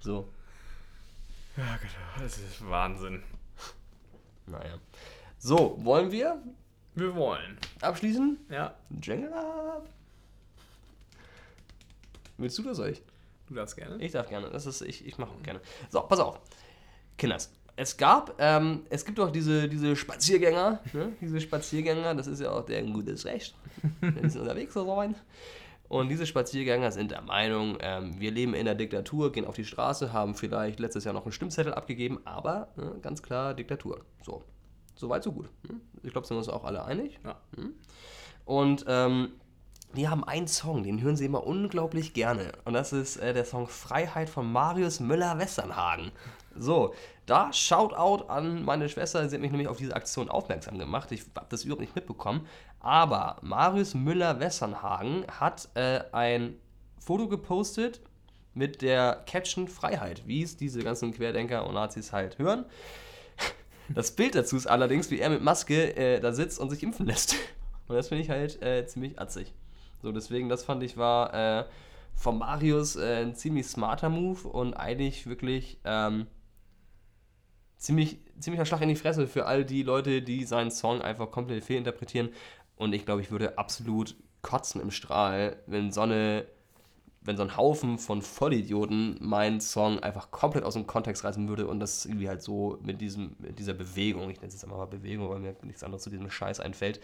So, 0.00 0.28
Ja, 1.56 1.76
genau. 1.76 2.22
Das 2.24 2.38
ist 2.38 2.68
Wahnsinn. 2.68 3.22
naja. 4.46 4.78
So, 5.38 5.78
wollen 5.84 6.10
wir 6.12 6.40
Wir 6.94 7.14
wollen. 7.16 7.58
abschließen? 7.80 8.38
Ja, 8.50 8.74
Jingle 9.02 9.32
ab. 9.32 9.86
Willst 12.38 12.58
du 12.58 12.62
das 12.62 12.78
euch? 12.78 13.02
du 13.48 13.54
darfst 13.54 13.76
gerne. 13.76 13.96
Ich 14.02 14.12
darf 14.12 14.28
gerne. 14.28 14.48
Das 14.50 14.64
ist, 14.66 14.80
ich, 14.82 15.04
ich 15.06 15.18
mache 15.18 15.30
auch 15.32 15.42
gerne. 15.42 15.60
So, 15.90 16.00
pass 16.02 16.18
auf. 16.20 16.40
Kinders. 17.18 17.52
Es 17.76 17.96
gab, 17.96 18.36
ähm, 18.38 18.82
es 18.88 19.04
gibt 19.04 19.18
auch 19.18 19.30
diese, 19.30 19.68
diese 19.68 19.96
Spaziergänger, 19.96 20.80
ne? 20.92 21.12
diese 21.20 21.40
Spaziergänger, 21.40 22.14
das 22.14 22.28
ist 22.28 22.40
ja 22.40 22.52
auch 22.52 22.64
deren 22.64 22.92
gutes 22.92 23.24
Recht, 23.24 23.54
wenn 24.00 24.30
sie 24.30 24.38
unterwegs 24.40 24.74
so 24.74 24.86
sein. 24.86 25.16
Und 25.88 26.08
diese 26.08 26.26
Spaziergänger 26.26 26.90
sind 26.92 27.10
der 27.10 27.22
Meinung, 27.22 27.76
ähm, 27.80 28.18
wir 28.18 28.30
leben 28.30 28.54
in 28.54 28.64
der 28.64 28.74
Diktatur, 28.74 29.32
gehen 29.32 29.44
auf 29.44 29.56
die 29.56 29.64
Straße, 29.64 30.12
haben 30.12 30.34
vielleicht 30.34 30.80
letztes 30.80 31.04
Jahr 31.04 31.14
noch 31.14 31.24
einen 31.24 31.32
Stimmzettel 31.32 31.74
abgegeben, 31.74 32.20
aber 32.24 32.68
ne, 32.76 32.96
ganz 33.02 33.22
klar 33.22 33.54
Diktatur. 33.54 34.00
So, 34.22 34.42
soweit 34.94 35.22
so 35.22 35.32
gut. 35.32 35.48
Ne? 35.68 35.80
Ich 36.02 36.12
glaube, 36.12 36.26
sind 36.26 36.36
wir 36.36 36.38
uns 36.38 36.48
auch 36.48 36.64
alle 36.64 36.84
einig. 36.84 37.18
Ja. 37.24 37.36
Und 38.44 38.84
ähm, 38.88 39.32
die 39.96 40.08
haben 40.08 40.24
einen 40.24 40.48
Song, 40.48 40.82
den 40.82 41.00
hören 41.00 41.16
sie 41.16 41.26
immer 41.26 41.46
unglaublich 41.46 42.14
gerne. 42.14 42.52
Und 42.64 42.72
das 42.72 42.92
ist 42.92 43.16
äh, 43.16 43.32
der 43.32 43.44
Song 43.44 43.68
Freiheit 43.68 44.28
von 44.28 44.50
Marius 44.50 45.00
Müller-Westernhagen. 45.00 46.10
So, 46.56 46.94
da 47.26 47.52
Shoutout 47.52 48.26
an 48.28 48.64
meine 48.64 48.88
Schwester, 48.88 49.28
sie 49.28 49.36
hat 49.36 49.42
mich 49.42 49.50
nämlich 49.50 49.68
auf 49.68 49.78
diese 49.78 49.94
Aktion 49.94 50.28
aufmerksam 50.28 50.78
gemacht. 50.78 51.10
Ich 51.12 51.24
habe 51.34 51.46
das 51.48 51.64
überhaupt 51.64 51.80
nicht 51.80 51.94
mitbekommen. 51.94 52.46
Aber 52.80 53.38
Marius 53.42 53.94
Müller-Westernhagen 53.94 55.24
hat 55.28 55.68
äh, 55.74 56.00
ein 56.12 56.56
Foto 56.98 57.28
gepostet 57.28 58.00
mit 58.54 58.82
der 58.82 59.22
Caption 59.26 59.68
Freiheit, 59.68 60.26
wie 60.26 60.42
es 60.42 60.56
diese 60.56 60.82
ganzen 60.82 61.12
Querdenker 61.12 61.66
und 61.66 61.74
Nazis 61.74 62.12
halt 62.12 62.38
hören. 62.38 62.64
Das 63.88 64.12
Bild 64.12 64.34
dazu 64.34 64.56
ist 64.56 64.66
allerdings, 64.66 65.10
wie 65.10 65.18
er 65.18 65.28
mit 65.28 65.42
Maske 65.42 65.96
äh, 65.96 66.20
da 66.20 66.32
sitzt 66.32 66.58
und 66.58 66.70
sich 66.70 66.82
impfen 66.82 67.06
lässt. 67.06 67.36
Und 67.86 67.96
das 67.96 68.08
finde 68.08 68.22
ich 68.24 68.30
halt 68.30 68.62
äh, 68.62 68.86
ziemlich 68.86 69.20
atzig. 69.20 69.52
So, 70.00 70.10
deswegen, 70.10 70.48
das 70.48 70.64
fand 70.64 70.82
ich 70.82 70.96
war 70.96 71.34
äh, 71.34 71.64
von 72.14 72.38
Marius 72.38 72.96
äh, 72.96 73.22
ein 73.22 73.34
ziemlich 73.34 73.66
smarter 73.66 74.08
Move 74.08 74.48
und 74.48 74.72
eigentlich 74.72 75.26
wirklich 75.26 75.78
ähm, 75.84 76.26
ziemlich, 77.84 78.18
ziemlicher 78.40 78.64
Schlag 78.64 78.80
in 78.80 78.88
die 78.88 78.96
Fresse 78.96 79.26
für 79.26 79.46
all 79.46 79.64
die 79.64 79.82
Leute, 79.82 80.22
die 80.22 80.44
seinen 80.44 80.70
Song 80.70 81.02
einfach 81.02 81.30
komplett 81.30 81.64
fehlinterpretieren. 81.64 82.30
Und 82.76 82.94
ich 82.94 83.04
glaube, 83.04 83.20
ich 83.20 83.30
würde 83.30 83.58
absolut 83.58 84.16
kotzen 84.42 84.80
im 84.80 84.90
Strahl, 84.90 85.56
wenn 85.66 85.92
so 85.92 86.00
eine 86.00 86.46
wenn 87.26 87.38
so 87.38 87.42
ein 87.42 87.56
Haufen 87.56 87.96
von 87.96 88.20
Vollidioten 88.20 89.16
meinen 89.18 89.58
Song 89.58 89.98
einfach 90.00 90.30
komplett 90.30 90.62
aus 90.62 90.74
dem 90.74 90.86
Kontext 90.86 91.24
reißen 91.24 91.48
würde 91.48 91.66
und 91.66 91.80
das 91.80 92.04
irgendwie 92.04 92.28
halt 92.28 92.42
so 92.42 92.78
mit, 92.82 93.00
diesem, 93.00 93.34
mit 93.38 93.58
dieser 93.58 93.72
Bewegung, 93.72 94.28
ich 94.28 94.36
nenne 94.36 94.48
es 94.48 94.52
jetzt 94.52 94.64
einfach 94.64 94.76
mal 94.76 94.84
Bewegung, 94.84 95.30
weil 95.30 95.38
mir 95.38 95.56
nichts 95.62 95.82
anderes 95.82 96.02
zu 96.02 96.10
diesem 96.10 96.30
Scheiß 96.30 96.60
einfällt, 96.60 97.00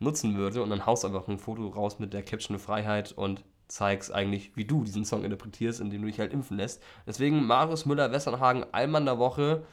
nutzen 0.00 0.36
würde 0.36 0.62
und 0.62 0.68
dann 0.68 0.84
haust 0.84 1.06
einfach 1.06 1.28
ein 1.28 1.38
Foto 1.38 1.66
raus 1.68 1.98
mit 1.98 2.12
der 2.12 2.22
Caption 2.22 2.58
Freiheit 2.58 3.12
und 3.12 3.42
zeigst 3.66 4.12
eigentlich, 4.12 4.54
wie 4.54 4.66
du 4.66 4.84
diesen 4.84 5.06
Song 5.06 5.24
interpretierst, 5.24 5.80
indem 5.80 6.02
du 6.02 6.08
dich 6.08 6.20
halt 6.20 6.34
impfen 6.34 6.58
lässt. 6.58 6.82
Deswegen 7.06 7.46
Marius 7.46 7.86
Müller-Westernhagen, 7.86 8.66
Allmann 8.72 9.06
der 9.06 9.18
Woche, 9.18 9.64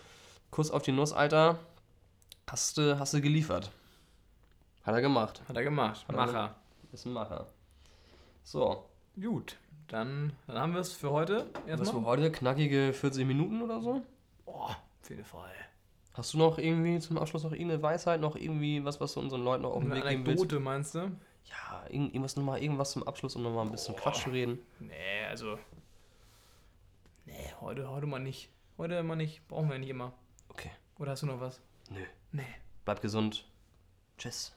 Kuss 0.51 0.69
auf 0.71 0.81
die 0.83 0.91
Nuss, 0.91 1.13
Alter, 1.13 1.59
hast 2.49 2.77
du, 2.77 2.99
hast 2.99 3.13
du 3.13 3.21
geliefert. 3.21 3.71
Hat 4.83 4.93
er 4.95 5.01
gemacht. 5.01 5.41
Hat 5.47 5.55
er 5.55 5.63
gemacht. 5.63 6.05
Hat 6.07 6.15
Macher. 6.15 6.55
Ist 6.91 7.05
ein 7.05 7.13
Macher. 7.13 7.47
So. 8.43 8.85
Gut, 9.19 9.57
dann, 9.87 10.33
dann 10.47 10.57
haben 10.57 10.73
wir 10.73 10.81
es 10.81 10.93
für 10.93 11.11
heute 11.11 11.47
Was 11.67 11.89
für 11.91 12.03
heute? 12.05 12.31
Knackige 12.31 12.93
40 12.93 13.25
Minuten 13.25 13.61
oder 13.61 13.81
so? 13.81 14.01
Boah, 14.45 14.77
auf 15.01 15.09
jeden 15.09 15.23
Fall. 15.25 15.51
Hast 16.13 16.33
du 16.33 16.37
noch 16.37 16.57
irgendwie 16.57 16.99
zum 16.99 17.17
Abschluss 17.17 17.43
noch 17.43 17.51
irgendeine 17.53 17.81
Weisheit, 17.81 18.19
noch 18.19 18.35
irgendwie 18.35 18.83
was, 18.83 18.99
was 18.99 19.13
du 19.13 19.19
unseren 19.21 19.43
Leuten 19.43 19.63
noch 19.63 19.71
auf 19.71 19.83
den 19.83 19.91
Weg 19.93 20.03
geben 20.07 20.25
willst? 20.25 20.41
Anekdote 20.41 20.59
meinst 20.59 20.95
du? 20.95 20.99
Ja, 21.45 21.85
irgend- 21.89 22.13
irgendwas 22.13 22.35
nochmal, 22.35 22.61
irgendwas 22.61 22.91
zum 22.91 23.03
Abschluss, 23.07 23.35
um 23.35 23.43
nochmal 23.43 23.65
ein 23.65 23.71
bisschen 23.71 23.95
Quatsch 23.95 24.23
zu 24.23 24.29
reden. 24.31 24.59
Nee, 24.79 25.25
also. 25.29 25.57
Nee, 27.25 27.53
heute, 27.61 27.89
heute 27.89 28.07
mal 28.07 28.19
nicht. 28.19 28.49
Heute 28.77 29.01
mal 29.03 29.15
nicht. 29.15 29.45
Brauchen 29.47 29.69
wir 29.69 29.77
nicht 29.79 29.89
immer. 29.89 30.11
Okay. 30.51 30.71
Oder 30.99 31.11
hast 31.11 31.23
du 31.23 31.27
noch 31.27 31.39
was? 31.39 31.61
Nö. 31.89 32.03
Nee. 32.33 32.45
Bleib 32.83 33.01
gesund. 33.01 33.45
Tschüss. 34.17 34.53